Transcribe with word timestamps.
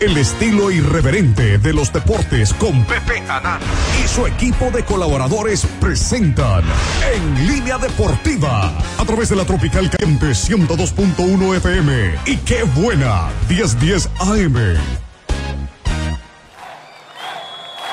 el 0.00 0.16
estilo 0.16 0.70
irreverente 0.70 1.58
de 1.58 1.74
los 1.74 1.92
deportes 1.92 2.54
con 2.54 2.86
Pepe 2.86 3.18
Anán 3.28 3.60
y 4.02 4.08
su 4.08 4.26
equipo 4.26 4.70
de 4.70 4.82
colaboradores 4.82 5.66
presentan 5.78 6.64
En 7.14 7.46
Línea 7.46 7.76
Deportiva 7.76 8.72
a 8.98 9.04
través 9.04 9.28
de 9.28 9.36
la 9.36 9.44
Tropical 9.44 9.90
Caliente 9.90 10.28
102.1 10.28 11.56
FM 11.56 12.14
y 12.24 12.36
qué 12.38 12.62
buena 12.62 13.28
1010 13.50 14.08
AM. 14.20 14.54
¿Qué 14.54 14.78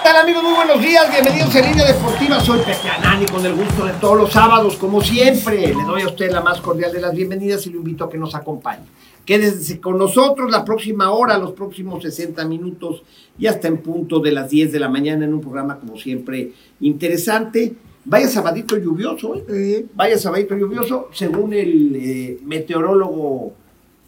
tal 0.03 0.15
amigos? 0.15 0.43
Muy 0.43 0.53
buenos 0.53 0.79
días, 0.79 1.11
bienvenidos 1.11 1.53
a 1.53 1.59
Línea 1.59 1.85
Deportiva. 1.87 2.39
Soy 2.39 2.59
Pepe 2.59 2.89
Anani 2.89 3.25
con 3.25 3.45
el 3.45 3.53
gusto 3.53 3.83
de 3.83 3.91
todos 3.93 4.17
los 4.17 4.31
sábados, 4.31 4.77
como 4.77 5.01
siempre. 5.01 5.67
Le 5.67 5.83
doy 5.83 6.03
a 6.03 6.07
usted 6.07 6.31
la 6.31 6.39
más 6.39 6.61
cordial 6.61 6.93
de 6.93 7.01
las 7.01 7.13
bienvenidas 7.13 7.67
y 7.67 7.71
lo 7.71 7.79
invito 7.79 8.05
a 8.05 8.09
que 8.09 8.17
nos 8.17 8.33
acompañe. 8.33 8.85
Quédese 9.27 9.81
con 9.81 9.97
nosotros 9.97 10.49
la 10.49 10.63
próxima 10.63 11.11
hora, 11.11 11.37
los 11.37 11.51
próximos 11.51 12.01
60 12.01 12.45
minutos 12.47 13.03
y 13.37 13.47
hasta 13.47 13.67
en 13.67 13.79
punto 13.79 14.21
de 14.21 14.31
las 14.31 14.49
10 14.49 14.71
de 14.71 14.79
la 14.79 14.87
mañana 14.87 15.25
en 15.25 15.33
un 15.33 15.41
programa 15.41 15.81
como 15.81 15.97
siempre 15.97 16.53
interesante. 16.79 17.73
Vaya 18.05 18.29
sabadito 18.29 18.77
lluvioso, 18.77 19.35
¿eh? 19.49 19.85
Vaya 19.95 20.17
sabadito 20.17 20.55
lluvioso, 20.55 21.09
según 21.11 21.51
el 21.51 21.93
eh, 21.97 22.39
meteorólogo 22.45 23.51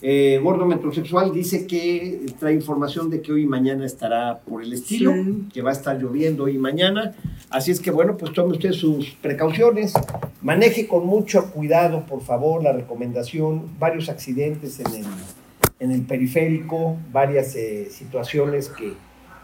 eh, 0.01 0.39
gordo 0.41 0.65
metrosexual 0.65 1.33
dice 1.33 1.67
que 1.67 2.25
trae 2.39 2.53
información 2.53 3.09
de 3.09 3.21
que 3.21 3.33
hoy 3.33 3.43
y 3.43 3.47
mañana 3.47 3.85
estará 3.85 4.39
por 4.39 4.63
el 4.63 4.71
estilo, 4.71 5.13
que 5.53 5.61
va 5.61 5.71
a 5.71 5.73
estar 5.73 5.99
lloviendo 5.99 6.45
hoy 6.45 6.55
y 6.55 6.57
mañana. 6.57 7.13
Así 7.49 7.71
es 7.71 7.81
que 7.81 7.91
bueno, 7.91 8.15
pues 8.15 8.31
tome 8.31 8.53
usted 8.53 8.71
sus 8.71 9.11
precauciones, 9.21 9.93
maneje 10.41 10.87
con 10.87 11.05
mucho 11.05 11.51
cuidado, 11.51 12.05
por 12.05 12.21
favor, 12.21 12.63
la 12.63 12.71
recomendación, 12.71 13.77
varios 13.77 14.07
accidentes 14.07 14.79
en 14.79 14.87
el, 14.87 15.05
en 15.79 15.91
el 15.91 16.03
periférico, 16.03 16.97
varias 17.11 17.55
eh, 17.55 17.89
situaciones 17.91 18.69
que, 18.69 18.93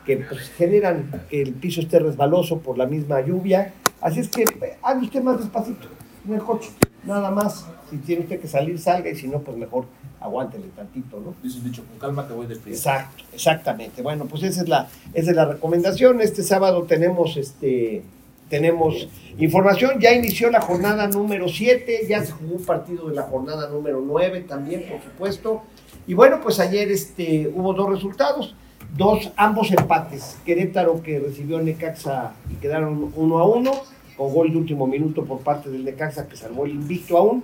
que 0.05 0.17
pues, 0.17 0.51
generan 0.51 1.25
que 1.29 1.41
el 1.41 1.53
piso 1.53 1.81
esté 1.81 1.99
resbaloso 1.99 2.59
por 2.59 2.77
la 2.77 2.85
misma 2.85 3.19
lluvia. 3.19 3.73
Así 3.99 4.21
es 4.21 4.29
que 4.29 4.43
eh, 4.43 4.77
haga 4.81 5.01
usted 5.01 5.21
más 5.21 5.39
despacito 5.39 5.87
en 6.25 6.35
el 6.35 6.41
coche, 6.41 6.69
nada 7.05 7.31
más. 7.31 7.65
Si 7.89 7.97
tiene 7.97 8.23
usted 8.23 8.39
que 8.39 8.47
salir, 8.47 8.79
salga 8.79 9.09
y 9.09 9.15
si 9.15 9.27
no, 9.27 9.39
pues 9.39 9.57
mejor 9.57 9.85
aguántele 10.19 10.65
tantito, 10.75 11.19
¿no? 11.19 11.35
Dice 11.43 11.59
un 11.59 11.65
dicho, 11.65 11.83
con 11.85 11.99
calma 11.99 12.27
te 12.27 12.33
voy 12.33 12.47
despidiendo. 12.47 12.77
Exacto, 12.77 13.23
exactamente. 13.33 14.01
Bueno, 14.01 14.25
pues 14.25 14.43
esa 14.43 14.61
es 14.63 14.69
la, 14.69 14.87
esa 15.13 15.29
es 15.31 15.35
la 15.35 15.45
recomendación. 15.45 16.21
Este 16.21 16.43
sábado 16.43 16.83
tenemos 16.83 17.37
este 17.37 18.03
tenemos 18.49 19.07
información, 19.39 19.99
ya 19.99 20.13
inició 20.13 20.51
la 20.51 20.61
jornada 20.61 21.07
número 21.07 21.47
7, 21.47 22.01
ya 22.07 22.23
se 22.23 22.31
jugó 22.31 22.55
un 22.57 22.63
partido 22.63 23.09
de 23.09 23.15
la 23.15 23.23
jornada 23.23 23.69
número 23.69 24.01
9 24.05 24.41
también, 24.41 24.85
por 24.87 25.01
supuesto. 25.01 25.63
Y 26.05 26.13
bueno, 26.13 26.39
pues 26.41 26.59
ayer 26.59 26.91
este, 26.91 27.51
hubo 27.53 27.73
dos 27.73 27.89
resultados, 27.89 28.55
dos, 28.95 29.31
ambos 29.35 29.71
empates. 29.71 30.37
Querétaro 30.45 31.01
que 31.01 31.19
recibió 31.19 31.59
Necaxa 31.59 32.33
y 32.51 32.55
quedaron 32.55 33.11
uno 33.15 33.39
a 33.39 33.47
uno, 33.47 33.71
con 34.17 34.33
gol 34.33 34.51
de 34.51 34.57
último 34.57 34.87
minuto 34.87 35.23
por 35.25 35.39
parte 35.39 35.69
del 35.69 35.83
Necaxa 35.83 36.27
que 36.27 36.35
salvó 36.35 36.65
el 36.65 36.71
invicto 36.71 37.17
aún. 37.17 37.43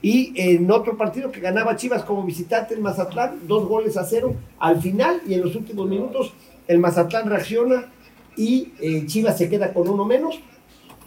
Y 0.00 0.32
en 0.36 0.70
otro 0.70 0.96
partido 0.96 1.32
que 1.32 1.40
ganaba 1.40 1.76
Chivas 1.76 2.04
como 2.04 2.22
visitante 2.24 2.74
en 2.74 2.82
Mazatlán, 2.82 3.40
dos 3.48 3.66
goles 3.66 3.96
a 3.96 4.04
cero. 4.04 4.34
Al 4.58 4.80
final 4.80 5.20
y 5.26 5.34
en 5.34 5.42
los 5.42 5.56
últimos 5.56 5.88
minutos, 5.88 6.32
el 6.68 6.78
Mazatlán 6.78 7.28
reacciona 7.28 7.90
y 8.36 8.72
eh, 8.80 9.04
Chivas 9.06 9.36
se 9.36 9.48
queda 9.48 9.72
con 9.72 9.88
uno 9.88 10.04
menos 10.04 10.40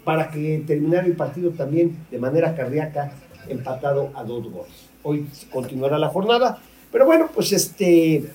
para 0.04 0.30
que 0.30 0.64
terminara 0.66 1.08
el 1.08 1.16
partido 1.16 1.52
también 1.52 2.06
de 2.10 2.18
manera 2.18 2.56
cardíaca, 2.56 3.14
empatado 3.48 4.12
a 4.16 4.24
dos 4.24 4.52
goles. 4.52 4.90
Hoy 5.04 5.28
continuará 5.52 5.98
la 5.98 6.10
jornada, 6.10 6.60
pero 6.92 7.06
bueno, 7.06 7.30
pues 7.34 7.54
este. 7.54 8.26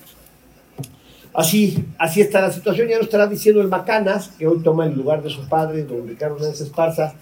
Así, 1.37 1.85
así 1.99 2.19
está 2.21 2.41
la 2.41 2.51
situación. 2.51 2.87
Ya 2.87 2.95
nos 2.97 3.05
estará 3.05 3.27
diciendo 3.27 3.61
el 3.61 3.67
Macanas, 3.67 4.31
que 4.39 4.47
hoy 4.47 4.59
toma 4.63 4.85
el 4.87 4.95
lugar 4.95 5.21
de 5.21 5.29
su 5.29 5.47
padre, 5.47 5.83
don 5.83 6.07
Ricardo 6.07 6.37
Nández 6.39 6.61
Esparza, 6.61 7.13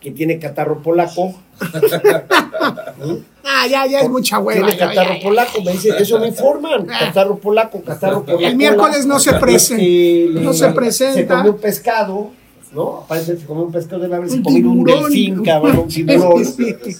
que 0.00 0.10
tiene 0.10 0.38
catarro 0.40 0.82
polaco. 0.82 1.34
Ah, 3.42 3.66
ya, 3.66 3.86
ya 3.86 4.00
es 4.00 4.08
mucha 4.08 4.38
hueva. 4.38 4.66
Tiene 4.66 4.78
catarro 4.78 5.10
ya, 5.14 5.18
ya. 5.18 5.22
polaco, 5.22 5.62
me 5.62 5.72
dice, 5.72 5.90
eso 5.98 6.18
me 6.20 6.28
informan. 6.28 6.86
Catarro 6.86 7.38
polaco, 7.38 7.82
catarro 7.82 8.24
polaco. 8.24 8.42
El 8.44 8.56
miércoles 8.56 9.06
no 9.06 9.18
se 9.18 9.32
presenta. 9.34 10.40
no 10.40 10.52
se 10.52 10.66
Se 10.66 10.72
presenta. 10.72 11.36
comió 11.36 11.52
un 11.52 11.58
pescado, 11.58 12.30
¿no? 12.72 13.04
Parece 13.08 13.34
que 13.34 13.40
se 13.40 13.46
comió 13.46 13.64
un 13.64 13.72
pescado 13.72 14.02
de 14.02 14.08
la 14.08 14.18
vez, 14.20 14.30
se 14.32 14.38
Un 14.38 14.42
comió 14.44 14.70
un 14.70 14.84
delfín, 14.84 15.42
cabrón, 15.42 15.78
un 15.80 15.88
tiburón. 15.88 16.42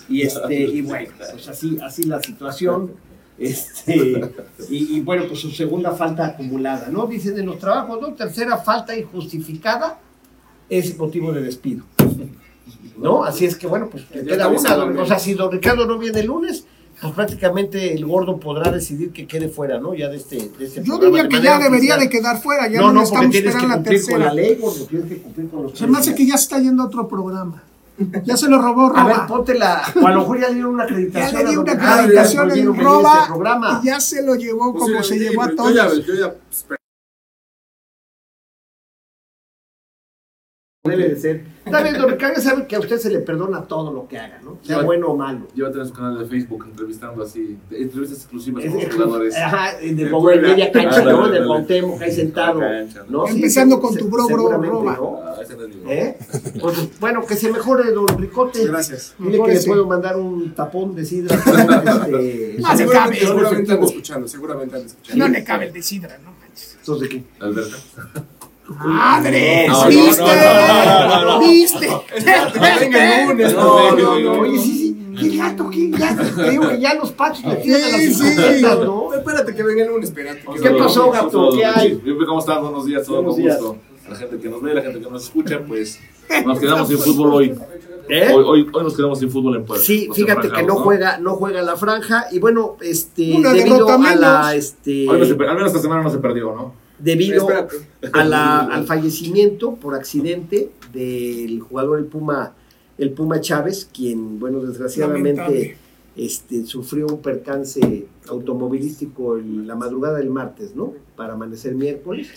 Y 0.09 0.23
este, 0.23 0.55
y 0.55 0.83
bueno, 0.83 1.11
pues 1.19 1.49
así, 1.49 1.79
así 1.83 2.03
la 2.05 2.21
situación. 2.23 2.93
Este, 3.41 4.21
y, 4.69 4.97
y 4.97 5.01
bueno, 5.01 5.25
pues 5.27 5.41
su 5.41 5.51
segunda 5.51 5.93
falta 5.93 6.27
acumulada, 6.27 6.89
¿no? 6.89 7.07
Dicen 7.07 7.39
en 7.39 7.47
los 7.47 7.59
trabajos, 7.59 7.99
¿no? 8.01 8.13
Tercera 8.13 8.59
falta 8.59 8.95
injustificada 8.97 9.99
es 10.69 10.97
motivo 10.97 11.33
de 11.33 11.43
despido. 11.43 11.85
¿No? 12.99 13.25
Así 13.25 13.47
es 13.47 13.57
que 13.57 13.67
bueno, 13.67 13.89
pues 13.91 14.05
Ya 14.11 14.23
queda 14.23 14.49
una. 14.49 15.03
O 15.03 15.07
sea, 15.07 15.19
si 15.19 15.35
don 15.35 15.51
Ricardo 15.51 15.87
no 15.87 15.99
viene 15.99 16.21
el 16.21 16.27
lunes, 16.27 16.67
pues 17.01 17.13
prácticamente 17.15 17.95
el 17.95 18.05
gordo 18.05 18.39
podrá 18.39 18.71
decidir 18.71 19.11
que 19.11 19.27
quede 19.27 19.49
fuera, 19.49 19.81
¿no? 19.81 19.95
Ya 19.95 20.09
de 20.09 20.19
este, 20.19 20.37
de 20.37 20.67
este 20.67 20.85
Yo 20.85 20.99
diría 20.99 21.23
de 21.23 21.29
que 21.31 21.41
ya 21.41 21.59
debería 21.59 21.97
oficial. 21.97 22.01
de 22.01 22.09
quedar 22.11 22.43
fuera. 22.43 22.69
Ya 22.69 22.81
no, 22.81 22.93
no, 22.93 23.01
que 23.01 23.05
esperar 23.05 23.23
la 23.25 23.31
cumplir 23.31 23.53
con 23.53 23.69
la 23.71 23.83
tercera. 23.83 24.35
ley, 24.35 24.55
gordo, 24.57 24.85
tienes 24.85 25.09
que 25.09 25.17
cumplir 25.23 25.49
con 25.49 25.63
los 25.63 25.79
Se 25.79 25.87
me 25.87 25.99
hace 25.99 26.15
que 26.15 26.27
ya 26.27 26.37
se 26.37 26.43
está 26.43 26.59
yendo 26.59 26.83
a 26.83 26.87
otro 26.87 27.09
programa. 27.09 27.63
Ya 28.25 28.37
se 28.37 28.49
lo 28.49 28.61
robó 28.61 28.93
A 28.97 29.05
ver, 29.05 29.15
Roba. 29.17 29.27
ponte 29.27 29.55
la. 29.59 29.83
O 30.03 30.07
a 30.07 30.11
lo 30.13 30.21
mejor 30.21 30.41
ya 30.41 30.49
le 30.49 30.55
dieron 30.55 30.75
una 30.75 30.85
Ya 30.87 30.91
acreditación. 30.93 31.43
le 31.45 31.51
di 31.51 31.55
a 31.57 31.61
una 31.61 31.73
acreditación 31.73 32.49
ya 32.49 32.55
en 32.55 32.61
a 32.61 32.83
Roba 32.83 33.13
este 33.21 33.33
y 33.83 33.87
ya 33.87 34.01
se 34.01 34.23
lo 34.25 34.35
llevó 34.37 34.73
Pues 34.73 34.85
como 34.85 35.03
sí, 35.03 35.09
se 35.09 35.15
sí, 35.19 35.21
llevó 35.29 35.43
a 35.43 35.49
yo 35.51 35.57
todos. 35.57 35.75
ya- 35.75 35.89
yo 35.95 36.15
ya- 36.15 36.35
Debe 40.91 41.09
de 41.15 41.17
ser. 41.21 41.45
Está 41.65 41.83
bien, 41.83 41.97
don 41.99 42.11
Ricardo, 42.11 42.35
ya 42.37 42.41
sabe 42.43 42.67
que 42.67 42.75
a 42.77 42.81
usted 42.81 42.99
se 42.99 43.11
le 43.11 43.21
perdona 43.21 43.63
todo 43.63 43.93
lo 43.93 44.09
que 44.09 44.19
haga, 44.19 44.41
¿no? 44.43 44.59
Sea 44.63 44.79
Ya. 44.79 44.83
bueno 44.83 45.09
o 45.09 45.17
malo. 45.17 45.47
Lleva 45.55 45.69
a 45.69 45.73
tener 45.73 45.87
su 45.87 45.93
canal 45.93 46.19
de 46.19 46.25
Facebook 46.27 46.65
entrevistando 46.69 47.23
así, 47.23 47.59
de- 47.69 47.83
entrevistas 47.83 48.19
exclusivas 48.21 48.65
Es- 48.65 48.71
con 48.71 48.81
los 48.81 48.89
es- 48.89 48.95
jugadores. 48.95 49.37
Ajá, 49.37 49.79
en 49.81 49.99
el 49.99 50.07
En 50.07 50.11
Mo- 50.11 50.21
Puebla. 50.23 50.49
en 50.49 50.57
media 50.57 50.73
cancha, 50.73 51.03
¿no? 51.05 51.11
En 51.11 51.17
el 51.19 51.25
ándale. 51.25 51.47
Cuauhtémoc, 51.47 52.03
ahí 52.03 52.13
sentado. 52.13 52.63
En 52.63 52.87
cancha, 52.87 53.05
¿no? 53.09 53.27
Sí, 53.27 53.35
Empezando 53.37 53.77
sí, 53.77 53.83
con 53.83 53.93
se- 53.93 53.99
tu 54.01 54.09
bro, 54.09 54.27
bro, 54.27 54.49
roba. 54.63 54.97
¿no? 54.97 55.21
Ah, 55.25 55.37
ese 55.43 55.57
no 55.57 55.65
es 55.65 55.77
mi- 55.77 55.93
¿Eh? 55.93 56.17
Pues, 56.61 56.99
bueno, 57.01 57.25
que 57.27 57.37
se 57.37 57.53
mejore, 57.53 57.91
don 57.93 58.09
Ricote. 58.19 58.67
Gracias. 58.67 59.15
Dile 59.19 59.43
que 59.43 59.53
le 59.55 59.61
puedo 59.63 59.87
mandar 59.87 60.17
un 60.17 60.55
tapón 60.55 60.95
de 60.95 61.05
sidra. 61.05 61.37
este, 61.37 62.57
Ah, 62.65 62.77
se 62.77 62.85
seguramente- 62.85 62.91
cabe. 62.93 63.17
Seguramente, 63.19 63.63
efectivo. 63.63 63.87
escuchando, 63.87 64.29
seguramente 64.29 64.75
anda 64.77 64.87
escuchando. 64.87 65.27
No 65.27 65.33
le 65.33 65.45
cabe 65.45 65.67
el 65.67 65.73
de 65.73 65.83
Sidra, 65.83 66.19
no 66.25 66.33
manches. 66.41 66.77
Entonces, 66.81 67.09
¿qué? 67.09 67.23
Alberto. 67.39 67.77
¡Madre! 68.79 69.67
No, 69.69 69.83
no, 69.83 69.89
¿Viste? 69.89 70.23
no, 70.23 70.85
no, 70.85 71.09
no, 71.09 71.25
no. 71.25 71.41
¿Viste? 71.41 71.89
Venga 72.81 73.27
lunes, 73.27 73.55
No, 73.55 73.91
no, 73.91 73.97
no, 73.97 73.97
no, 73.97 74.21
no. 74.21 74.41
Oye, 74.43 74.59
sí, 74.59 74.79
sí. 74.79 74.91
Qué 75.19 75.37
gato, 75.37 75.69
qué 75.71 75.91
gato. 75.91 76.23
Te 76.37 76.51
digo 76.51 76.69
que 76.69 76.81
ya 76.81 76.95
los 76.95 77.13
pachos 77.13 77.45
le 77.45 77.57
tiran 77.57 77.83
a 77.83 77.89
las 77.89 77.99
bicicletas, 77.99 78.79
¿no? 78.79 79.13
Espérate 79.15 79.55
que 79.55 79.63
venga 79.63 79.83
el 79.83 79.89
lunes, 79.89 80.09
espérate. 80.09 80.43
¿Qué 80.63 80.71
pasó, 80.71 81.11
gato? 81.11 81.51
¿Qué 81.53 81.65
hay? 81.65 82.01
¿Cómo 82.27 82.39
están? 82.39 82.63
Buenos 82.63 82.87
días, 82.87 83.07
todo 83.07 83.25
con 83.25 83.41
gusto. 83.41 83.77
La 84.09 84.17
gente 84.17 84.39
que 84.39 84.49
nos 84.49 84.61
ve, 84.61 84.75
la 84.75 84.83
gente 84.83 85.01
que 85.01 85.11
nos 85.11 85.25
escucha, 85.25 85.61
pues 85.67 86.01
nos 86.47 86.59
quedamos 86.59 86.89
sin 86.89 86.99
fútbol 86.99 87.35
hoy. 87.35 87.55
¿Eh? 88.09 88.29
Hoy, 88.35 88.45
hoy, 88.45 88.71
hoy 88.73 88.83
nos 88.83 88.97
quedamos 88.97 89.21
sin 89.21 89.31
fútbol 89.31 89.57
en 89.57 89.65
Puebla. 89.65 89.85
Sí, 89.85 90.07
Los 90.09 90.17
fíjate 90.17 90.41
que 90.41 90.47
enfranjados, 90.49 90.79
no 90.79 90.83
juega, 90.83 91.19
no 91.19 91.35
juega 91.37 91.63
la 91.63 91.77
franja 91.77 92.27
y 92.33 92.41
bueno, 92.41 92.77
este, 92.81 93.37
Una 93.37 93.53
debido 93.53 93.89
a 93.89 94.15
la, 94.17 94.55
este, 94.57 95.09
Hoy 95.09 95.21
no 95.21 95.25
se 95.25 95.33
al 95.33 95.55
menos 95.55 95.67
esta 95.69 95.81
semana 95.81 96.03
no 96.03 96.11
se 96.11 96.19
perdió, 96.19 96.53
¿no? 96.53 96.75
Debido 97.03 97.49
a 98.13 98.25
la, 98.25 98.61
al 98.61 98.85
fallecimiento 98.85 99.75
por 99.77 99.95
accidente 99.95 100.71
del 100.93 101.61
jugador 101.61 101.99
el 101.99 102.07
Puma, 102.07 102.55
el 102.99 103.11
Puma 103.13 103.41
Chávez, 103.41 103.89
quien, 103.93 104.39
bueno, 104.39 104.61
desgraciadamente, 104.61 105.41
Lamentable. 105.41 105.77
este, 106.17 106.65
sufrió 106.67 107.07
un 107.07 107.21
percance 107.23 108.07
automovilístico 108.29 109.37
el- 109.37 109.67
la 109.67 109.75
madrugada 109.77 110.19
del 110.19 110.31
martes, 110.31 110.75
¿no? 110.75 110.95
Para 111.17 111.35
amanecer 111.35 111.75
miércoles. 111.75 112.29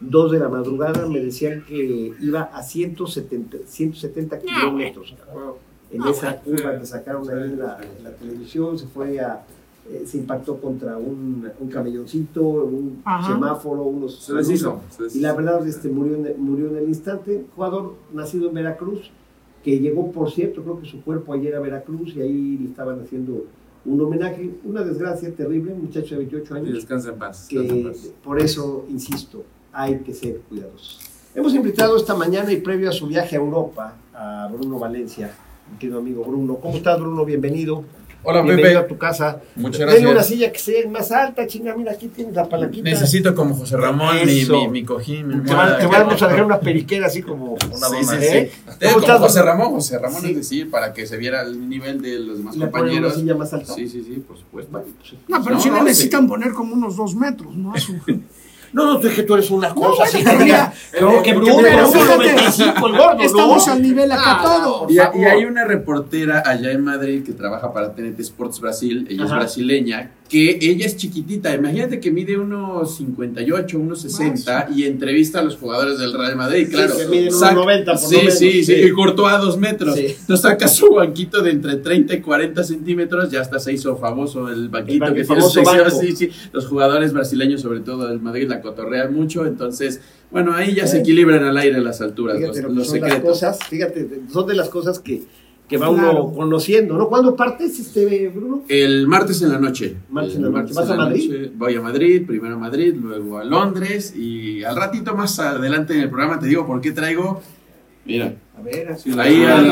Dos 0.00 0.32
de 0.32 0.38
la 0.38 0.48
madrugada 0.48 1.06
me 1.06 1.20
decían 1.20 1.62
que 1.66 2.12
iba 2.20 2.42
a 2.42 2.62
170, 2.62 3.58
170 3.66 4.38
kilómetros. 4.40 5.14
En 5.92 6.02
esa 6.06 6.36
curva 6.40 6.78
que 6.78 6.86
sacaron 6.86 7.28
ahí 7.28 7.50
en 7.50 7.58
la, 7.58 7.78
en 7.98 8.04
la 8.04 8.10
televisión, 8.12 8.78
se 8.78 8.86
fue 8.86 9.18
a, 9.20 9.44
eh, 9.90 10.04
se 10.06 10.18
impactó 10.18 10.60
contra 10.60 10.96
un, 10.96 11.48
un 11.58 11.68
camelloncito, 11.68 12.42
un 12.42 13.02
Ajá. 13.04 13.32
semáforo, 13.34 13.82
unos 13.82 14.16
Se 14.22 14.32
deshizo. 14.34 14.80
se 14.90 15.02
deshizo. 15.04 15.18
y 15.18 15.22
la 15.22 15.34
verdad 15.34 15.66
este, 15.66 15.88
murió, 15.88 16.14
en, 16.14 16.34
murió 16.42 16.68
en 16.70 16.76
el 16.76 16.88
instante. 16.88 17.44
Jugador 17.56 17.94
nacido 18.12 18.48
en 18.48 18.54
Veracruz, 18.54 19.10
que 19.64 19.78
llegó, 19.80 20.10
por 20.12 20.30
cierto, 20.30 20.62
creo 20.62 20.80
que 20.80 20.86
su 20.86 21.02
cuerpo 21.02 21.32
ayer 21.32 21.54
a 21.56 21.60
Veracruz 21.60 22.14
y 22.16 22.20
ahí 22.20 22.58
le 22.58 22.66
estaban 22.70 23.00
haciendo 23.00 23.44
un 23.84 24.00
homenaje. 24.00 24.50
Una 24.64 24.82
desgracia 24.84 25.34
terrible, 25.34 25.72
un 25.72 25.82
muchacho 25.82 26.10
de 26.14 26.18
28 26.18 26.54
Y 26.54 26.58
años, 26.58 26.74
descansa 26.74 27.08
en 27.10 27.18
paz. 27.18 27.48
descansa 27.50 27.74
en 27.74 27.82
paz. 27.88 28.10
por 28.22 28.38
eso, 28.40 28.84
insisto, 28.88 29.42
hay 29.72 29.98
que 30.00 30.14
ser 30.14 30.38
cuidadosos. 30.48 31.00
Hemos 31.34 31.54
invitado 31.54 31.96
esta 31.96 32.14
mañana 32.14 32.52
y 32.52 32.60
previo 32.60 32.88
a 32.90 32.92
su 32.92 33.06
viaje 33.06 33.36
a 33.36 33.38
Europa 33.38 33.94
a 34.14 34.48
Bruno 34.52 34.78
Valencia, 34.78 35.30
mi 35.70 35.78
querido 35.78 35.98
amigo 35.98 36.24
Bruno. 36.24 36.56
¿Cómo 36.56 36.74
estás, 36.76 36.98
Bruno? 37.00 37.24
Bienvenido. 37.24 37.84
Hola, 38.22 38.42
Bienvenido 38.42 38.80
Pepe. 38.82 38.84
a 38.84 38.88
tu 38.88 38.98
casa. 38.98 39.40
Muchas 39.56 39.80
gracias. 39.80 40.10
una 40.10 40.22
silla 40.22 40.52
que 40.52 40.58
sea 40.58 40.86
más 40.90 41.10
alta, 41.10 41.46
chinga, 41.46 41.74
mira, 41.74 41.92
aquí 41.92 42.08
tienes 42.08 42.34
la 42.34 42.46
palanquita. 42.46 42.84
Necesito 42.84 43.34
como 43.34 43.54
José 43.54 43.78
Ramón 43.78 44.14
mi, 44.26 44.44
mi, 44.44 44.68
mi 44.68 44.84
cojín, 44.84 45.26
mi 45.28 45.34
Te, 45.42 45.48
te 45.50 45.86
vamos 45.86 46.20
a 46.22 46.28
dejar 46.28 46.44
una 46.44 46.60
periquera 46.60 47.06
así 47.06 47.22
como 47.22 47.52
una 47.54 47.88
Sí, 47.88 47.96
dona, 48.06 48.20
sí, 48.20 48.26
¿eh? 48.26 48.50
sí. 48.52 48.60
¿Cómo 48.66 48.76
Tengo 48.78 48.92
como 48.94 49.06
estás? 49.06 49.20
José 49.20 49.42
Ramón, 49.42 49.70
José 49.72 49.98
Ramón 49.98 50.20
Sí. 50.20 50.30
es 50.30 50.36
decir, 50.36 50.70
para 50.70 50.92
que 50.92 51.06
se 51.06 51.16
viera 51.16 51.40
el 51.42 51.66
nivel 51.68 52.02
de 52.02 52.18
los 52.18 52.38
demás 52.38 52.56
¿Le 52.56 52.66
ponen 52.66 52.84
una 52.84 53.08
compañeros. 53.08 53.14
silla 53.14 53.34
más 53.34 53.52
alta? 53.54 53.72
Sí, 53.74 53.88
sí, 53.88 54.02
sí, 54.04 54.22
por 54.26 54.36
supuesto. 54.36 54.70
Pues, 54.70 55.14
No, 55.26 55.42
pero 55.42 55.54
No, 55.56 55.60
sí 55.62 55.70
no, 55.70 55.82
necesitan 55.82 56.28
poner 56.28 56.52
como 56.52 56.74
unos 56.74 56.96
dos 56.96 57.14
metros, 57.14 57.54
¿no? 57.56 57.72
No, 58.72 58.84
no, 58.94 59.00
es 59.08 59.14
que 59.14 59.22
tú 59.22 59.34
eres 59.34 59.50
una 59.50 59.74
cosa 59.74 60.04
así. 60.04 60.18
mira, 60.38 60.72
no, 61.00 61.22
que 61.22 61.34
Bruno, 61.34 61.56
pero 61.62 61.82
es 61.82 61.94
un 61.94 62.00
fíjate, 62.00 62.32
95 62.32 62.86
el 62.86 62.92
gordo, 62.96 63.14
¿no? 63.16 63.22
Estamos 63.22 63.68
al 63.68 63.82
nivel 63.82 64.12
acá 64.12 64.40
todos. 64.42 64.80
por 64.82 64.90
Y, 64.92 64.98
hay 65.24 65.44
una 65.44 65.64
reportera 65.64 66.42
allá 66.46 66.70
en 66.72 66.82
Madrid 66.84 67.22
que 67.24 67.32
trabaja 67.32 67.72
para 67.72 67.94
TNT 67.94 68.20
Sports 68.20 68.60
Brasil, 68.60 69.06
ella 69.10 69.24
es 69.24 69.30
brasileña, 69.30 70.10
que 70.28 70.58
ella 70.60 70.86
es 70.86 70.96
chiquitita, 70.96 71.52
imagínate 71.52 71.98
que 71.98 72.12
mide 72.12 72.38
unos 72.38 72.96
58, 72.96 73.78
unos 73.78 74.00
60 74.02 74.68
y 74.72 74.84
entrevista 74.84 75.40
a 75.40 75.42
los 75.42 75.56
jugadores 75.56 75.98
del 75.98 76.12
Real 76.12 76.36
Madrid, 76.36 76.66
Sí, 76.66 76.72
claro. 76.72 76.96
que 76.96 77.06
miden 77.06 77.28
unos 77.28 77.40
Saca- 77.40 77.54
90 77.54 77.92
por 77.92 78.00
sí, 78.00 78.14
lo 78.14 78.20
menos, 78.22 78.38
sí, 78.38 78.52
sí, 78.52 78.64
sí. 78.64 78.72
y 78.74 78.90
cortó 78.92 79.26
a 79.26 79.38
dos 79.38 79.58
metros. 79.58 79.96
Sí. 79.96 80.06
Entonces 80.20 80.40
saca 80.42 80.68
su 80.68 80.90
banquito 80.94 81.42
de 81.42 81.50
entre 81.50 81.76
30 81.76 82.14
y 82.14 82.20
40 82.20 82.62
centímetros, 82.62 83.30
ya 83.30 83.40
hasta 83.40 83.58
se 83.58 83.72
hizo 83.72 83.96
famoso 83.96 84.48
el 84.48 84.68
banquito 84.68 85.06
El 85.06 85.14
que 85.14 85.24
tiene 85.24 85.42
sí, 85.90 86.14
sí. 86.16 86.30
Los 86.52 86.66
jugadores 86.66 87.12
brasileños, 87.12 87.60
sobre 87.60 87.80
todo 87.80 88.06
del 88.06 88.20
Madrid, 88.20 88.48
la 88.48 88.59
cotorrean 88.60 89.14
mucho, 89.14 89.46
entonces, 89.46 90.00
bueno, 90.30 90.54
ahí 90.54 90.74
ya 90.74 90.86
se 90.86 90.98
equilibran 91.00 91.42
al 91.44 91.56
aire 91.56 91.80
las 91.80 92.00
alturas, 92.00 92.38
Fíjate 92.38 92.62
los, 92.62 92.72
los 92.72 92.86
son 92.88 93.00
las 93.00 93.08
secretos. 93.10 93.30
cosas, 93.30 93.58
fíjate, 93.68 94.08
son 94.32 94.46
de 94.46 94.54
las 94.54 94.68
cosas 94.68 94.98
que, 94.98 95.22
que 95.68 95.76
va 95.76 95.88
Claro. 95.92 96.24
uno 96.24 96.34
conociendo, 96.36 96.96
¿no? 96.98 97.08
¿Cuándo 97.08 97.36
partes, 97.36 97.78
este, 97.78 98.28
Bruno? 98.28 98.64
El 98.68 99.06
martes 99.06 99.40
en 99.42 99.50
la 99.50 99.58
noche. 99.58 99.96
Martes 100.10 100.34
en 100.36 100.42
la 100.42 100.48
noche. 100.50 100.72
¿Vas 100.74 100.90
a 100.90 100.94
Madrid? 100.96 101.30
noche 101.30 101.52
voy 101.56 101.74
a 101.76 101.80
Madrid, 101.80 102.22
primero 102.26 102.54
a 102.56 102.58
Madrid, 102.58 102.94
luego 103.00 103.38
a 103.38 103.44
Londres 103.44 104.14
y 104.16 104.64
al 104.64 104.74
ratito 104.76 105.14
más 105.14 105.38
adelante 105.38 105.94
en 105.94 106.00
el 106.00 106.08
programa 106.10 106.38
te 106.40 106.46
digo 106.46 106.66
por 106.66 106.80
qué 106.80 106.90
traigo. 106.92 107.40
Mira, 108.04 108.34
A 108.58 108.62
ver, 108.62 108.88
así. 108.92 109.10
Ahí 109.16 109.44
Ah, 109.44 109.58
al- 109.58 109.70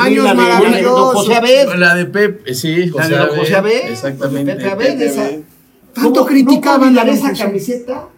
años 0.00 0.24
la 0.24 0.30
de- 0.30 0.36
maravillosos. 0.36 1.28
la 1.78 1.94
de 1.94 2.04
Pep, 2.06 2.46
sí, 2.52 2.86
La 2.86 2.92
José 3.04 3.16
José 3.38 3.54
Abed. 3.56 3.90
Exactamente. 3.90 4.54
Pepe 4.56 4.70
Abed, 4.70 5.00
esa. 5.02 5.30
Tanto 6.02 6.20
¿Cómo- 6.20 6.26
criticaban 6.26 6.94
don 6.94 7.08
esa 7.08 7.32
camiseta. 7.32 8.08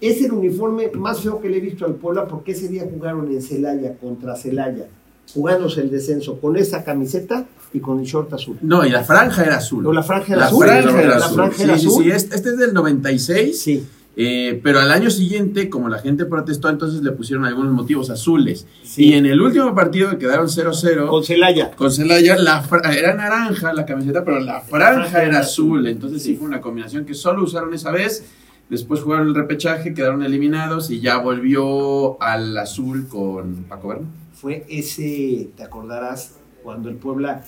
Es 0.00 0.22
el 0.22 0.32
uniforme 0.32 0.90
más 0.94 1.20
feo 1.20 1.40
que 1.40 1.48
le 1.48 1.56
he 1.56 1.60
visto 1.60 1.84
al 1.84 1.94
Puebla 1.94 2.26
porque 2.28 2.52
ese 2.52 2.68
día 2.68 2.84
jugaron 2.88 3.30
en 3.32 3.42
Celaya 3.42 3.96
contra 3.96 4.36
Celaya, 4.36 4.86
jugándose 5.34 5.80
el 5.80 5.90
descenso 5.90 6.40
con 6.40 6.56
esa 6.56 6.84
camiseta 6.84 7.46
y 7.72 7.80
con 7.80 7.98
el 7.98 8.04
short 8.06 8.32
azul. 8.32 8.56
No, 8.62 8.86
y 8.86 8.90
la 8.90 9.02
franja 9.02 9.42
era 9.44 9.56
azul. 9.56 9.82
No, 9.82 9.92
la 9.92 10.04
franja 10.04 10.34
era 10.34 10.42
la 10.42 10.46
azul. 10.46 10.64
Franja 10.64 11.02
era 11.02 11.08
La 11.18 11.24
azul. 11.24 11.34
franja 11.36 11.56
sí, 11.56 11.62
era 11.64 11.78
sí, 11.78 11.86
azul. 11.88 12.04
sí, 12.04 12.10
este, 12.12 12.36
este 12.36 12.48
es 12.50 12.58
del 12.58 12.72
96. 12.74 13.60
Sí. 13.60 13.86
Eh, 14.20 14.58
pero 14.64 14.80
al 14.80 14.90
año 14.90 15.10
siguiente, 15.10 15.70
como 15.70 15.88
la 15.88 16.00
gente 16.00 16.24
protestó, 16.24 16.68
entonces 16.68 17.02
le 17.02 17.12
pusieron 17.12 17.44
algunos 17.44 17.72
motivos 17.72 18.10
azules. 18.10 18.66
Sí. 18.82 19.10
Y 19.10 19.12
en 19.14 19.26
el 19.26 19.40
último 19.40 19.72
partido 19.76 20.10
que 20.10 20.18
quedaron 20.18 20.48
0-0, 20.48 21.06
Con 21.06 21.22
Celaya. 21.22 21.70
Con 21.70 21.92
Celaya 21.92 22.36
la 22.36 22.64
era 22.92 23.14
naranja 23.14 23.72
la 23.72 23.86
camiseta, 23.86 24.24
pero 24.24 24.40
la 24.40 24.60
franja 24.60 25.22
era 25.22 25.38
azul. 25.38 25.86
Entonces 25.86 26.20
sí. 26.20 26.30
Sí. 26.30 26.36
fue 26.36 26.48
una 26.48 26.60
combinación 26.60 27.04
que 27.04 27.14
solo 27.14 27.44
usaron 27.44 27.72
esa 27.74 27.92
vez. 27.92 28.24
Después 28.68 29.02
jugaron 29.02 29.28
el 29.28 29.36
repechaje, 29.36 29.94
quedaron 29.94 30.24
eliminados 30.24 30.90
y 30.90 30.98
ya 30.98 31.18
volvió 31.18 32.20
al 32.20 32.58
azul 32.58 33.06
con 33.06 33.66
Paco 33.68 33.86
Verne. 33.86 34.08
Fue 34.32 34.66
ese, 34.68 35.50
te 35.56 35.62
acordarás, 35.62 36.34
cuando 36.64 36.88
el 36.88 36.96
Puebla 36.96 37.44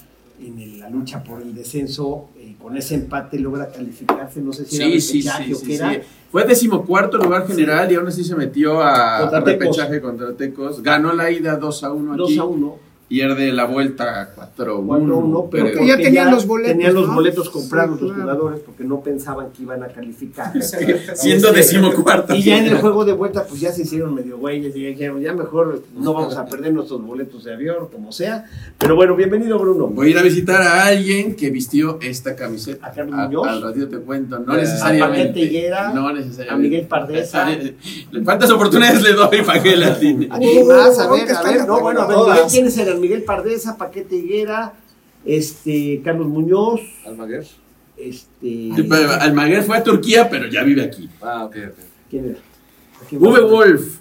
en 0.46 0.58
el- 0.58 0.78
la 0.80 0.88
lucha 0.90 1.22
por 1.22 1.40
el 1.42 1.54
descenso, 1.54 2.28
eh, 2.38 2.54
con 2.60 2.76
ese 2.76 2.94
empate 2.94 3.38
logra 3.38 3.70
calificarse, 3.70 4.40
no 4.40 4.52
sé 4.52 4.64
si 4.64 4.76
era 4.76 4.86
Sí, 4.86 5.00
sí, 5.00 5.12
repechaje 5.22 5.44
sí, 5.44 5.52
o 5.54 5.60
qué 5.66 5.74
era. 5.74 6.02
Fue 6.32 6.44
decimocuarto 6.44 7.18
lugar 7.18 7.46
general 7.46 7.90
y 7.90 7.94
aún 7.96 8.06
así 8.08 8.24
se 8.24 8.34
metió 8.36 8.80
a, 8.80 9.18
a 9.18 9.40
repechaje 9.40 10.00
contra 10.00 10.32
Tecos. 10.34 10.82
Ganó 10.82 11.12
la 11.12 11.30
ida 11.30 11.56
2 11.56 11.84
a 11.84 11.92
1 11.92 12.16
2 12.16 12.30
aquí. 12.30 12.38
a 12.38 12.44
1. 12.44 12.89
Pierde 13.10 13.52
la 13.52 13.64
vuelta 13.64 14.30
4 14.36 14.72
a 14.72 14.78
1. 14.78 14.86
4 14.86 15.14
a 15.14 15.18
1, 15.18 15.48
pero 15.50 15.64
porque 15.64 15.84
ya 15.84 15.96
tenían 15.96 16.30
los 16.30 16.46
boletos, 16.46 16.72
Tenían 16.74 16.94
los 16.94 17.08
¿no? 17.08 17.14
boletos 17.16 17.50
comprados 17.50 17.98
Sí, 17.98 18.04
los 18.04 18.12
claro. 18.14 18.30
jugadores 18.30 18.60
porque 18.64 18.84
no 18.84 19.00
pensaban 19.00 19.48
que 19.50 19.64
iban 19.64 19.82
a 19.82 19.88
calificar. 19.88 20.52
siendo 20.62 21.48
Este, 21.48 21.58
decimocuarto. 21.58 22.36
Y 22.36 22.42
ya 22.44 22.58
en 22.58 22.66
el 22.66 22.78
juego 22.78 23.04
de 23.04 23.12
vuelta, 23.12 23.44
pues 23.48 23.60
ya 23.60 23.72
se 23.72 23.82
hicieron 23.82 24.14
medio 24.14 24.38
güeyes 24.38 24.76
y 24.76 24.82
ya 24.82 24.88
dijeron, 24.90 25.20
ya 25.20 25.32
mejor 25.32 25.82
no 25.98 26.14
vamos 26.14 26.36
a 26.36 26.46
perder 26.46 26.72
nuestros 26.72 27.04
boletos 27.04 27.42
de 27.42 27.52
avión, 27.52 27.88
como 27.90 28.12
sea. 28.12 28.44
Pero 28.78 28.94
bueno, 28.94 29.16
bienvenido, 29.16 29.58
Bruno. 29.58 29.88
Voy 29.88 30.06
a 30.06 30.10
ir 30.10 30.18
a 30.18 30.22
visitar 30.22 30.62
a 30.62 30.86
alguien 30.86 31.34
que 31.34 31.50
vistió 31.50 31.98
esta 32.00 32.36
camiseta. 32.36 32.86
¿A 32.86 32.92
Carlos 32.92 33.16
Muñoz? 33.16 33.48
Al 33.48 33.60
ratito 33.60 33.88
te 33.88 33.98
cuento, 33.98 34.38
no 34.38 34.52
A 34.52 34.56
necesariamente. 34.56 35.18
Paquete 35.30 35.40
Higuera, 35.40 35.92
no 35.92 36.12
necesariamente. 36.12 36.52
a 36.54 36.56
Miguel 36.56 36.86
Pardesa. 36.86 37.48
¿Cuántas 38.24 38.50
oportunidades 38.52 39.02
le 39.02 39.14
doy 39.14 39.42
para 39.44 39.60
que 39.60 39.74
la 39.76 39.98
tiene? 39.98 40.28
¿A 40.30 40.38
quién 40.38 40.68
más? 40.68 40.96
A 40.96 41.10
Oh, 41.10 41.14
ver, 41.16 41.26
que 41.26 41.32
a 41.32 41.42
ver, 41.42 41.66
no, 41.66 41.80
bueno, 41.80 42.02
a 42.02 42.34
ver, 42.36 42.44
¿quiénes 42.48 42.78
eran? 42.78 42.99
Miguel 43.00 43.22
Pardesa, 43.24 43.76
Paquete 43.76 44.16
Higuera, 44.16 44.74
este, 45.24 46.00
Carlos 46.04 46.28
Muñoz, 46.28 46.80
Almaguer. 47.06 47.46
este... 47.96 48.26
Sí, 48.40 48.86
pero 48.88 49.10
Almaguer 49.12 49.62
fue 49.64 49.76
a 49.76 49.82
Turquía, 49.82 50.28
pero 50.30 50.46
ya 50.48 50.62
vive 50.62 50.82
aquí. 50.84 51.08
Ah, 51.20 51.44
ok, 51.44 51.56
ok. 51.70 51.78
¿Quién 52.08 52.24
era? 52.30 52.38
Uwe 53.18 53.40
Wolf. 53.42 53.98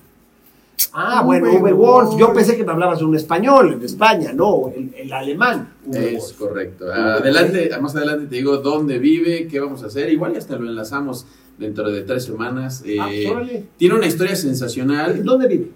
Ah, 0.94 1.22
bueno, 1.24 1.50
Uwe 1.52 1.60
Uwe 1.62 1.74
Wolf. 1.74 2.18
Yo 2.18 2.34
pensé 2.34 2.56
que 2.56 2.64
me 2.64 2.72
hablabas 2.72 3.00
de 3.00 3.06
un 3.06 3.16
español, 3.16 3.80
de 3.80 3.86
España, 3.86 4.32
no, 4.34 4.72
el, 4.76 4.94
el 4.98 5.12
alemán. 5.14 5.74
Uwe 5.86 6.16
Es 6.16 6.22
Wolf. 6.22 6.38
correcto. 6.38 6.92
Adelante, 6.92 7.70
más 7.82 7.96
adelante 7.96 8.28
te 8.28 8.36
digo 8.38 8.58
dónde 8.58 8.98
vive, 9.00 9.48
qué 9.48 9.60
vamos 9.60 9.84
a 9.84 9.88
hacer. 9.88 10.10
Igual 10.12 10.34
y 10.34 10.38
hasta 10.38 10.56
lo 10.58 10.68
enlazamos 10.70 11.26
dentro 11.58 11.92
de 11.92 12.02
tres 12.04 12.24
semanas. 12.24 12.82
Eh, 12.86 12.98
Ah, 13.00 13.08
pues, 13.08 13.28
órale. 13.28 13.66
tiene 13.78 13.96
una 13.96 14.08
historia 14.08 14.36
sensacional. 14.36 15.24
¿Dónde 15.24 15.48
vive? 15.48 15.68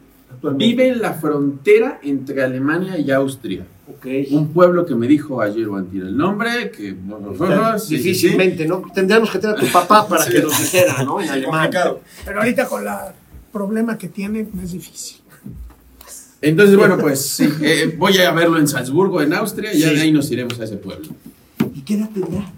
Actualmente? 0.44 0.66
Vive 0.66 0.88
en 0.90 1.02
la 1.02 1.14
frontera 1.14 2.00
entre 2.04 2.44
Alemania 2.44 2.98
y 2.98 3.12
Austria. 3.12 3.66
Un 4.32 4.50
pueblo 4.50 4.86
que 4.86 4.94
me 4.94 5.08
dijo 5.08 5.40
ayer 5.40 5.66
o 5.70 5.78
antier 5.78 6.04
el 6.04 6.18
nombre, 6.18 6.70
que 6.70 6.94
sí, 6.94 7.80
sí. 7.80 7.96
Difícilmente, 7.96 8.66
¿no? 8.66 8.84
Tendríamos 8.94 9.32
que 9.32 9.40
tener 9.40 9.56
a 9.56 9.60
tu 9.60 9.68
papá 9.68 10.06
para 10.06 10.26
que 10.26 10.42
nos 10.42 10.58
dijera, 10.60 11.02
¿no? 11.04 11.22
En 11.22 11.30
alemán. 11.30 11.70
Pero 12.26 12.40
ahorita 12.40 12.68
con 12.68 12.84
la 12.84 13.14
problema 13.54 13.98
que 13.98 14.10
tiene, 14.10 14.46
no 14.52 14.62
es 14.62 14.74
difícil. 14.74 15.22
Entonces, 16.42 16.76
bueno, 16.76 16.98
pues 16.98 17.22
sí, 17.22 17.48
eh, 17.62 17.96
voy 17.98 18.18
a 18.18 18.32
verlo 18.32 18.58
en 18.58 18.68
Salzburgo, 18.68 19.22
en 19.22 19.34
Austria, 19.34 19.74
y 19.74 19.80
ya 19.80 19.94
de 19.94 20.02
ahí 20.02 20.12
nos 20.12 20.30
iremos 20.30 20.60
a 20.60 20.66
ese 20.66 20.76
pueblo. 20.76 21.08
¿Y 21.74 21.82
qué 21.82 21.94
edad 21.94 22.10
tendrá? 22.14 22.52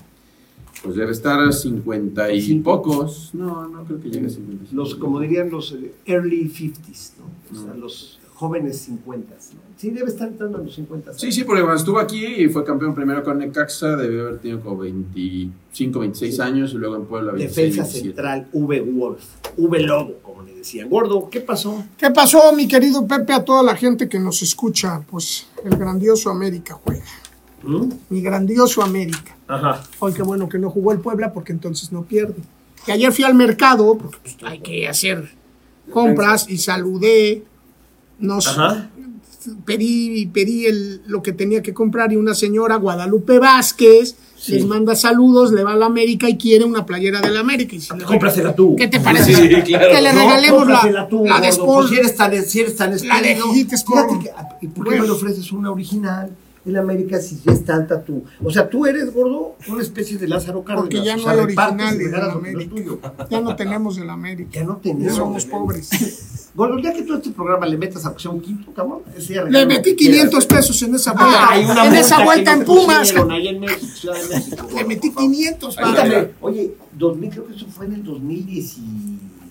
Pues 0.85 0.95
debe 0.97 1.11
estar 1.11 1.51
50 1.51 2.31
y 2.31 2.59
pocos. 2.59 3.31
No, 3.33 3.67
no 3.67 3.83
creo 3.85 3.99
que 3.99 4.09
llegue 4.09 4.27
a 4.27 4.29
50. 4.29 4.65
Los, 4.71 4.95
como 4.95 5.19
dirían 5.19 5.49
los 5.49 5.71
eh, 5.73 5.91
early 6.05 6.47
50s, 6.49 7.11
¿no? 7.19 7.25
O 7.51 7.63
sea, 7.63 7.73
No. 7.73 7.79
los 7.81 8.19
jóvenes 8.35 8.77
50 8.79 9.33
¿no? 9.33 9.59
Sí, 9.77 9.89
debe 9.91 10.09
estar 10.09 10.27
entrando 10.27 10.57
a 10.57 10.61
los 10.61 10.75
50 10.75 11.13
Sí, 11.13 11.31
sí, 11.31 11.43
porque 11.43 11.61
cuando 11.61 11.77
estuvo 11.79 11.99
aquí 11.99 12.23
y 12.25 12.49
fue 12.49 12.63
campeón 12.63 12.93
primero 12.93 13.23
con 13.23 13.37
Necaxa, 13.39 13.95
debió 13.95 14.27
haber 14.27 14.39
tenido 14.39 14.59
como 14.61 14.77
25, 14.77 15.99
26 15.99 16.35
Sí. 16.35 16.41
años, 16.41 16.73
y 16.73 16.77
luego 16.77 16.95
en 16.97 17.05
Puebla 17.05 17.31
26, 17.31 17.55
Defensa 17.75 17.81
27. 17.83 18.07
central, 18.07 18.47
V 18.53 18.81
Wolf, 18.81 19.23
V 19.57 19.79
Lobo, 19.81 20.13
como 20.21 20.43
le 20.43 20.53
decían. 20.55 20.89
Gordo, 20.89 21.29
¿qué 21.29 21.41
pasó? 21.41 21.83
¿Qué 21.97 22.11
pasó, 22.11 22.53
mi 22.53 22.67
querido 22.67 23.07
Pepe, 23.07 23.33
a 23.33 23.43
toda 23.43 23.63
la 23.63 23.75
gente 23.75 24.07
que 24.09 24.19
nos 24.19 24.41
escucha? 24.41 25.01
Pues 25.09 25.47
el 25.63 25.75
grandioso 25.77 26.29
América 26.29 26.79
juega. 26.83 27.03
¿Mm? 27.65 27.89
Mi 28.09 28.21
grandioso 28.21 28.81
América. 28.83 29.35
Ajá. 29.47 29.81
Hoy 29.99 30.13
qué 30.13 30.23
bueno 30.23 30.47
que 30.49 30.57
no 30.59 30.69
jugó 30.69 30.91
el 30.91 30.99
Puebla 30.99 31.33
porque 31.33 31.51
entonces 31.51 31.91
no 31.91 32.03
pierde. 32.03 32.35
Que 32.85 32.91
ayer 32.91 33.11
fui 33.11 33.23
al 33.23 33.33
mercado, 33.35 33.97
porque 33.97 34.17
pues, 34.21 34.37
hay 34.43 34.59
que 34.59 34.87
hacer 34.87 35.31
compras 35.91 36.45
y 36.49 36.57
saludé. 36.57 37.43
Nos 38.19 38.47
Ajá. 38.47 38.89
pedí, 39.65 40.25
pedí 40.27 40.65
el, 40.65 41.01
lo 41.07 41.21
que 41.21 41.31
tenía 41.33 41.61
que 41.61 41.73
comprar 41.73 42.11
y 42.13 42.15
una 42.15 42.33
señora, 42.33 42.75
Guadalupe 42.77 43.39
Vázquez, 43.39 44.15
Sí. 44.37 44.51
les 44.53 44.65
manda 44.65 44.95
saludos, 44.95 45.51
le 45.53 45.63
va 45.63 45.73
a 45.73 45.75
la 45.75 45.85
América 45.87 46.29
y 46.29 46.37
quiere 46.37 46.65
una 46.65 46.85
playera 46.85 47.19
de 47.21 47.31
la 47.31 47.39
América. 47.39 47.75
Y 47.75 47.79
si 47.81 47.95
le- 47.97 48.03
Cómprasela 48.03 48.53
tú. 48.55 48.75
¿Qué 48.75 48.87
te 48.87 48.99
parece? 48.99 49.33
Sí, 49.33 49.47
claro. 49.63 49.87
Que 49.91 50.01
le 50.01 50.13
No, 50.13 50.19
regalemos 50.19 50.67
la, 50.67 51.07
tú, 51.09 51.25
la 51.25 51.39
de 51.41 51.47
Sport. 51.47 51.87
pues, 51.87 51.89
si 51.89 51.95
eres 51.97 52.15
tan, 52.15 52.43
si 52.45 52.59
eres 52.59 52.75
tan 52.75 52.91
La 53.07 53.21
de 53.21 53.35
fíjate 53.35 54.19
que- 54.23 54.29
ah, 54.35 54.49
¿Y 54.61 54.67
por 54.67 54.87
qué 54.87 54.99
me 54.99 55.05
le 55.05 55.11
ofreces 55.11 55.51
una 55.51 55.71
original? 55.71 56.29
En 56.65 56.77
América 56.77 57.19
si 57.21 57.39
ya 57.45 57.51
es 57.53 57.63
tanta 57.63 58.03
tú. 58.03 58.23
O 58.43 58.49
sea, 58.49 58.67
tú 58.69 58.85
eres, 58.87 59.13
gordo, 59.13 59.55
una 59.67 59.81
especie 59.83 60.17
de 60.17 60.27
Lázaro 60.27 60.63
Cárdenas. 60.63 60.89
Porque 60.89 61.05
ya 61.05 61.13
o 61.13 61.17
no 61.17 61.23
sea, 61.23 61.31
de 61.33 61.41
la 61.41 61.47
que 61.47 62.33
no 62.35 62.45
es 62.47 62.53
América. 62.55 62.75
tuyo. 62.75 62.99
Ya 63.29 63.41
no 63.41 63.55
tenemos 63.55 63.95
de 63.97 64.05
la 64.05 64.13
América. 64.13 64.49
Ya 64.51 64.63
no 64.63 64.75
Ya 64.77 64.81
tenemos. 64.81 65.15
somos 65.15 65.45
pobres. 65.45 65.89
Gordo, 66.55 66.79
ya 66.79 66.93
que 66.93 67.03
tú 67.03 67.13
a 67.13 67.17
este 67.17 67.31
programa 67.31 67.65
le 67.65 67.77
metas 67.77 68.05
a 68.05 68.15
un 68.29 68.39
quinto, 68.41 68.71
cabrón. 68.73 68.99
ya 69.27 69.43
Le 69.43 69.65
metí 69.65 69.91
que 69.91 69.95
quieras. 70.07 70.29
500 70.29 70.45
pesos 70.45 70.81
en 70.83 70.95
esa 70.95 71.11
vuelta. 71.11 71.37
Ah, 71.51 71.59
una 71.59 71.85
en 71.87 71.95
esa 71.95 72.23
vuelta 72.23 72.53
en 72.53 72.63
Pumas. 72.65 72.99
pusieron 73.09 73.31
ahí 73.31 73.47
en 73.49 73.59
México, 73.59 73.85
Ciudad 73.93 74.15
de 74.23 74.35
México. 74.35 74.67
Le 74.73 74.83
metí 74.85 75.11
500 75.13 75.77
Ahí 75.77 75.83
para. 75.83 75.89
está. 75.97 76.09
Cuéntame, 76.09 76.33
oye, 76.41 76.73
2000, 76.93 77.29
creo 77.29 77.45
que 77.47 77.53
eso 77.55 77.65
fue 77.67 77.85
en 77.87 77.93
el 77.93 78.03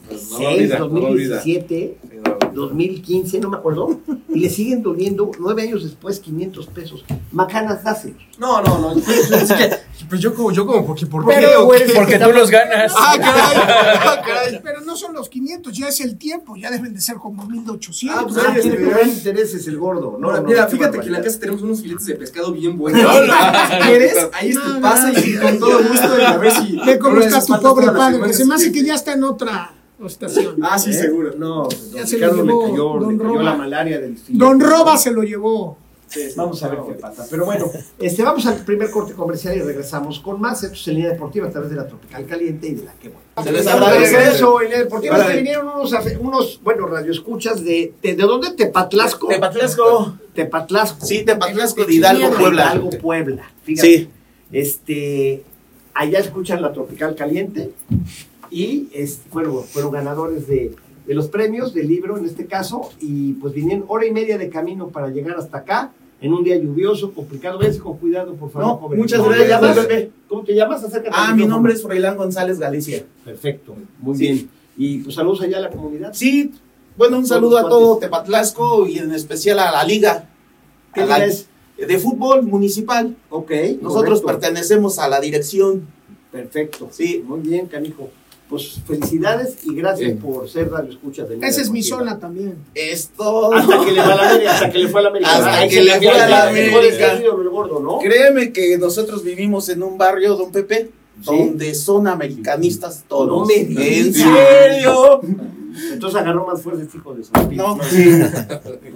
Pues 0.08 0.30
no 0.30 0.38
lo 0.38 0.46
6, 0.48 0.58
olvida, 0.58 0.78
no 0.78 0.86
lo 0.88 1.06
olvida. 1.08 1.34
2017, 1.36 1.98
Sí, 2.02 2.13
no 2.13 2.13
lo 2.13 2.13
olvida. 2.13 2.13
2015, 2.54 3.40
no 3.40 3.50
me 3.50 3.56
acuerdo, 3.56 4.00
y 4.28 4.38
le 4.40 4.48
siguen 4.48 4.82
doliendo 4.82 5.30
nueve 5.38 5.62
años 5.62 5.82
después 5.82 6.20
500 6.20 6.66
pesos. 6.68 7.04
Macanas, 7.32 7.82
dáselos. 7.84 8.22
No, 8.38 8.62
no, 8.62 8.78
no. 8.78 8.94
Pues, 8.94 9.30
es 9.30 9.52
que, 9.52 9.70
pues 10.08 10.20
yo 10.20 10.34
como, 10.34 10.52
yo 10.52 10.66
como, 10.66 10.86
porque, 10.86 11.06
¿por 11.06 11.26
qué? 11.26 11.34
Pero, 11.34 11.66
¿O 11.66 11.70
qué? 11.70 11.92
Porque 11.94 12.18
tú 12.18 12.32
los 12.32 12.50
ganas. 12.50 12.92
Ah, 12.96 13.16
caray, 13.18 13.42
ah, 13.56 14.22
caray. 14.26 14.60
Pero 14.62 14.80
no 14.82 14.96
son 14.96 15.14
los 15.14 15.28
500, 15.28 15.72
ya 15.76 15.88
es 15.88 16.00
el 16.00 16.16
tiempo, 16.16 16.56
ya 16.56 16.70
deben 16.70 16.94
de 16.94 17.00
ser 17.00 17.16
como 17.16 17.44
1800. 17.46 18.18
Ah, 18.18 18.24
pues, 18.26 18.44
Ah, 18.44 18.52
Ay, 18.54 18.60
tiene 18.62 19.02
intereses 19.02 19.66
el 19.66 19.78
gordo. 19.78 20.16
No, 20.18 20.30
No, 20.32 20.36
no, 20.40 20.42
mira, 20.42 20.66
qué 20.66 20.76
fíjate 20.76 21.00
que 21.00 21.06
en 21.06 21.12
la 21.12 21.22
casa 21.22 21.40
tenemos 21.40 21.62
unos 21.62 21.80
filetes 21.80 22.06
de 22.06 22.14
pescado 22.14 22.52
bien 22.52 22.76
buenos. 22.78 23.02
Quieres, 23.84 24.16
ahí 24.32 24.50
es 24.50 24.62
tu 24.62 24.80
pasa 24.80 25.12
y 25.12 25.36
con 25.36 25.58
todo 25.58 25.82
gusto 25.82 26.18
y 26.18 26.22
a 26.22 26.36
ver 26.36 26.52
si. 26.52 26.78
Ve 26.84 26.98
cómo 26.98 27.20
está 27.20 27.44
tu 27.44 27.60
pobre 27.60 27.86
padre, 27.86 28.20
que 28.26 28.32
se 28.32 28.44
me 28.44 28.54
hace 28.54 28.72
que 28.72 28.84
ya 28.84 28.94
está 28.94 29.12
en 29.12 29.24
otra 29.24 29.72
estación. 30.06 30.56
Ah, 30.62 30.78
sí, 30.78 30.90
¿Eh? 30.90 30.94
seguro. 30.94 31.32
No, 31.38 31.68
Ya 31.68 31.98
don 32.00 32.06
se 32.06 32.16
Ricardo 32.16 32.44
llevó 32.44 32.62
le 32.64 32.70
cayó, 32.70 32.84
Don 33.00 33.12
le 33.12 33.18
cayó 33.18 33.30
Roba. 33.30 33.42
la 33.42 33.54
malaria 33.56 34.00
del 34.00 34.16
filete. 34.18 34.44
Don 34.44 34.60
Roba 34.60 34.96
se 34.96 35.10
lo 35.10 35.22
llevó. 35.22 35.78
Vamos 36.36 36.62
a 36.62 36.68
ver 36.68 36.78
qué 36.86 36.92
pasa. 36.94 37.26
Pero 37.28 37.44
bueno, 37.44 37.68
este, 37.98 38.22
vamos 38.22 38.46
al 38.46 38.58
primer 38.64 38.88
corte 38.92 39.14
comercial 39.14 39.56
y 39.56 39.62
regresamos 39.62 40.20
con 40.20 40.40
más 40.40 40.62
hechos 40.62 40.86
en 40.86 40.94
línea 40.94 41.10
deportiva 41.10 41.48
a 41.48 41.50
través 41.50 41.70
de 41.70 41.76
la 41.76 41.88
Tropical 41.88 42.24
Caliente 42.26 42.68
y 42.68 42.74
de 42.74 42.84
la 42.84 42.92
que 42.92 43.08
bueno. 43.08 43.20
Se 43.42 43.50
les 43.50 43.64
de 43.64 43.70
agradece. 43.72 44.16
regreso 44.16 44.60
en 44.60 44.64
línea 44.68 44.78
deportiva. 44.84 45.18
Es 45.18 45.26
que 45.26 45.36
vinieron 45.38 45.66
unos, 45.68 45.92
unos 46.20 46.60
bueno, 46.62 46.86
radioescuchas 46.86 47.64
de, 47.64 47.94
de, 48.00 48.14
¿de 48.14 48.22
dónde? 48.22 48.52
Tepatlasco. 48.52 49.26
Tepatlasco. 49.26 50.16
Tepatlasco. 50.34 51.04
Sí, 51.04 51.24
Tepatlasco 51.24 51.84
de 51.84 51.94
Hidalgo, 51.94 52.30
De 52.30 52.36
Puebla. 52.36 52.62
Hidalgo, 52.66 52.90
Puebla. 52.90 53.50
Fíjate. 53.64 53.88
Sí. 53.88 54.08
Este, 54.52 55.42
allá 55.94 56.20
escuchan 56.20 56.62
la 56.62 56.72
Tropical 56.72 57.16
Caliente 57.16 57.72
y 58.54 58.88
es, 58.92 59.20
bueno, 59.32 59.60
fueron 59.62 59.92
ganadores 59.92 60.46
de, 60.46 60.74
de 61.06 61.14
los 61.14 61.28
premios 61.28 61.74
del 61.74 61.88
libro 61.88 62.16
en 62.16 62.24
este 62.24 62.46
caso 62.46 62.90
y 63.00 63.32
pues 63.34 63.52
vinieron 63.54 63.84
hora 63.88 64.06
y 64.06 64.12
media 64.12 64.38
de 64.38 64.48
camino 64.48 64.88
para 64.88 65.08
llegar 65.10 65.36
hasta 65.36 65.58
acá 65.58 65.92
en 66.20 66.32
un 66.32 66.42
día 66.44 66.56
lluvioso, 66.56 67.12
complicado. 67.12 67.58
Vence 67.58 67.80
con 67.80 67.98
cuidado, 67.98 68.34
por 68.34 68.50
favor. 68.50 68.68
No, 68.68 68.76
joven. 68.76 68.98
muchas 69.00 69.18
¿Cómo 69.18 69.32
te 69.32 69.38
gracias, 69.44 69.60
llamas? 69.60 69.86
Pepe. 69.86 70.10
¿Cómo 70.28 70.42
te 70.44 70.54
llamas? 70.54 70.84
Acércate 70.84 71.10
Ah, 71.18 71.34
mi 71.34 71.44
nombre 71.46 71.72
es 71.74 71.82
Froilán 71.82 72.16
González 72.16 72.58
Galicia. 72.58 73.04
Perfecto, 73.24 73.74
muy 73.98 74.16
Sí. 74.16 74.22
bien. 74.24 74.50
Y 74.76 74.98
pues 74.98 75.14
saludos 75.16 75.42
allá 75.42 75.58
a 75.58 75.60
la 75.60 75.70
comunidad. 75.70 76.12
Sí, 76.14 76.52
bueno, 76.96 77.18
un 77.18 77.26
saludo 77.26 77.58
a 77.58 77.68
todo 77.68 77.98
Tepatlasco 77.98 78.86
y 78.86 78.98
en 78.98 79.12
especial 79.12 79.58
a 79.58 79.70
la 79.72 79.84
liga. 79.84 80.30
¿Qué 80.94 81.02
A 81.02 81.06
la- 81.06 81.24
es? 81.24 81.48
De 81.76 81.98
fútbol 81.98 82.44
municipal. 82.44 83.16
Ok. 83.30 83.50
Nosotros 83.82 84.20
correcto. 84.22 84.26
pertenecemos 84.26 84.98
a 85.00 85.08
la 85.08 85.20
dirección. 85.20 85.86
Perfecto. 86.30 86.88
Sí. 86.92 87.22
Muy 87.26 87.40
bien, 87.40 87.66
canijo. 87.66 88.10
Pues 88.54 88.80
felicidades 88.86 89.56
y 89.64 89.74
gracias 89.74 90.10
Sí. 90.12 90.16
por 90.16 90.48
ser 90.48 90.70
radio 90.70 90.90
escucha 90.90 91.24
de 91.24 91.36
Esa 91.44 91.60
es 91.60 91.70
mi 91.70 91.82
zona 91.82 92.18
también. 92.20 92.54
Esto. 92.74 93.52
Hasta 93.52 93.84
que 93.84 93.90
le 93.92 93.98
va 94.00 94.12
a 94.12 94.16
la 94.16 94.30
América, 94.30 94.54
hasta 94.54 94.70
que 94.70 94.78
le 94.78 94.88
fue 94.88 95.00
a 95.00 95.02
la 95.02 95.08
América. 95.10 95.30
Hasta 95.36 95.68
que 95.68 95.82
le 95.82 95.92
fue 95.98 96.08
a 96.20 96.28
la 96.28 96.50
Mejor 96.52 96.84
es 96.84 97.02
América. 97.02 97.98
Créeme 98.00 98.52
que 98.52 98.78
nosotros 98.78 99.24
vivimos 99.24 99.68
en 99.70 99.82
un 99.82 99.98
barrio, 99.98 100.36
don 100.36 100.52
Pepe, 100.52 100.90
Sí. 101.20 101.26
donde 101.26 101.74
son 101.74 102.06
americanistas 102.06 103.04
todos. 103.08 103.26
No 103.26 103.44
me 103.44 103.64
digas. 103.64 103.86
¿En 103.86 104.14
serio? 104.14 105.20
Entonces 105.92 106.20
agarró 106.20 106.46
más 106.46 106.62
fuerza 106.62 106.82
este 106.82 106.96
hijo 106.98 107.14
de 107.14 107.24
su 107.24 107.32
No, 107.52 107.78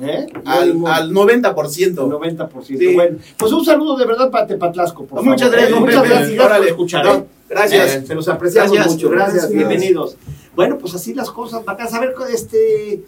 ¿Eh? 0.03 0.27
al, 0.45 0.71
al 0.87 1.13
90%. 1.13 1.95
90%. 1.95 2.63
Sí. 2.65 2.95
Bueno, 2.95 3.19
pues 3.37 3.53
un 3.53 3.65
saludo 3.65 3.97
de 3.97 4.07
verdad 4.07 4.31
para 4.31 4.47
Tepatlasco, 4.47 5.05
por 5.05 5.23
Muchas 5.25 5.51
favor. 5.51 5.57
gracias, 5.59 5.77
¿eh? 5.77 5.81
Muchas 5.81 6.09
gracias, 6.09 6.31
gracias 6.35 6.59
por 6.59 6.67
escuchar. 6.69 7.05
No, 7.05 7.27
gracias. 7.49 7.95
Eh, 7.97 8.05
se 8.07 8.15
los 8.15 8.29
apreciamos 8.29 8.73
Gracias. 8.73 8.95
mucho. 8.95 9.11
Gracias, 9.11 9.35
Gracias. 9.35 9.53
bienvenidos. 9.53 10.17
Bueno, 10.55 10.79
pues 10.79 10.95
así 10.95 11.15
las 11.15 11.31
cosas. 11.31 11.63
Acá, 11.67 11.85
a 11.91 12.01
ver, 12.01 12.15
este. 12.33 13.03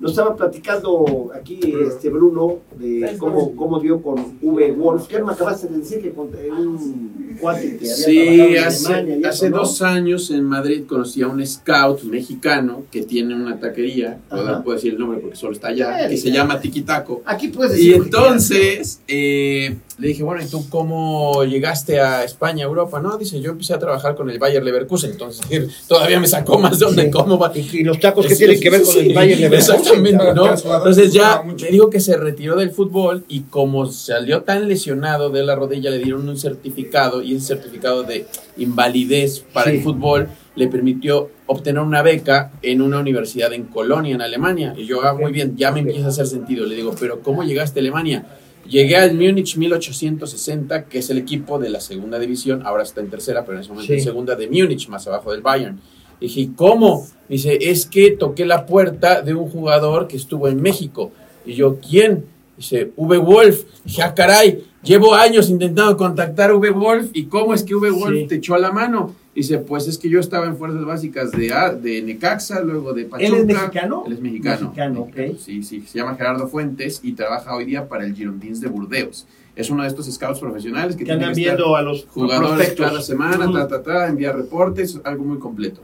Nos 0.00 0.10
estaba 0.12 0.34
platicando 0.34 1.30
aquí 1.32 1.60
este 1.86 2.10
Bruno 2.10 2.56
de 2.76 3.16
cómo, 3.18 3.54
cómo 3.54 3.78
dio 3.78 4.02
con 4.02 4.36
V 4.42 4.72
Wolf. 4.72 5.06
¿Qué 5.06 5.22
me 5.22 5.32
acabaste 5.32 5.68
de 5.68 5.78
decir 5.78 6.02
que 6.02 6.10
con 6.10 6.26
un 6.26 7.21
cuate 7.42 7.76
que 7.76 7.84
había 7.90 7.94
Sí, 7.96 8.18
en 8.40 8.64
hace, 8.64 8.86
Alemania 8.94 9.18
y 9.20 9.24
hace 9.26 9.50
dos 9.50 9.82
años 9.82 10.30
en 10.30 10.44
Madrid 10.44 10.84
conocí 10.86 11.20
a 11.22 11.28
un 11.28 11.44
scout 11.46 12.02
mexicano 12.04 12.84
que 12.90 13.02
tiene 13.02 13.34
una 13.34 13.58
taquería, 13.58 14.18
no 14.30 14.62
puedo 14.62 14.76
decir 14.76 14.92
el 14.94 14.98
nombre 14.98 15.18
porque 15.18 15.36
solo 15.36 15.52
está 15.52 15.68
allá, 15.68 16.08
que 16.08 16.16
se 16.16 16.30
llama 16.30 16.60
Tiki 16.60 16.82
Taco. 16.82 17.22
Aquí 17.26 17.48
puedes 17.48 17.72
decir. 17.72 17.90
Y 17.90 17.94
entonces 17.94 19.00
eh, 19.08 19.76
le 19.98 20.08
dije, 20.08 20.22
bueno, 20.22 20.42
¿y 20.42 20.46
tú 20.46 20.68
cómo 20.68 21.44
llegaste 21.44 22.00
a 22.00 22.24
España, 22.24 22.64
Europa? 22.64 23.00
No, 23.00 23.18
dice, 23.18 23.40
yo 23.40 23.50
empecé 23.50 23.74
a 23.74 23.78
trabajar 23.78 24.14
con 24.14 24.30
el 24.30 24.38
Bayer 24.38 24.62
Leverkusen, 24.62 25.10
entonces 25.12 25.44
todavía 25.88 26.18
me 26.20 26.26
sacó 26.26 26.58
más 26.58 26.78
de 26.78 26.86
onda 26.86 27.02
Sí. 27.02 27.10
cómo 27.10 27.38
va. 27.38 27.50
Y, 27.54 27.78
y 27.78 27.84
los 27.84 27.98
tacos 28.00 28.26
que 28.26 28.36
tienen 28.36 28.60
que 28.60 28.70
ver 28.70 28.82
con 28.82 28.92
sí, 28.94 29.00
el 29.00 29.14
Bayern 29.14 29.40
Leverkusen. 29.40 29.74
Exactamente, 29.76 30.34
¿no? 30.34 30.46
Entonces 30.52 31.12
ya 31.12 31.42
me 31.42 31.54
dijo 31.70 31.90
que 31.90 32.00
se 32.00 32.16
retiró 32.16 32.56
del 32.56 32.70
fútbol 32.70 33.24
y 33.28 33.40
como 33.42 33.86
salió 33.90 34.42
tan 34.42 34.68
lesionado 34.68 35.30
de 35.30 35.42
la 35.42 35.54
rodilla, 35.56 35.90
le 35.90 35.98
dieron 35.98 36.28
un 36.28 36.36
certificado 36.38 37.22
y 37.32 37.36
ese 37.36 37.48
certificado 37.48 38.02
de 38.04 38.26
invalidez 38.56 39.44
para 39.52 39.70
Sí. 39.70 39.78
el 39.78 39.82
fútbol 39.82 40.28
le 40.54 40.68
permitió 40.68 41.30
obtener 41.46 41.82
una 41.82 42.02
beca 42.02 42.52
en 42.62 42.82
una 42.82 42.98
universidad 42.98 43.52
en 43.52 43.64
Colonia, 43.64 44.14
en 44.14 44.22
Alemania. 44.22 44.74
Y 44.76 44.84
yo, 44.86 45.02
ah, 45.02 45.14
muy 45.14 45.32
bien, 45.32 45.56
ya 45.56 45.70
me 45.72 45.80
empieza 45.80 46.06
a 46.06 46.08
hacer 46.10 46.26
sentido. 46.26 46.66
Le 46.66 46.74
digo, 46.76 46.94
pero 46.98 47.20
¿cómo 47.22 47.42
llegaste 47.42 47.80
a 47.80 47.82
Alemania? 47.82 48.26
Llegué 48.68 48.96
al 48.96 49.14
Múnich 49.14 49.56
1860, 49.56 50.84
que 50.84 50.98
es 50.98 51.10
el 51.10 51.18
equipo 51.18 51.58
de 51.58 51.68
la 51.70 51.80
segunda 51.80 52.18
división, 52.18 52.62
ahora 52.64 52.82
está 52.82 53.00
en 53.00 53.10
tercera, 53.10 53.44
pero 53.44 53.56
en 53.58 53.62
ese 53.62 53.70
momento 53.70 53.92
Sí. 53.92 53.98
en 53.98 54.04
segunda 54.04 54.36
de 54.36 54.46
Múnich, 54.48 54.88
más 54.88 55.06
abajo 55.06 55.32
del 55.32 55.40
Bayern. 55.40 55.80
Dije, 56.20 56.40
"¿Y 56.40 56.46
¿cómo? 56.48 57.04
Dice, 57.28 57.58
es 57.60 57.86
que 57.86 58.12
toqué 58.12 58.44
la 58.46 58.64
puerta 58.66 59.22
de 59.22 59.34
un 59.34 59.48
jugador 59.48 60.06
que 60.06 60.16
estuvo 60.16 60.46
en 60.48 60.62
México. 60.62 61.10
Y 61.44 61.54
yo, 61.54 61.78
¿quién? 61.80 62.24
Dice, 62.62 62.92
V. 62.96 63.18
Wolf. 63.18 63.64
Dije, 63.84 64.02
ah, 64.02 64.14
caray, 64.14 64.64
llevo 64.84 65.14
años 65.14 65.50
intentando 65.50 65.96
contactar 65.96 66.50
a 66.50 66.54
V. 66.56 66.70
Wolf. 66.70 67.10
¿Y 67.12 67.24
cómo 67.24 67.54
es 67.54 67.64
que 67.64 67.74
V. 67.74 67.90
Wolf 67.90 68.16
Sí. 68.20 68.26
te 68.28 68.34
echó 68.36 68.56
la 68.56 68.70
mano? 68.70 69.16
Dice, 69.34 69.58
pues 69.58 69.88
es 69.88 69.98
que 69.98 70.08
yo 70.08 70.20
estaba 70.20 70.46
en 70.46 70.56
fuerzas 70.56 70.84
básicas 70.84 71.32
de, 71.32 71.52
A- 71.52 71.72
de 71.74 72.02
Necaxa, 72.02 72.60
luego 72.60 72.92
de 72.92 73.04
Pachuca. 73.06 73.26
¿Él 73.26 73.34
es 73.34 73.46
mexicano? 73.46 74.04
Él 74.06 74.12
es 74.12 74.20
mexicano. 74.20 74.60
Mexicano, 74.66 75.00
ok. 75.00 75.38
Sí, 75.38 75.62
sí, 75.64 75.80
se 75.80 75.98
llama 75.98 76.14
Gerardo 76.14 76.46
Fuentes 76.46 77.00
y 77.02 77.12
trabaja 77.14 77.56
hoy 77.56 77.64
día 77.64 77.88
para 77.88 78.04
el 78.04 78.14
Girondins 78.14 78.60
de 78.60 78.68
Burdeos. 78.68 79.26
Es 79.56 79.68
uno 79.70 79.82
de 79.82 79.88
estos 79.88 80.06
scouts 80.06 80.38
profesionales 80.38 80.94
que 80.96 81.04
Que 81.04 81.12
andan 81.12 81.34
que 81.34 81.40
estar 81.42 81.56
viendo 81.56 81.74
a 81.76 81.82
los 81.82 82.06
jugadores 82.06 82.48
prospectos. 82.50 82.86
cada 82.86 83.02
semana, 83.02 83.50
ta, 83.52 83.66
ta, 83.68 83.82
ta, 83.82 84.06
enviar 84.08 84.36
reportes, 84.36 85.00
algo 85.02 85.24
muy 85.24 85.38
completo. 85.38 85.80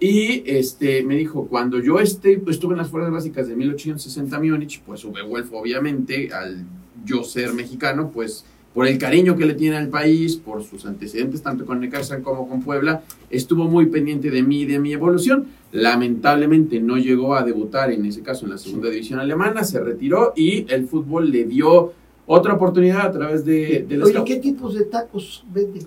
Y 0.00 0.42
este, 0.46 1.02
me 1.02 1.14
dijo, 1.14 1.46
cuando 1.46 1.78
yo 1.78 2.00
este, 2.00 2.38
pues, 2.38 2.56
estuve 2.56 2.72
en 2.72 2.78
las 2.78 2.88
fuerzas 2.88 3.12
básicas 3.12 3.46
de 3.46 3.54
1860 3.54 4.40
Múnich, 4.40 4.82
pues 4.82 5.04
V. 5.04 5.22
Wolf 5.22 5.52
obviamente, 5.52 6.32
al 6.32 6.64
yo 7.04 7.22
ser 7.22 7.52
mexicano, 7.52 8.10
pues 8.10 8.46
por 8.72 8.86
el 8.86 8.98
cariño 8.98 9.36
que 9.36 9.44
le 9.44 9.54
tiene 9.54 9.76
al 9.76 9.88
país, 9.88 10.36
por 10.36 10.62
sus 10.62 10.86
antecedentes 10.86 11.42
tanto 11.42 11.66
con 11.66 11.80
Necaxa 11.80 12.22
como 12.22 12.48
con 12.48 12.62
Puebla, 12.62 13.02
estuvo 13.28 13.64
muy 13.64 13.86
pendiente 13.86 14.30
de 14.30 14.42
mí 14.42 14.62
y 14.62 14.66
de 14.66 14.78
mi 14.78 14.92
evolución. 14.92 15.48
Lamentablemente 15.72 16.80
no 16.80 16.96
llegó 16.96 17.34
a 17.34 17.42
debutar 17.42 17.90
en 17.92 18.06
ese 18.06 18.22
caso 18.22 18.46
en 18.46 18.52
la 18.52 18.58
segunda 18.58 18.88
división 18.88 19.20
alemana, 19.20 19.64
se 19.64 19.80
retiró 19.80 20.32
y 20.36 20.66
el 20.72 20.86
fútbol 20.86 21.30
le 21.30 21.44
dio 21.44 21.92
otra 22.26 22.54
oportunidad 22.54 23.02
a 23.02 23.12
través 23.12 23.44
de, 23.44 23.84
del 23.88 24.02
Oye. 24.04 24.22
¿qué 24.24 24.36
tipos 24.36 24.74
de 24.74 24.84
tacos 24.84 25.44
vende? 25.52 25.80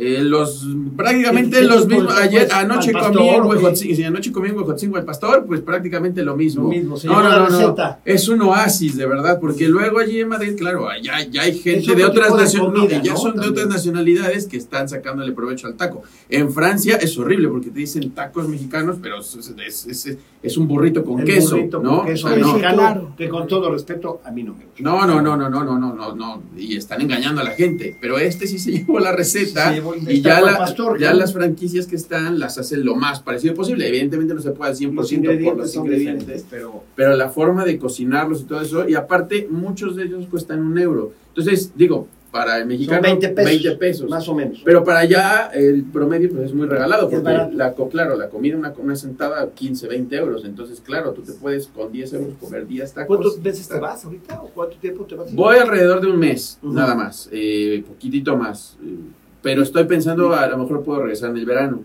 Eh, 0.00 0.22
los 0.22 0.64
prácticamente 0.96 1.56
¿Qué- 1.56 1.62
qué 1.62 1.68
los 1.68 1.86
mismos 1.88 2.14
ayer 2.16 2.48
anoche 2.52 2.92
¿Al 2.94 3.12
comí 3.12 3.28
en? 3.30 3.42
Huejotzingo, 3.42 3.96
sí, 3.96 4.04
anoche 4.04 4.30
comí 4.32 4.48
en 4.50 4.56
Huejotzingo 4.56 4.96
al 4.96 5.04
pastor, 5.04 5.44
pues 5.46 5.60
prácticamente 5.60 6.22
lo 6.22 6.36
mismo. 6.36 6.62
Lo 6.64 6.68
mismo, 6.68 6.96
se 6.96 7.08
no, 7.08 7.20
no, 7.22 7.28
la 7.28 7.48
no. 7.48 7.96
Es 8.04 8.28
un 8.28 8.40
oasis 8.42 8.96
de 8.96 9.06
verdad, 9.06 9.38
porque 9.40 9.66
luego 9.68 9.98
allí 9.98 10.20
en 10.20 10.28
Madrid, 10.28 10.54
claro, 10.56 10.86
ya, 11.02 11.20
ya 11.28 11.42
hay 11.42 11.58
gente 11.58 11.94
de 11.96 12.04
otras 12.04 12.30
nacionalidades, 12.34 12.88
comida, 12.92 13.02
ya 13.02 13.12
¿no? 13.12 13.18
son 13.18 13.32
de 13.32 13.36
También. 13.42 13.52
otras 13.52 13.68
nacionalidades 13.68 14.46
que 14.46 14.56
están 14.56 14.88
sacándole 14.88 15.32
provecho 15.32 15.66
al 15.66 15.74
taco. 15.74 16.02
En 16.28 16.52
Francia 16.52 16.96
es 16.96 17.18
horrible 17.18 17.48
porque 17.48 17.70
te 17.70 17.80
dicen 17.80 18.10
tacos 18.12 18.48
mexicanos, 18.48 18.96
pero 19.02 19.18
es, 19.18 19.36
es- 19.66 19.86
es- 20.06 20.18
es 20.40 20.56
un 20.56 20.68
burrito 20.68 21.04
con 21.04 21.18
El 21.18 21.24
queso, 21.26 21.56
burrito 21.56 21.82
¿no? 21.82 21.98
con 21.98 22.06
queso 22.06 22.28
O 22.28 22.30
sea, 22.30 22.38
no. 22.38 22.46
mexicano, 22.48 22.76
claro. 22.78 23.14
que 23.18 23.28
con 23.28 23.48
todo 23.48 23.72
respeto 23.72 24.20
a 24.24 24.30
mí 24.30 24.44
no 24.44 24.54
me 24.54 24.64
gusta. 24.66 24.80
No, 24.80 25.04
no, 25.04 25.20
no, 25.20 25.36
no, 25.36 25.50
no, 25.50 25.64
no, 25.64 25.76
no, 25.76 25.92
no, 25.94 26.14
no, 26.14 26.42
y 26.56 26.76
están 26.76 27.00
engañando 27.00 27.40
a 27.40 27.44
la 27.44 27.50
gente, 27.50 27.96
pero 28.00 28.18
este 28.18 28.46
sí 28.46 28.60
se 28.60 28.70
llevó 28.78 29.00
la 29.00 29.10
receta 29.10 29.74
Se 29.74 29.80
y 29.94 30.20
ya, 30.20 30.40
la- 30.40 30.58
pastor, 30.58 30.98
ya 30.98 31.12
¿no? 31.12 31.18
las 31.18 31.32
franquicias 31.32 31.86
que 31.86 31.96
están 31.96 32.38
las 32.38 32.58
hacen 32.58 32.84
lo 32.84 32.94
más 32.96 33.20
parecido 33.20 33.54
posible, 33.54 33.86
evidentemente 33.88 34.34
no 34.34 34.40
se 34.40 34.50
puede 34.52 34.70
al 34.70 34.76
100% 34.76 34.94
Los 34.94 35.44
por 35.44 35.56
los 35.56 35.74
ingredientes, 35.74 36.46
pero 36.50 36.82
pero 36.96 37.16
la 37.16 37.30
forma 37.30 37.64
de 37.64 37.78
cocinarlos 37.78 38.42
y 38.42 38.44
todo 38.44 38.60
eso, 38.60 38.88
y 38.88 38.94
aparte 38.94 39.46
muchos 39.50 39.96
de 39.96 40.04
ellos 40.04 40.26
cuestan 40.30 40.60
un 40.60 40.78
euro, 40.78 41.12
entonces 41.28 41.72
digo, 41.74 42.06
para 42.30 42.58
el 42.58 42.66
mexicano 42.66 42.96
son 43.08 43.18
20 43.20 43.28
pesos. 43.30 43.50
20 43.62 43.76
pesos. 43.78 44.10
Más 44.10 44.28
o 44.28 44.34
menos. 44.34 44.60
Pero 44.62 44.84
para 44.84 44.98
allá 44.98 45.50
el 45.54 45.82
promedio 45.84 46.28
pues, 46.30 46.44
es 46.44 46.52
muy 46.54 46.66
regalado, 46.66 47.08
porque 47.08 47.24
la, 47.54 47.74
claro, 47.90 48.16
la 48.18 48.28
comida, 48.28 48.54
una, 48.54 48.74
una 48.76 48.96
sentada, 48.96 49.48
15, 49.50 49.88
20 49.88 50.14
euros. 50.14 50.44
Entonces, 50.44 50.82
claro, 50.82 51.12
tú 51.12 51.22
te 51.22 51.32
puedes 51.32 51.68
con 51.68 51.90
10 51.90 52.12
euros 52.12 52.34
comer 52.38 52.66
10 52.66 52.92
tacos. 52.92 53.16
¿Cuántas 53.16 53.42
veces 53.42 53.66
te 53.66 53.78
vas 53.80 54.04
ahorita? 54.04 54.42
¿O 54.42 54.48
cuánto 54.48 54.76
tiempo 54.76 55.04
te 55.06 55.14
vas? 55.14 55.34
Voy 55.34 55.56
alrededor 55.56 56.02
de 56.02 56.08
un 56.08 56.18
mes, 56.18 56.58
nada 56.60 56.94
más, 56.94 57.30
eh, 57.32 57.82
poquitito 57.88 58.36
más. 58.36 58.76
eh, 58.84 58.94
pero 59.42 59.62
estoy 59.62 59.84
pensando, 59.84 60.34
a 60.34 60.46
lo 60.46 60.58
mejor 60.58 60.82
puedo 60.82 61.00
regresar 61.00 61.30
en 61.30 61.36
el 61.36 61.46
verano. 61.46 61.82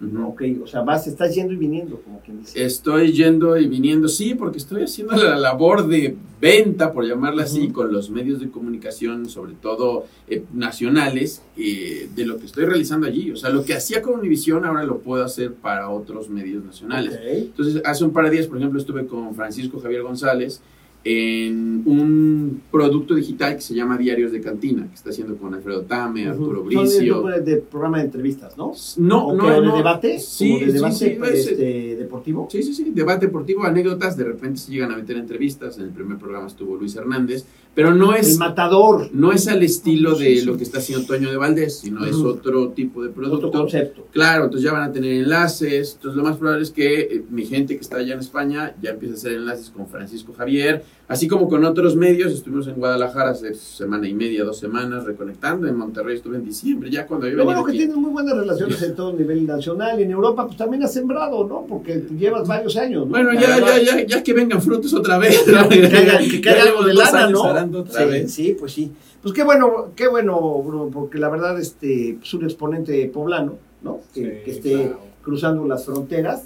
Ujú. 0.00 0.28
Ok, 0.28 0.42
o 0.62 0.66
sea, 0.66 0.82
vas, 0.82 1.06
estás 1.06 1.32
yendo 1.34 1.52
y 1.52 1.56
viniendo, 1.56 2.00
como 2.00 2.20
quien 2.20 2.40
dice. 2.40 2.64
Estoy 2.64 3.12
yendo 3.12 3.56
y 3.56 3.68
viniendo, 3.68 4.08
sí, 4.08 4.34
porque 4.34 4.58
estoy 4.58 4.82
haciendo 4.82 5.14
la 5.14 5.36
labor 5.36 5.86
de 5.86 6.16
venta, 6.40 6.92
por 6.92 7.06
llamarla 7.06 7.44
así, 7.44 7.68
con 7.68 7.92
los 7.92 8.10
medios 8.10 8.40
de 8.40 8.50
comunicación, 8.50 9.28
sobre 9.28 9.52
todo 9.52 10.06
eh, 10.26 10.42
nacionales, 10.52 11.42
eh, 11.56 12.08
de 12.16 12.26
lo 12.26 12.38
que 12.38 12.46
estoy 12.46 12.64
realizando 12.64 13.06
allí. 13.06 13.30
O 13.30 13.36
sea, 13.36 13.50
lo 13.50 13.64
que 13.64 13.74
hacía 13.74 14.02
con 14.02 14.18
Univisión 14.18 14.64
ahora 14.64 14.82
lo 14.82 14.98
puedo 14.98 15.24
hacer 15.24 15.54
para 15.54 15.88
otros 15.88 16.28
medios 16.28 16.64
nacionales. 16.64 17.16
Entonces, 17.24 17.80
hace 17.84 18.02
un 18.02 18.12
par 18.12 18.24
de 18.24 18.32
días, 18.32 18.48
por 18.48 18.58
ejemplo, 18.58 18.80
estuve 18.80 19.06
con 19.06 19.34
Francisco 19.36 19.78
Javier 19.78 20.02
González 20.02 20.60
en 21.04 21.82
un 21.84 22.62
producto 22.70 23.14
digital 23.14 23.56
que 23.56 23.60
se 23.60 23.74
llama 23.74 23.98
Diarios 23.98 24.30
de 24.32 24.40
Cantina, 24.40 24.86
que 24.88 24.94
está 24.94 25.10
haciendo 25.10 25.36
con 25.36 25.52
Alfredo 25.54 25.82
Tame, 25.82 26.28
Arturo 26.28 26.58
Son 26.58 26.66
Bricio. 26.66 27.22
de, 27.24 27.40
de 27.40 27.56
programa 27.56 27.98
de 27.98 28.04
entrevistas, 28.04 28.56
¿no? 28.56 28.72
No, 28.98 29.26
¿O 29.28 29.34
no, 29.34 29.60
no. 29.60 29.72
de 29.72 29.76
debate? 29.78 30.18
Sí, 30.20 30.52
¿Como 30.52 30.66
de 30.66 30.72
debate 30.72 30.94
sí, 30.94 31.04
sí, 31.04 31.18
este, 31.50 31.96
deportivo? 31.96 32.48
Sí, 32.50 32.62
sí, 32.62 32.72
sí, 32.74 32.92
debate 32.94 33.26
deportivo, 33.26 33.64
anécdotas, 33.64 34.16
de 34.16 34.24
repente 34.24 34.60
se 34.60 34.70
llegan 34.72 34.92
a 34.92 34.96
meter 34.96 35.16
entrevistas, 35.16 35.76
en 35.78 35.84
el 35.84 35.90
primer 35.90 36.18
programa 36.18 36.46
estuvo 36.46 36.76
Luis 36.76 36.94
Hernández, 36.94 37.44
pero 37.74 37.94
no 37.94 38.14
El 38.14 38.20
es, 38.20 38.36
matador, 38.38 39.08
no 39.12 39.32
es 39.32 39.48
al 39.48 39.62
estilo 39.62 40.14
Sí, 40.16 40.24
de 40.24 40.36
sí. 40.36 40.44
lo 40.46 40.56
que 40.58 40.62
está 40.62 40.78
haciendo 40.78 41.06
Toño 41.06 41.30
de 41.30 41.36
Valdés, 41.38 41.78
sino 41.78 42.04
es 42.04 42.16
otro 42.16 42.68
tipo 42.68 43.02
de 43.02 43.08
otro 43.08 43.22
producto. 43.22 43.50
concepto. 43.50 44.06
Claro, 44.12 44.44
entonces 44.44 44.64
ya 44.64 44.72
van 44.72 44.90
a 44.90 44.92
tener 44.92 45.12
enlaces, 45.22 45.94
entonces 45.94 46.16
lo 46.16 46.22
más 46.22 46.36
probable 46.36 46.62
es 46.64 46.70
que 46.70 47.00
eh, 47.00 47.24
mi 47.30 47.46
gente 47.46 47.74
que 47.74 47.80
está 47.80 47.96
allá 47.96 48.12
en 48.14 48.20
España 48.20 48.76
ya 48.82 48.90
empiece 48.90 49.14
a 49.14 49.16
hacer 49.16 49.32
enlaces 49.32 49.70
con 49.70 49.88
Francisco 49.88 50.34
Javier, 50.34 50.84
así 51.08 51.28
como 51.28 51.48
con 51.48 51.64
otros 51.64 51.94
medios, 51.96 52.32
estuvimos 52.32 52.66
en 52.68 52.74
Guadalajara 52.76 53.30
hace 53.30 53.54
semana 53.54 54.08
y 54.08 54.14
media, 54.14 54.44
dos 54.44 54.58
semanas, 54.58 55.04
reconectando, 55.04 55.66
en 55.68 55.76
Monterrey 55.76 56.16
estuve 56.16 56.36
en 56.36 56.44
diciembre, 56.44 56.90
ya 56.90 57.06
cuando 57.06 57.28
yo 57.28 57.36
Lo 57.36 57.44
bueno 57.44 57.64
que 57.64 57.70
aquí. 57.72 57.78
tienes 57.78 57.96
muy 57.96 58.10
buenas 58.10 58.34
relaciones 58.36 58.80
en 58.82 58.94
todo 58.94 59.12
nivel 59.12 59.46
nacional 59.46 60.00
y 60.00 60.04
en 60.04 60.10
Europa 60.10 60.46
pues 60.46 60.56
también 60.56 60.82
has 60.84 60.92
sembrado, 60.94 61.46
¿no? 61.46 61.66
Porque 61.68 62.02
llevas 62.18 62.48
varios 62.48 62.76
años, 62.76 63.04
¿no? 63.06 63.10
Bueno, 63.10 63.32
ya, 63.34 63.58
ya, 63.58 63.82
ya, 63.82 64.06
ya 64.06 64.22
que 64.22 64.32
vengan 64.32 64.62
frutos 64.62 64.94
otra 64.94 65.18
vez. 65.18 65.38
Que 65.42 65.52
caiga, 65.52 66.18
que 66.18 66.40
Ya 66.40 66.40
caiga 66.40 66.64
llevo 66.64 66.78
algo 66.78 66.88
de 66.88 66.94
lana, 66.94 67.28
¿no? 67.28 67.42
otra 67.80 68.04
Sí, 68.04 68.10
vez. 68.10 68.32
sí, 68.32 68.56
pues 68.58 68.72
sí. 68.72 68.90
Pues 69.20 69.34
qué 69.34 69.44
bueno, 69.44 69.90
qué 69.94 70.08
bueno, 70.08 70.40
Bruno, 70.62 70.90
porque 70.92 71.18
la 71.18 71.28
verdad 71.28 71.58
este 71.60 72.18
es 72.22 72.34
un 72.34 72.44
exponente 72.44 73.06
poblano, 73.12 73.56
¿no? 73.82 74.00
Que, 74.14 74.20
Sí, 74.20 74.30
que 74.44 74.50
esté 74.50 74.72
claro. 74.72 74.98
cruzando 75.22 75.66
las 75.66 75.84
fronteras. 75.84 76.44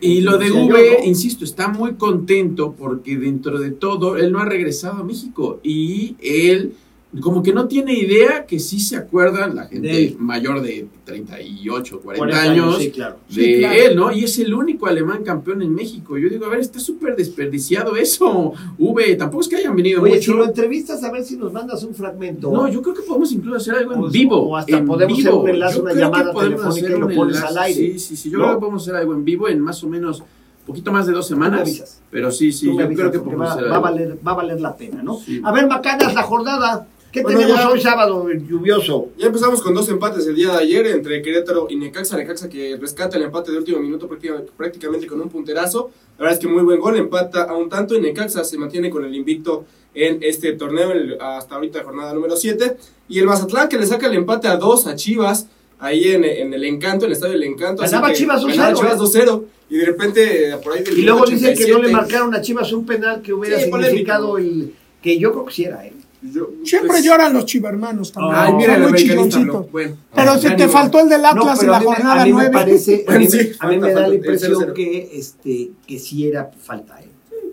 Y 0.00 0.20
lo 0.20 0.38
de 0.38 0.50
V, 0.50 1.00
insisto, 1.04 1.44
está 1.44 1.68
muy 1.68 1.94
contento 1.94 2.74
porque 2.78 3.16
dentro 3.16 3.58
de 3.58 3.70
todo 3.70 4.16
él 4.16 4.30
no 4.32 4.38
ha 4.38 4.44
regresado 4.44 5.00
a 5.00 5.04
México 5.04 5.60
y 5.62 6.16
él 6.20 6.74
como 7.22 7.42
que 7.42 7.54
no 7.54 7.66
tiene 7.66 7.94
idea 7.94 8.44
que 8.44 8.58
sí 8.58 8.78
se 8.78 8.94
acuerdan 8.96 9.56
la 9.56 9.64
gente 9.66 9.88
De 9.88 10.16
mayor 10.18 10.60
de 10.60 10.86
38, 11.06 12.00
40, 12.00 12.18
40 12.18 12.42
años, 12.52 12.76
sí, 12.78 12.90
claro. 12.90 13.16
de 13.30 13.34
Sí, 13.34 13.58
claro. 13.60 13.74
él, 13.80 13.96
¿no? 13.96 14.12
Y 14.12 14.24
es 14.24 14.38
el 14.38 14.52
único 14.52 14.86
alemán 14.86 15.24
campeón 15.24 15.62
en 15.62 15.74
México. 15.74 16.18
Yo 16.18 16.28
digo, 16.28 16.44
a 16.44 16.50
ver, 16.50 16.60
está 16.60 16.78
súper 16.78 17.16
desperdiciado 17.16 17.96
eso, 17.96 18.52
V, 18.78 19.14
tampoco 19.16 19.40
es 19.42 19.48
que 19.48 19.56
hayan 19.56 19.74
venido 19.74 20.02
Oye, 20.02 20.20
si 20.20 20.30
mucho. 20.30 20.38
lo 20.38 20.44
entrevistas 20.46 21.02
a 21.02 21.10
ver 21.10 21.24
si 21.24 21.36
nos 21.38 21.50
mandas 21.52 21.82
un 21.82 21.94
fragmento. 21.94 22.50
No, 22.52 22.68
yo 22.68 22.82
creo 22.82 22.94
que 22.94 23.02
podemos 23.02 23.32
incluso 23.32 23.56
hacer 23.56 23.74
algo 23.76 23.94
en 23.94 24.00
O- 24.04 24.08
vivo. 24.10 24.36
o 24.50 24.56
hasta 24.56 24.76
en 24.76 24.86
podemos 24.86 25.16
vivo. 25.16 25.28
hacer 25.30 25.40
un 25.40 25.48
enlace, 25.48 25.80
una 25.80 25.94
llamada 25.94 26.32
podemos 26.32 26.60
telefónica 26.74 26.96
y 26.96 27.00
lo 27.00 27.16
pones 27.16 27.42
al 27.42 27.58
aire. 27.58 27.80
Sí, 27.92 27.98
sí, 27.98 28.16
sí. 28.16 28.30
Yo 28.30 28.38
¿No? 28.38 28.44
creo 28.44 28.54
que 28.56 28.60
podemos 28.60 28.82
hacer 28.82 28.96
algo 28.96 29.14
en 29.14 29.24
vivo 29.24 29.48
en 29.48 29.60
más 29.60 29.82
o 29.82 29.88
menos 29.88 30.22
poquito 30.66 30.92
más 30.92 31.06
de 31.06 31.12
dos 31.14 31.26
semanas. 31.26 32.02
Pero 32.10 32.30
sí, 32.30 32.52
sí, 32.52 32.66
yo 32.66 32.84
avisas 32.84 33.08
creo 33.10 33.24
que 33.24 33.34
va, 33.34 33.56
va 33.56 33.76
a 33.76 33.80
valer, 33.80 34.18
va 34.26 34.32
a 34.32 34.34
valer 34.34 34.60
la 34.60 34.76
pena, 34.76 35.02
¿no? 35.02 35.18
Sí. 35.18 35.40
A 35.42 35.50
ver, 35.52 35.66
Macanas, 35.66 36.12
la 36.14 36.22
jornada. 36.22 36.86
¿Qué 37.18 37.22
Bueno, 37.24 37.38
tenemos 37.40 37.60
ya- 37.60 37.68
hoy 37.70 37.80
sábado 37.80 38.28
lluvioso? 38.30 39.08
Ya 39.18 39.26
empezamos 39.26 39.60
con 39.60 39.74
dos 39.74 39.88
empates 39.88 40.26
el 40.26 40.36
día 40.36 40.52
de 40.52 40.58
ayer 40.58 40.86
entre 40.86 41.20
Querétaro 41.20 41.66
y 41.68 41.76
Necaxa. 41.76 42.16
Necaxa 42.16 42.48
que 42.48 42.76
rescata 42.76 43.16
el 43.16 43.24
empate 43.24 43.50
de 43.50 43.58
último 43.58 43.80
minuto 43.80 44.06
prácticamente, 44.06 44.52
prácticamente 44.56 45.06
con 45.08 45.20
un 45.20 45.28
punterazo. 45.28 45.90
La 46.16 46.24
verdad 46.24 46.38
es 46.38 46.40
que 46.40 46.46
muy 46.52 46.62
buen 46.62 46.78
gol, 46.80 46.96
empata 46.96 47.42
a 47.44 47.56
un 47.56 47.68
tanto 47.68 47.96
y 47.96 48.00
Necaxa 48.00 48.44
se 48.44 48.56
mantiene 48.56 48.88
con 48.90 49.04
el 49.04 49.14
invicto 49.14 49.64
en 49.94 50.18
este 50.22 50.52
torneo 50.52 50.92
el- 50.92 51.18
hasta 51.20 51.56
ahorita 51.56 51.82
jornada 51.82 52.14
número 52.14 52.36
7. 52.36 52.76
Y 53.08 53.18
el 53.18 53.26
Mazatlán 53.26 53.68
que 53.68 53.78
le 53.78 53.86
saca 53.86 54.06
el 54.06 54.14
empate 54.14 54.46
a 54.46 54.56
dos 54.56 54.86
a 54.86 54.94
Chivas 54.94 55.46
ahí 55.80 56.12
en, 56.12 56.24
en 56.24 56.54
el 56.54 56.62
Encanto, 56.64 57.04
en 57.04 57.10
el 57.10 57.14
estadio 57.14 57.32
del 57.34 57.42
Encanto. 57.44 57.82
Ganaba 57.82 58.12
Chivas 58.12 58.42
2-0, 58.42 58.48
ganaba 58.56 58.74
Chivas 58.74 58.94
¿eh? 59.16 59.24
2-0 59.26 59.44
y 59.70 59.76
de 59.76 59.84
repente 59.86 60.56
por 60.62 60.72
ahí 60.74 60.82
del 60.84 60.98
Y 60.98 61.02
luego 61.02 61.24
dice 61.26 61.54
que 61.54 61.62
no 61.62 61.78
le 61.78 61.88
87, 61.88 61.92
marcaron 61.92 62.34
a 62.34 62.40
Chivas 62.40 62.72
un 62.72 62.86
penal 62.86 63.22
que 63.22 63.32
hubiera 63.32 63.58
Sí, 63.58 63.64
significado 63.64 64.30
polémico. 64.32 64.64
el. 64.66 64.74
que 65.02 65.18
yo 65.18 65.32
creo 65.32 65.44
que 65.46 65.52
sí 65.54 65.64
era, 65.64 65.84
¿eh? 65.86 65.92
Yo- 66.22 66.50
Siempre 66.64 66.88
pues, 66.88 67.04
lloran 67.04 67.32
los 67.32 67.44
chivermanos 67.46 68.12
también. 68.12 68.34
Ay, 68.36 68.52
mira 68.54 68.78
muy 68.78 68.92
chilloncitos. 68.94 69.46
no, 69.46 69.62
bueno. 69.64 69.96
Pero 70.14 70.38
si 70.38 70.56
te 70.56 70.68
faltó 70.68 71.00
el 71.00 71.08
del 71.08 71.22
No, 71.22 71.28
Atlas 71.28 71.54
en 71.54 71.60
pero 71.60 71.72
la 71.72 71.80
jornada 71.80 72.22
a 72.22 72.24
mí 72.24 72.32
me 72.32 72.42
9. 72.44 72.50
parece, 72.52 73.04
a 73.06 73.12
mí, 73.18 73.24
me- 73.24 73.30
Sí, 73.30 73.52
a 73.58 73.68
mí 73.68 73.76
me 73.78 73.88
da 73.88 73.94
falta, 73.94 74.08
la 74.08 74.14
impresión 74.14 74.52
0-0. 74.52 74.74
que, 74.74 75.10
este, 75.12 75.70
que 75.86 75.98
sí 75.98 76.26
era 76.26 76.50
falta, 76.60 77.00
¿eh? 77.00 77.08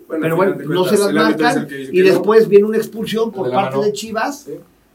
Bueno, 0.08 0.22
Pero 0.22 0.36
bueno, 0.36 0.56
no 0.66 0.84
se 0.84 0.98
las 0.98 1.12
marcan 1.12 1.66
y 1.70 1.90
que 1.92 2.02
no. 2.02 2.08
después 2.10 2.48
viene 2.48 2.64
una 2.66 2.76
expulsión 2.76 3.32
por 3.32 3.46
de 3.48 3.52
parte 3.52 3.76
mano. 3.76 3.86
de 3.86 3.92
Chivas 3.92 4.46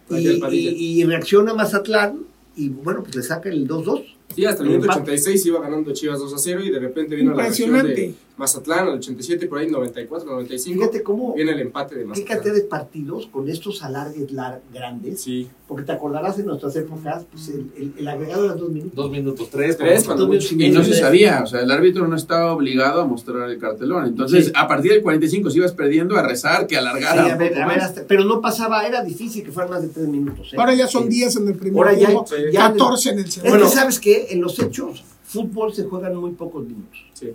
Sí. 0.09 0.17
y, 0.17 0.55
y- 0.55 1.01
y 1.01 1.03
reacciona 1.03 1.53
Mazatlán 1.53 2.19
y 2.55 2.69
bueno, 2.69 3.03
pues 3.03 3.15
le 3.15 3.23
saca 3.23 3.49
el 3.49 3.67
2-2. 3.67 4.03
Sí, 4.33 4.45
hasta 4.45 4.61
el 4.63 4.69
El 4.69 4.75
minuto 4.77 4.93
empate. 4.93 5.11
86 5.11 5.45
iba 5.47 5.59
ganando 5.59 5.91
Chivas 5.93 6.19
2 6.19 6.33
a 6.33 6.37
0 6.37 6.61
y 6.63 6.69
de 6.69 6.79
repente 6.79 7.15
vino 7.17 7.31
la 7.31 7.43
reacción 7.43 7.69
Impresionante. 7.69 8.01
de 8.01 8.15
Mazatlán 8.41 8.87
al 8.87 8.95
87, 8.95 9.47
por 9.47 9.59
ahí 9.59 9.69
94, 9.69 10.29
95. 10.29 10.79
Fíjate 10.79 11.03
cómo, 11.03 11.33
Viene 11.35 11.51
el 11.51 11.59
empate 11.59 11.93
de 11.95 12.01
qué 12.01 12.07
Mazatlán. 12.07 12.27
cantidad 12.37 12.53
de 12.55 12.61
partidos 12.61 13.27
con 13.27 13.47
estos 13.47 13.83
alargues 13.83 14.31
lar- 14.31 14.61
grandes, 14.73 15.21
Sí, 15.21 15.47
porque 15.67 15.83
te 15.85 15.91
acordarás 15.91 16.37
en 16.39 16.47
nuestras 16.47 16.75
épocas, 16.75 17.23
pues 17.31 17.47
el, 17.49 17.71
el- 17.77 17.93
el 17.99 18.07
agregado 18.07 18.45
era 18.45 18.55
dos 18.55 18.69
minutos. 18.71 18.95
Dos 18.95 19.11
minutos, 19.11 19.49
tres. 19.51 19.77
Tres, 19.77 19.99
por 20.03 20.15
cuando 20.17 20.25
Dos 20.25 20.51
minutos 20.51 20.51
Y 20.61 20.69
no 20.71 20.83
se 20.83 20.99
sabía, 20.99 21.41
o 21.43 21.47
sea, 21.47 21.61
el 21.61 21.69
árbitro 21.71 22.07
no 22.07 22.15
estaba 22.15 22.51
obligado 22.53 23.01
a 23.01 23.05
mostrar 23.05 23.49
el 23.49 23.59
cartelón. 23.59 24.05
Entonces, 24.07 24.47
Sí. 24.47 24.51
a 24.55 24.67
partir 24.67 24.91
del 24.91 25.01
45, 25.03 25.49
si 25.51 25.57
ibas 25.59 25.73
perdiendo, 25.73 26.17
a 26.17 26.23
rezar 26.27 26.65
que 26.67 26.75
Sí, 26.75 26.79
alargara. 26.81 27.23
a 27.23 27.33
un 27.33 27.37
ver, 27.37 27.49
poco 27.51 27.61
a 27.63 27.67
ver, 27.67 27.77
más. 27.77 27.85
hasta- 27.85 28.03
pero 28.07 28.23
no 28.25 28.41
pasaba, 28.41 28.85
era 28.87 29.03
difícil 29.03 29.43
que 29.43 29.51
fueran 29.51 29.71
más 29.71 29.81
de 29.83 29.89
tres 29.89 30.07
minutos. 30.07 30.51
¿eh? 30.51 30.55
Ahora 30.57 30.73
ya 30.73 30.87
son 30.87 31.03
Sí. 31.03 31.09
10 31.09 31.35
en 31.37 31.47
el 31.47 31.55
primer 31.55 31.77
Ahora 31.77 31.93
ya- 31.97 32.07
juego, 32.07 32.25
ya- 32.51 32.61
14 32.71 33.09
en 33.11 33.19
el 33.19 33.25
Es 33.25 33.33
segundo. 33.35 33.59
que 33.59 33.67
sabes 33.67 33.99
que 33.99 34.27
en 34.31 34.41
los 34.41 34.57
hechos, 34.59 35.03
fútbol 35.23 35.73
se 35.73 35.83
juegan 35.85 36.15
muy 36.15 36.31
pocos 36.31 36.65
minutos, 36.65 37.05
sí. 37.13 37.31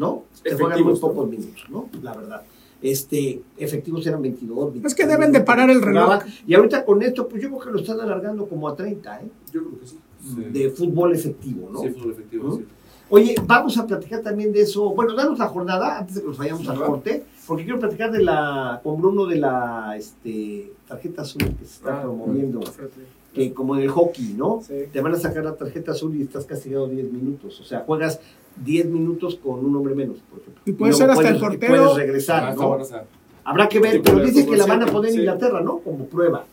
¿No? 0.00 0.24
Se 0.42 0.56
juegan 0.56 0.82
muy 0.82 0.98
pocos 0.98 1.28
minutos, 1.28 1.64
¿no? 1.68 1.88
La 2.02 2.14
verdad. 2.14 2.42
Este, 2.82 3.42
efectivos 3.58 4.06
eran 4.06 4.22
22. 4.22 4.76
Es 4.82 4.94
que 4.94 5.06
deben 5.06 5.30
de 5.30 5.40
parar 5.42 5.68
el 5.68 5.82
reloj. 5.82 6.22
Y 6.46 6.54
ahorita 6.54 6.86
con 6.86 7.02
esto, 7.02 7.28
pues 7.28 7.42
yo 7.42 7.50
creo 7.50 7.60
que 7.60 7.70
lo 7.70 7.78
están 7.80 8.00
alargando 8.00 8.48
como 8.48 8.66
a 8.66 8.74
30, 8.74 9.20
¿eh? 9.20 9.28
Yo 9.52 9.60
creo 9.60 9.78
que 9.80 9.86
sí. 9.86 9.98
Sí. 10.22 10.42
De 10.50 10.70
fútbol 10.70 11.14
efectivo, 11.14 11.68
¿no? 11.70 11.80
Sí, 11.80 11.90
fútbol 11.90 12.12
efectivo, 12.12 12.48
¿No? 12.48 12.56
sí. 12.56 12.64
Oye, 13.10 13.34
vamos 13.44 13.76
a 13.76 13.86
platicar 13.86 14.22
también 14.22 14.52
de 14.52 14.62
eso. 14.62 14.90
Bueno, 14.94 15.14
danos 15.14 15.38
la 15.38 15.48
jornada 15.48 15.98
antes 15.98 16.14
de 16.14 16.20
que 16.22 16.28
nos 16.28 16.38
vayamos 16.38 16.66
al 16.68 16.78
corte, 16.78 17.24
porque 17.46 17.64
quiero 17.64 17.80
platicar 17.80 18.12
de 18.12 18.22
la 18.22 18.80
con 18.82 19.00
Bruno 19.00 19.26
de 19.26 19.36
la 19.36 19.94
este, 19.98 20.72
tarjeta 20.86 21.22
azul 21.22 21.42
que 21.58 21.64
se 21.64 21.74
está 21.74 21.98
Ah, 21.98 22.02
promoviendo, 22.02 22.60
que 23.34 23.52
como 23.52 23.76
en 23.76 23.82
el 23.82 23.88
hockey, 23.90 24.34
¿no? 24.36 24.62
Sí. 24.66 24.74
Te 24.92 25.00
van 25.00 25.12
a 25.14 25.18
sacar 25.18 25.44
la 25.44 25.56
tarjeta 25.56 25.92
azul 25.92 26.14
y 26.16 26.22
estás 26.22 26.44
castigado 26.46 26.86
10 26.88 27.12
minutos. 27.12 27.60
O 27.60 27.64
sea, 27.64 27.80
juegas 27.80 28.20
10 28.64 28.86
minutos 28.86 29.36
con 29.36 29.64
un 29.64 29.74
hombre 29.76 29.94
menos, 29.94 30.18
por 30.30 30.40
ejemplo. 30.40 30.62
Y 30.66 30.72
puede 30.72 30.92
ser 30.92 31.10
hasta 31.10 31.22
puedes- 31.22 31.34
el 31.36 31.40
portero. 31.40 31.74
Puedes 31.84 31.96
regresar, 31.96 32.54
¿no? 32.56 32.78
Habrá 33.44 33.68
que 33.68 33.80
ver, 33.80 34.02
pero 34.02 34.20
dicen 34.20 34.46
que 34.48 34.56
la 34.56 34.66
van 34.66 34.82
a 34.82 34.86
poner 34.86 35.08
en 35.10 35.14
sí. 35.14 35.20
Inglaterra, 35.20 35.60
¿no? 35.62 35.78
Como 35.78 36.04
prueba. 36.06 36.44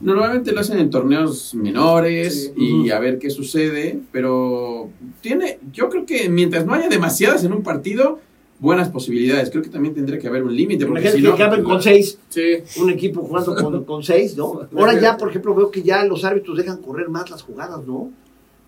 Normalmente 0.00 0.52
lo 0.52 0.60
hacen 0.60 0.78
en 0.78 0.88
torneos 0.88 1.54
menores 1.54 2.52
Sí. 2.56 2.84
y 2.84 2.90
a 2.90 2.98
ver 2.98 3.18
qué 3.18 3.28
sucede, 3.30 3.98
pero 4.12 4.88
tiene, 5.20 5.58
yo 5.72 5.90
creo 5.90 6.06
que 6.06 6.28
mientras 6.30 6.64
no 6.64 6.72
haya 6.72 6.88
demasiadas 6.88 7.44
en 7.44 7.52
un 7.52 7.62
partido, 7.62 8.18
buenas 8.60 8.88
posibilidades. 8.88 9.50
Creo 9.50 9.62
que 9.62 9.68
también 9.68 9.94
tendría 9.94 10.18
que 10.18 10.26
haber 10.26 10.42
un 10.42 10.56
límite, 10.56 10.86
porque 10.86 11.10
si 11.10 11.16
que 11.20 11.28
no, 11.28 11.34
acaben 11.34 11.62
con 11.64 11.82
6. 11.82 12.18
Sí. 12.30 12.40
un 12.80 12.88
equipo 12.90 13.20
jugando 13.22 13.54
con, 13.56 13.84
con 13.84 14.02
seis, 14.02 14.36
¿no? 14.36 14.60
Ahora 14.76 14.98
ya, 14.98 15.18
por 15.18 15.28
ejemplo, 15.28 15.54
veo 15.54 15.70
que 15.70 15.82
ya 15.82 16.02
los 16.04 16.24
árbitros 16.24 16.56
dejan 16.56 16.78
correr 16.80 17.10
más 17.10 17.28
las 17.30 17.42
jugadas, 17.42 17.86
¿no? 17.86 18.10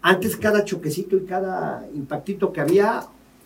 Antes 0.08 0.36
cada 0.36 0.64
choquecito 0.64 1.16
y 1.16 1.20
cada 1.24 1.84
impactito 1.94 2.52
que 2.52 2.60
había, 2.60 3.04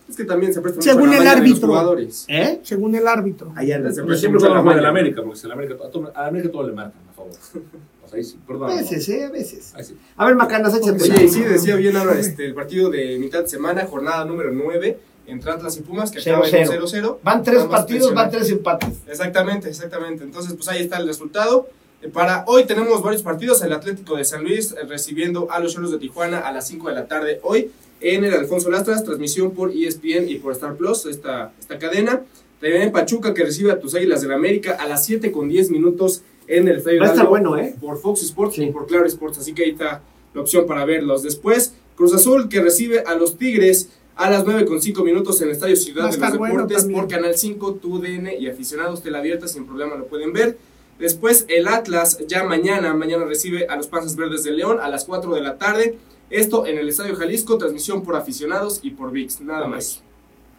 Es 0.09 0.17
que 0.17 0.25
también 0.25 0.53
se 0.53 0.61
presta 0.61 0.83
Según 0.83 1.13
el 1.13 1.21
de 1.21 1.25
los 1.25 1.35
árbitro. 1.37 1.69
jugadores. 1.69 2.25
¿eh? 2.29 2.61
Según 2.65 2.95
el 2.97 3.07
árbitro. 3.07 3.53
Allá 3.55 3.77
Se 3.77 3.83
Pero 3.83 4.07
presta 4.07 4.17
siempre 4.21 4.41
fue 4.41 4.49
la 4.51 4.63
la 4.63 4.75
del. 4.75 4.87
América, 4.87 5.23
porque 5.23 5.41
el 5.45 5.53
América, 5.53 5.75
a 5.85 5.89
todo- 5.91 6.13
a 6.15 6.27
América 6.27 6.51
todo 6.53 6.67
le 6.67 6.73
marcan, 6.75 7.01
a 7.09 7.13
favor. 7.13 7.31
O 7.33 8.09
sea, 8.09 8.17
ahí 8.19 8.25
sí, 8.25 8.37
perdón. 8.47 8.71
A 8.73 8.75
veces, 8.75 9.09
¿eh? 9.09 9.25
A 9.25 9.31
veces. 9.31 9.73
Ahí 9.77 9.85
sí. 9.85 9.97
A 10.17 10.27
ver, 10.27 10.35
Macanas, 10.35 10.75
échate. 10.75 11.03
Oye, 11.05 11.29
sí, 11.29 11.41
decía 11.43 11.77
bien 11.77 11.97
ahora 11.97 12.19
este, 12.19 12.45
el 12.45 12.55
partido 12.55 12.91
de 12.91 13.19
mitad 13.21 13.43
de 13.43 13.49
semana, 13.49 13.87
jornada 13.87 14.25
número 14.25 14.51
9, 14.53 14.99
entre 15.29 15.51
Atlas 15.53 15.77
y 15.77 15.83
Pumas, 15.83 16.11
que 16.11 16.19
acaba 16.19 16.45
en 16.49 16.53
0-0. 16.67 16.87
0-0. 16.89 17.19
Van 17.23 17.43
tres 17.45 17.63
partidos, 17.65 18.13
van 18.13 18.31
tres 18.33 18.51
empates. 18.51 18.99
Exactamente, 19.07 19.69
exactamente. 19.69 20.25
Entonces, 20.25 20.53
pues 20.55 20.67
ahí 20.69 20.83
está 20.83 20.99
el 20.99 21.07
resultado. 21.07 21.69
Para 22.13 22.45
hoy 22.47 22.65
tenemos 22.65 23.03
varios 23.03 23.23
partidos. 23.23 23.63
El 23.63 23.73
Atlético 23.73 24.17
de 24.17 24.25
San 24.25 24.43
Luis 24.43 24.73
eh, 24.73 24.87
recibiendo 24.89 25.49
a 25.51 25.61
los 25.61 25.75
Cholos 25.75 25.91
de 25.93 25.99
Tijuana 25.99 26.39
a 26.39 26.51
las 26.53 26.67
5 26.67 26.89
de 26.89 26.95
la 26.95 27.07
tarde 27.07 27.41
hoy 27.43 27.71
en 28.01 28.25
el 28.25 28.33
Alfonso 28.33 28.71
Lastras, 28.71 29.05
transmisión 29.05 29.51
por 29.51 29.71
ESPN 29.71 30.27
y 30.29 30.37
por 30.37 30.53
Star 30.53 30.77
Plus, 30.77 31.05
esta, 31.05 31.53
esta 31.61 31.79
cadena. 31.79 32.23
También 32.59 32.83
en 32.83 32.93
Pachuca 32.93 33.35
que 33.35 33.45
recibe 33.45 33.71
a 33.71 33.79
tus 33.79 33.95
Águilas 33.95 34.23
del 34.23 34.33
América 34.33 34.77
a 34.81 34.87
las 34.89 35.05
7 35.05 35.31
con 35.31 35.49
10 35.51 35.71
minutos 35.71 36.23
en 36.47 36.69
el 36.69 36.79
Estadio 36.79 37.01
Va 37.01 37.07
a 37.07 37.11
estar 37.11 37.27
Hidalgo 37.27 37.31
bueno, 37.31 37.59
¿eh? 37.59 37.75
por 37.81 37.99
Fox 38.01 38.23
Sports 38.23 38.55
Sí. 38.57 38.65
y 38.65 38.71
por 38.71 38.87
Claro 38.87 39.07
Sports. 39.07 39.39
Así 39.39 39.53
que 39.53 39.65
ahí 39.65 39.71
está 39.71 40.03
la 40.33 40.41
opción 40.41 40.67
para 40.67 40.87
verlos. 40.87 41.23
Después, 41.23 41.75
Cruz 41.97 42.15
Azul 42.15 42.49
que 42.49 42.63
recibe 42.63 43.01
a 43.07 43.15
los 43.15 43.37
Tigres 43.37 43.91
a 44.17 44.31
las 44.31 44.45
9 44.47 44.65
con 44.65 44.81
5 44.81 45.05
minutos 45.05 45.41
en 45.43 45.49
el 45.49 45.53
Estadio 45.55 45.77
Ciudad 45.77 46.11
de 46.11 46.17
los 46.19 46.39
bueno 46.39 46.67
Deportes 46.67 46.85
por 46.87 47.09
Canal 47.09 47.37
5, 47.37 47.75
TUDN 47.75 48.29
y 48.39 48.49
aficionados 48.49 49.03
tela 49.03 49.19
abierta 49.19 49.47
sin 49.49 49.67
problema 49.67 49.97
lo 49.97 50.07
pueden 50.07 50.33
ver. 50.33 50.57
Después 51.01 51.47
el 51.49 51.67
Atlas 51.67 52.19
ya 52.29 52.45
mañana, 52.45 52.93
mañana 52.95 53.25
recibe 53.25 53.67
a 53.67 53.77
los 53.77 53.87
Panzas 53.87 54.17
Verdes 54.17 54.45
de 54.45 54.53
León 54.53 54.79
a 54.81 54.89
las 54.89 55.05
4 55.07 55.35
de 55.35 55.41
la 55.41 55.57
tarde. 55.57 55.99
Esto 56.29 56.67
en 56.67 56.79
el 56.79 56.89
Estadio 56.89 57.17
Jalisco, 57.17 57.59
transmisión 57.59 58.03
por 58.03 58.15
aficionados 58.17 58.81
y 58.83 58.91
por 58.91 59.11
VIX, 59.11 59.41
nada 59.41 59.67
más. 59.67 60.03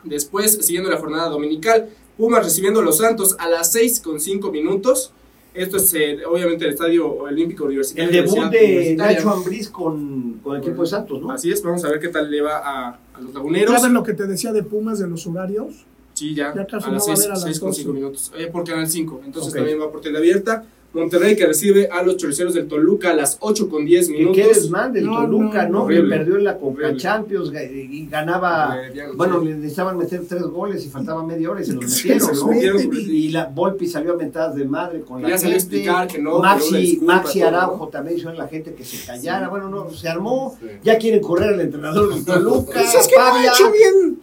Después, 0.03 0.65
siguiendo 0.65 0.89
la 0.89 0.97
jornada 0.97 1.29
dominical, 1.29 1.89
Pumas 2.17 2.43
recibiendo 2.43 2.81
a 2.81 2.83
los 2.83 2.97
Santos 2.97 3.35
a 3.39 3.47
las 3.49 3.71
6 3.71 4.01
con 4.01 4.19
5 4.19 4.51
minutos. 4.51 5.13
Esto 5.53 5.77
es 5.77 5.93
eh, 5.93 6.19
obviamente 6.25 6.65
el 6.65 6.71
Estadio 6.71 7.11
Olímpico 7.11 7.65
Universitario. 7.65 8.09
El 8.09 8.15
debut 8.15 8.37
Universidad 8.37 8.51
de. 8.51 8.95
Nacho 8.95 9.29
Ambriz 9.29 9.69
con, 9.69 10.39
con 10.43 10.55
el 10.55 10.61
equipo 10.61 10.81
de 10.81 10.87
Santos, 10.87 11.21
¿no? 11.21 11.31
Así 11.31 11.51
es, 11.51 11.61
vamos 11.61 11.83
a 11.85 11.89
ver 11.89 11.99
qué 11.99 12.07
tal 12.09 12.31
le 12.31 12.41
va 12.41 12.57
a, 12.57 12.99
a 13.13 13.21
los 13.21 13.29
¿Ya 13.31 13.37
laguneros. 13.39 13.81
ven 13.81 13.93
lo 13.93 14.03
que 14.03 14.13
te 14.13 14.27
decía 14.27 14.51
de 14.53 14.63
Pumas 14.63 14.99
de 14.99 15.07
los 15.07 15.27
horarios? 15.27 15.85
Sí, 16.21 16.35
ya, 16.35 16.53
Ya 16.55 16.67
casi 16.67 16.87
a 16.87 16.91
las 16.93 17.07
no 17.07 17.07
va 17.07 17.13
a 17.13 17.15
6, 17.17 17.19
haber 17.19 17.31
a 17.31 17.45
las 17.47 17.59
con 17.59 17.69
12. 17.69 17.81
5 17.81 17.93
minutos. 17.93 18.31
Eh, 18.37 18.47
por 18.51 18.63
Canal 18.63 18.87
5, 18.87 19.21
entonces 19.25 19.53
también 19.53 19.81
va 19.81 19.91
por 19.91 20.01
tele 20.01 20.19
abierta. 20.19 20.63
Monterrey 20.93 21.37
que 21.37 21.45
recibe 21.47 21.87
a 21.89 22.03
los 22.03 22.17
choriceros 22.17 22.53
del 22.53 22.67
Toluca 22.67 23.11
a 23.11 23.13
las 23.13 23.37
8 23.39 23.69
con 23.69 23.85
10 23.85 24.07
Que 24.07 24.13
minutos. 24.13 24.35
qué 24.35 24.47
desmán 24.49 24.91
del 24.91 25.05
No, 25.05 25.21
Toluca, 25.21 25.65
no, 25.69 25.79
¿no? 25.83 25.87
Que 25.87 26.01
perdió 26.01 26.35
en 26.35 26.43
la 26.43 26.57
Copa. 26.57 26.93
Champions 26.97 27.49
y 27.53 28.07
ganaba. 28.07 28.75
Horrible, 28.77 29.07
Bueno, 29.15 29.39
le 29.39 29.55
necesitaban 29.55 29.97
meter 29.97 30.21
tres 30.27 30.41
goles 30.43 30.85
y 30.85 30.89
faltaba 30.89 31.25
media 31.25 31.49
hora 31.49 31.61
y 31.61 31.63
se 31.65 31.71
los 31.73 31.85
Sí, 31.89 32.09
metieron, 32.09 32.35
¿no? 32.37 32.47
metieron. 32.47 32.81
Y 32.93 33.29
la 33.29 33.45
Volpi 33.45 33.87
salió 33.87 34.13
a 34.13 34.17
mentadas 34.17 34.53
de 34.53 34.65
madre 34.65 34.99
con 34.99 35.21
la 35.21 35.29
Ya 35.29 35.37
salió 35.37 35.55
a 35.55 35.59
gente. 35.61 35.75
explicar 35.77 36.07
que 36.09 36.19
no, 36.19 36.39
Maxi, 36.39 36.75
disculpa, 36.77 37.13
Maxi 37.15 37.39
todo, 37.39 37.47
Araujo 37.47 37.85
¿no? 37.85 37.87
también 37.87 38.17
hizo 38.17 38.27
a 38.29 38.33
la 38.33 38.47
gente 38.49 38.73
que 38.73 38.83
se 38.83 39.05
callara. 39.05 39.47
Bueno, 39.47 39.69
no, 39.69 39.89
se 39.91 40.09
armó. 40.09 40.57
Ya 40.83 40.97
quieren 40.97 41.21
correr 41.21 41.53
al 41.53 41.61
entrenador 41.61 42.13
del 42.13 42.25
Toluca. 42.25 42.73
Pues 42.73 42.93
es 42.95 43.07
que 43.07 43.15
no 43.15 43.21
ha 43.23 43.45
hecho 43.45 43.71
bien 43.71 44.19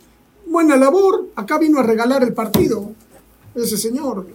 buena 0.49 0.77
labor. 0.77 1.29
Acá 1.35 1.59
vino 1.59 1.79
a 1.79 1.83
regalar 1.83 2.23
el 2.23 2.33
partido. 2.33 2.93
Ese 3.55 3.77
señor. 3.77 4.27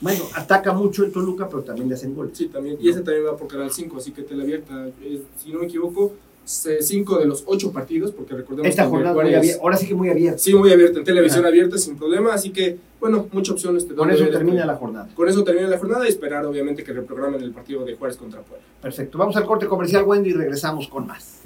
Bueno, 0.00 0.24
ataca 0.34 0.72
mucho 0.72 1.04
el 1.04 1.10
Toluca, 1.12 1.48
pero 1.48 1.62
también 1.62 1.88
le 1.88 1.94
hacen 1.94 2.14
goles. 2.14 2.36
Sí, 2.36 2.46
también. 2.46 2.76
Y 2.80 2.90
ese 2.90 3.00
también 3.00 3.26
va 3.26 3.36
por 3.36 3.48
Canal 3.48 3.70
5, 3.70 3.96
así 3.96 4.12
que 4.12 4.22
tele 4.22 4.42
abierta. 4.42 4.88
eh, 5.02 5.22
si 5.36 5.52
no 5.52 5.60
me 5.60 5.66
equivoco, 5.66 6.12
5 6.44 7.18
de 7.18 7.26
los 7.26 7.42
8 7.46 7.72
partidos, 7.72 8.12
porque 8.12 8.34
recordemos 8.34 8.68
Esta 8.68 8.84
que 8.84 8.88
jornada 8.88 9.14
muy 9.14 9.34
abierta. 9.34 9.62
Ahora 9.62 9.76
sí 9.76 9.86
que 9.86 9.94
muy 9.94 10.08
abierta. 10.08 10.38
Sí, 10.38 10.54
muy 10.54 10.72
abierta, 10.72 11.00
en 11.00 11.04
televisión 11.04 11.40
Ajá. 11.40 11.48
abierta 11.48 11.76
sin 11.76 11.96
problema, 11.96 12.32
así 12.32 12.50
que, 12.50 12.78
bueno, 13.00 13.26
muchas 13.32 13.52
opciones. 13.54 13.86
te 13.86 13.94
Con 13.94 14.10
eso 14.10 14.26
termina 14.28 14.64
la 14.64 14.76
jornada. 14.76 15.08
Con 15.14 15.28
eso 15.28 15.44
termina 15.44 15.68
la 15.68 15.78
jornada 15.78 16.06
y 16.06 16.08
esperar, 16.08 16.46
obviamente, 16.46 16.84
que 16.84 16.92
reprogramen 16.92 17.42
el 17.42 17.50
partido 17.52 17.84
de 17.84 17.96
Juárez 17.96 18.16
contra 18.16 18.40
Puebla. 18.40 18.64
Perfecto. 18.80 19.18
Vamos 19.18 19.36
al 19.36 19.44
corte 19.44 19.66
comercial, 19.66 20.04
Wendy, 20.04 20.30
y 20.30 20.34
regresamos 20.34 20.88
con 20.88 21.06
más. 21.06 21.40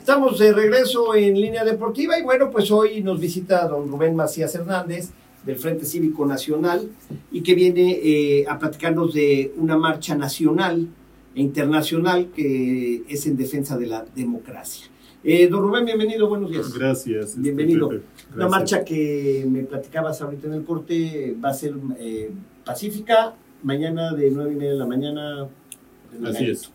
Estamos 0.00 0.38
de 0.38 0.52
regreso 0.54 1.14
en 1.14 1.38
línea 1.38 1.62
deportiva 1.62 2.18
y 2.18 2.22
bueno, 2.22 2.50
pues 2.50 2.70
hoy 2.70 3.02
nos 3.02 3.20
visita 3.20 3.68
don 3.68 3.86
Rubén 3.86 4.16
Macías 4.16 4.52
Hernández 4.54 5.10
del 5.44 5.56
Frente 5.56 5.84
Cívico 5.84 6.24
Nacional 6.24 6.88
y 7.30 7.42
que 7.42 7.54
viene 7.54 8.00
eh, 8.02 8.46
a 8.48 8.58
platicarnos 8.58 9.12
de 9.12 9.52
una 9.58 9.76
marcha 9.76 10.16
nacional 10.16 10.88
e 11.34 11.42
internacional 11.42 12.30
que 12.34 13.02
es 13.08 13.26
en 13.26 13.36
defensa 13.36 13.76
de 13.76 13.86
la 13.86 14.06
democracia. 14.16 14.86
Eh, 15.22 15.48
don 15.48 15.62
Rubén, 15.62 15.84
bienvenido, 15.84 16.30
buenos 16.30 16.50
días. 16.50 16.72
Gracias. 16.72 17.26
este, 17.26 17.40
Bienvenido. 17.42 17.90
Una 18.34 18.48
marcha 18.48 18.82
que 18.82 19.46
me 19.46 19.64
platicabas 19.64 20.22
ahorita 20.22 20.46
en 20.46 20.54
el 20.54 20.64
corte 20.64 21.36
va 21.44 21.50
a 21.50 21.54
ser 21.54 21.74
eh, 21.98 22.30
pacífica, 22.64 23.34
mañana 23.62 24.14
de 24.14 24.30
nueve 24.30 24.54
y 24.54 24.56
media 24.56 24.72
de 24.72 24.78
la 24.78 24.86
mañana. 24.86 25.48
Así 26.24 26.46
es. 26.46 26.72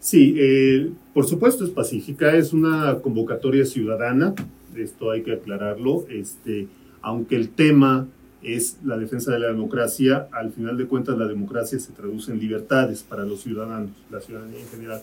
Sí, 0.00 0.34
eh, 0.36 0.90
por 1.14 1.26
supuesto 1.26 1.64
es 1.64 1.70
pacífica, 1.70 2.34
es 2.36 2.52
una 2.52 2.98
convocatoria 3.00 3.64
ciudadana, 3.64 4.34
esto 4.76 5.10
hay 5.12 5.22
que 5.22 5.32
aclararlo, 5.32 6.04
este, 6.10 6.66
aunque 7.02 7.36
el 7.36 7.48
tema 7.50 8.06
es 8.42 8.78
la 8.84 8.98
defensa 8.98 9.32
de 9.32 9.38
la 9.38 9.46
democracia, 9.46 10.28
al 10.32 10.50
final 10.52 10.76
de 10.76 10.86
cuentas 10.86 11.16
la 11.16 11.26
democracia 11.26 11.78
se 11.78 11.92
traduce 11.92 12.32
en 12.32 12.40
libertades 12.40 13.02
para 13.02 13.24
los 13.24 13.40
ciudadanos, 13.42 13.90
la 14.10 14.20
ciudadanía 14.20 14.60
en 14.60 14.68
general. 14.68 15.02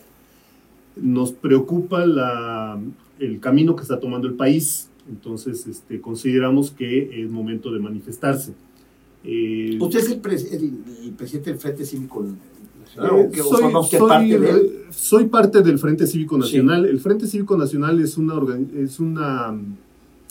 Nos 0.94 1.32
preocupa 1.32 2.04
la, 2.06 2.78
el 3.18 3.40
camino 3.40 3.74
que 3.74 3.82
está 3.82 3.98
tomando 3.98 4.28
el 4.28 4.34
país, 4.34 4.90
entonces 5.08 5.66
este, 5.66 6.00
consideramos 6.00 6.70
que 6.70 7.22
es 7.24 7.30
momento 7.30 7.72
de 7.72 7.80
manifestarse. 7.80 8.52
Eh, 9.24 9.78
¿Usted 9.80 9.98
es 10.00 10.10
el, 10.10 10.62
el- 10.62 11.04
el 11.06 11.10
presidente 11.12 11.50
del 11.50 11.58
Frente 11.58 11.84
Cívico 11.86 12.24
Eh, 12.96 13.00
¿O 13.10 13.30
que- 13.30 13.40
o 13.40 13.44
soy, 13.44 13.72
soy- 13.98 14.08
parte 14.08 14.38
de 14.38 14.50
él? 14.50 14.72
soy 14.90 15.24
parte 15.26 15.62
del 15.62 15.78
Frente 15.78 16.06
Cívico 16.06 16.36
Nacional. 16.38 16.84
El 16.86 17.00
Frente 17.00 17.26
Cívico 17.26 17.56
Nacional 17.56 18.00
es 18.00 18.16
una, 18.18 18.34
organ- 18.34 18.68
es 18.76 19.00
una 19.00 19.54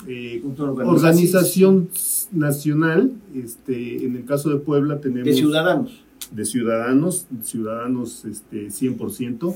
eh, 0.08 0.42
organización 0.84 1.90
nacional. 2.32 3.12
Este, 3.36 4.06
en 4.06 4.16
el 4.16 4.26
caso 4.26 4.50
de 4.50 4.58
Puebla 4.58 5.00
tenemos 5.00 5.26
de 5.26 5.34
ciudadanos. 5.34 6.02
de 6.32 6.46
ciudadanos, 6.46 7.28
ciudadanos 7.44 8.26
este, 8.26 8.70
100%. 8.72 9.56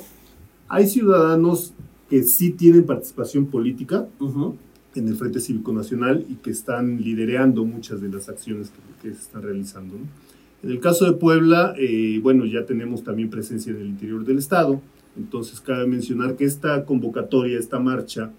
Hay 0.68 0.88
ciudadanos 0.88 1.74
que 2.10 2.24
sí 2.24 2.52
tienen 2.52 2.86
participación 2.86 3.48
política 3.48 4.08
en 4.96 5.08
el 5.08 5.16
Frente 5.16 5.40
Cívico 5.40 5.74
Nacional 5.74 6.26
y 6.30 6.36
que 6.36 6.52
están 6.52 7.02
liderando 7.02 7.66
muchas 7.66 8.00
de 8.02 8.10
las 8.10 8.30
acciones 8.30 8.70
que, 9.02 9.10
que 9.10 9.16
se 9.16 9.22
están 9.22 9.42
realizando. 9.42 9.96
¿no? 9.96 10.25
En 10.66 10.72
el 10.72 10.80
caso 10.80 11.06
de 11.06 11.14
Puebla, 11.14 11.76
eh, 11.78 12.20
bueno, 12.24 12.44
ya 12.48 12.66
tenemos 12.66 13.04
también 13.04 13.30
presencia 13.30 13.72
en 13.72 13.82
el 13.82 13.86
interior 13.86 14.26
del 14.26 14.40
Estado, 14.40 14.82
entonces 15.16 15.62
cabe 15.62 15.86
mencionar 15.86 16.36
que 16.36 16.46
esta 16.46 16.86
convocatoria, 16.86 17.60
esta 17.60 17.78
marcha, 17.78 18.32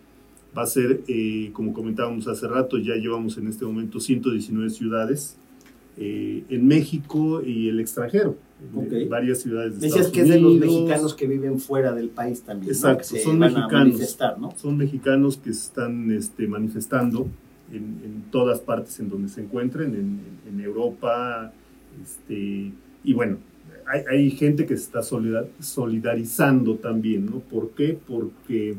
va 0.57 0.63
a 0.63 0.67
ser, 0.67 1.03
eh, 1.07 1.51
como 1.53 1.73
comentábamos 1.73 2.27
hace 2.27 2.49
rato, 2.49 2.79
ya 2.79 2.97
llevamos 2.97 3.39
en 3.39 3.47
este 3.47 3.65
momento 3.65 4.01
119 4.01 4.71
ciudades 4.71 5.37
eh, 5.99 6.43
en 6.49 6.67
México 6.67 7.43
y 7.47 7.69
el 7.69 7.79
extranjero, 7.79 8.37
en 8.75 9.09
varias 9.09 9.43
ciudades 9.43 9.75
de 9.75 9.87
Decías 9.87 10.07
Estados 10.07 10.13
que 10.13 10.21
es 10.23 10.29
de 10.29 10.41
los 10.41 10.57
mexicanos 10.57 11.15
que 11.15 11.29
viven 11.29 11.61
fuera 11.61 11.95
del 11.95 12.09
país 12.09 12.43
también. 12.43 12.67
¿no? 12.67 12.73
Exacto, 12.73 13.07
que 13.15 13.21
son 13.21 13.39
mexicanos. 13.39 14.19
son 14.57 14.77
mexicanos 14.77 15.37
que 15.37 15.53
se 15.53 15.61
están 15.61 16.11
este, 16.11 16.49
manifestando 16.49 17.29
en, 17.71 18.01
en 18.05 18.25
todas 18.33 18.59
partes 18.59 18.99
en 18.99 19.11
donde 19.11 19.29
se 19.29 19.43
encuentren, 19.43 19.95
en, 19.95 20.21
en 20.49 20.61
Europa, 20.61 21.53
este, 22.03 22.73
y 23.05 23.13
bueno, 23.15 23.37
hay, 23.87 24.01
hay 24.11 24.31
gente 24.31 24.67
que 24.67 24.77
se 24.77 24.83
está 24.85 25.03
solidar- 25.03 25.49
solidarizando 25.61 26.75
también, 26.77 27.27
¿no? 27.27 27.39
¿Por 27.41 27.71
qué? 27.71 27.99
Porque 28.07 28.77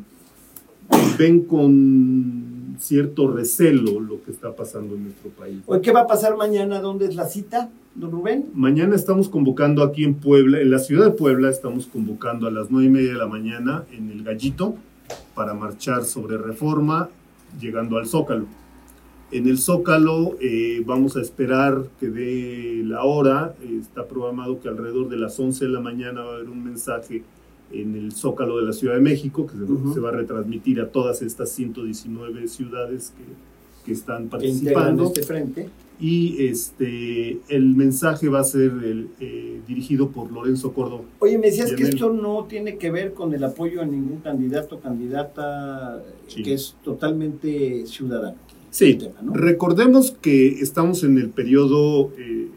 ven 1.17 1.41
con 1.41 2.75
cierto 2.79 3.29
recelo 3.31 3.99
lo 3.99 4.23
que 4.23 4.31
está 4.31 4.55
pasando 4.55 4.95
en 4.95 5.05
nuestro 5.05 5.29
país. 5.31 5.57
¿Qué 5.81 5.91
va 5.91 6.01
a 6.01 6.07
pasar 6.07 6.37
mañana? 6.37 6.79
¿Dónde 6.79 7.05
es 7.05 7.15
la 7.15 7.25
cita, 7.25 7.69
don 7.95 8.11
Rubén? 8.11 8.45
Mañana 8.53 8.95
estamos 8.95 9.29
convocando 9.29 9.83
aquí 9.83 10.03
en 10.03 10.15
Puebla, 10.15 10.61
en 10.61 10.69
la 10.69 10.79
ciudad 10.79 11.05
de 11.05 11.11
Puebla, 11.11 11.49
estamos 11.49 11.87
convocando 11.87 12.47
a 12.47 12.51
las 12.51 12.69
nueve 12.69 12.87
y 12.87 12.91
media 12.91 13.13
de 13.13 13.17
la 13.17 13.27
mañana 13.27 13.83
en 13.91 14.11
el 14.11 14.23
Gallito 14.23 14.75
para 15.33 15.53
marchar 15.53 16.03
sobre 16.05 16.37
reforma, 16.37 17.09
llegando 17.59 17.97
al 17.97 18.05
Zócalo. 18.07 18.45
En 19.29 19.47
el 19.47 19.57
Zócalo 19.57 20.37
eh, 20.39 20.81
vamos 20.85 21.17
a 21.17 21.21
esperar 21.21 21.83
que 21.99 22.07
dé 22.07 22.81
la 22.85 23.03
hora, 23.03 23.55
está 23.81 24.05
programado 24.07 24.61
que 24.61 24.69
alrededor 24.69 25.09
de 25.09 25.17
las 25.17 25.37
11 25.37 25.65
de 25.65 25.71
la 25.71 25.81
mañana 25.81 26.21
va 26.23 26.31
a 26.31 26.35
haber 26.35 26.49
un 26.49 26.63
mensaje 26.63 27.23
en 27.73 27.95
el 27.95 28.13
Zócalo 28.13 28.57
de 28.57 28.63
la 28.67 28.71
Ciudad 28.71 28.95
de 28.95 29.01
México, 29.01 29.45
que 29.45 29.53
se, 29.93 29.99
va 29.99 30.09
a 30.09 30.11
retransmitir 30.13 30.79
a 30.79 30.87
todas 30.89 31.21
estas 31.21 31.49
119 31.51 32.47
ciudades 32.47 33.13
que, 33.17 33.85
que 33.85 33.91
están 33.91 34.23
Que 34.23 34.29
participando 34.29 35.03
este 35.07 35.23
frente. 35.23 35.69
y 35.99 36.45
este 36.45 37.39
el 37.49 37.75
mensaje 37.75 38.29
va 38.29 38.39
a 38.39 38.43
ser 38.45 38.71
el, 38.71 39.09
eh, 39.19 39.59
dirigido 39.67 40.07
por 40.11 40.31
Lorenzo 40.31 40.71
Córdoba. 40.71 41.03
Oye, 41.19 41.37
me 41.37 41.47
decías 41.47 41.73
que 41.73 41.83
esto 41.83 42.13
no 42.13 42.45
tiene 42.45 42.77
que 42.77 42.89
ver 42.91 43.13
con 43.13 43.33
el 43.33 43.43
apoyo 43.43 43.81
a 43.81 43.85
ningún 43.85 44.21
candidato 44.21 44.75
o 44.75 44.79
candidata 44.79 46.01
Sí. 46.27 46.43
que 46.43 46.53
es 46.53 46.75
totalmente 46.85 47.85
ciudadano. 47.85 48.37
Sí, 48.71 48.85
El 48.91 48.97
tema, 48.97 49.21
¿no? 49.21 49.33
recordemos 49.33 50.11
que 50.21 50.47
estamos 50.61 51.03
en 51.03 51.17
el 51.17 51.29
periodo 51.29 52.11
eh, 52.17 52.47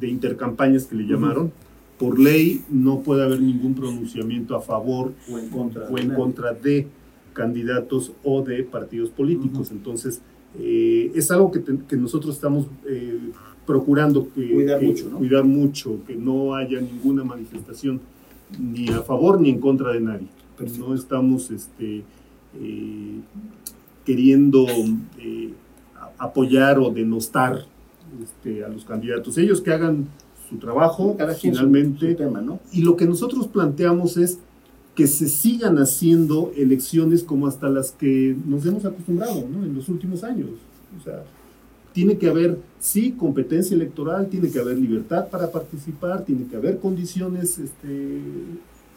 de 0.00 0.08
intercampañas 0.08 0.86
que 0.86 0.96
le 0.96 1.04
llamaron. 1.04 1.52
Por 1.98 2.18
ley 2.18 2.62
no 2.68 3.00
puede 3.00 3.22
haber 3.22 3.40
ningún 3.40 3.74
pronunciamiento 3.74 4.56
a 4.56 4.60
favor 4.60 5.12
O 5.32 5.38
en 5.38 5.48
contra. 5.50 5.88
o 5.88 5.94
de 5.94 6.00
en 6.02 6.10
contra 6.14 6.52
de 6.52 6.88
candidatos 7.32 8.12
o 8.24 8.42
de 8.42 8.64
partidos 8.64 9.10
políticos. 9.10 9.70
Entonces, 9.70 10.20
eh, 10.58 11.12
es 11.14 11.30
algo 11.30 11.50
que, 11.52 11.60
te- 11.60 11.78
que 11.88 11.96
nosotros 11.96 12.34
estamos 12.34 12.66
eh, 12.88 13.18
procurando 13.66 14.28
que, 14.34 14.50
Cuidar 14.52 14.80
que- 14.80 14.86
mucho, 14.86 15.08
¿no? 15.10 15.18
cuidar 15.18 15.44
mucho, 15.44 15.98
que 16.06 16.16
no 16.16 16.54
haya 16.56 16.80
ninguna 16.80 17.22
manifestación 17.24 18.00
ni 18.60 18.88
a 18.88 19.00
favor 19.02 19.40
ni 19.40 19.50
en 19.50 19.60
contra 19.60 19.92
de 19.92 20.00
nadie. 20.00 20.26
No 20.78 20.94
estamos 20.94 21.50
este, 21.50 22.02
eh, 22.60 23.20
queriendo 24.04 24.66
eh, 25.18 25.52
apoyar 26.18 26.78
o 26.78 26.90
denostar 26.90 27.64
este, 28.22 28.64
a 28.64 28.68
los 28.68 28.84
candidatos. 28.84 29.38
Ellos 29.38 29.60
que 29.60 29.72
hagan 29.72 30.08
su 30.48 30.56
trabajo, 30.56 31.16
Cada 31.16 31.34
finalmente, 31.34 32.10
su 32.10 32.16
tema, 32.16 32.40
¿no? 32.40 32.60
y 32.72 32.82
lo 32.82 32.96
que 32.96 33.06
nosotros 33.06 33.48
planteamos 33.48 34.16
es 34.16 34.38
que 34.94 35.06
se 35.06 35.28
sigan 35.28 35.78
haciendo 35.78 36.52
elecciones 36.56 37.22
como 37.22 37.46
hasta 37.46 37.70
las 37.70 37.92
que 37.92 38.36
nos 38.46 38.66
hemos 38.66 38.84
acostumbrado 38.84 39.46
¿no? 39.48 39.64
en 39.64 39.74
los 39.74 39.88
últimos 39.88 40.22
años. 40.22 40.50
O 41.00 41.02
sea, 41.02 41.24
tiene 41.92 42.18
que 42.18 42.28
haber, 42.28 42.58
sí, 42.78 43.12
competencia 43.12 43.74
electoral, 43.74 44.28
tiene 44.28 44.50
que 44.50 44.58
haber 44.58 44.78
libertad 44.78 45.28
para 45.28 45.50
participar, 45.50 46.24
tiene 46.24 46.46
que 46.46 46.56
haber 46.56 46.78
condiciones 46.78 47.58
este, 47.58 48.20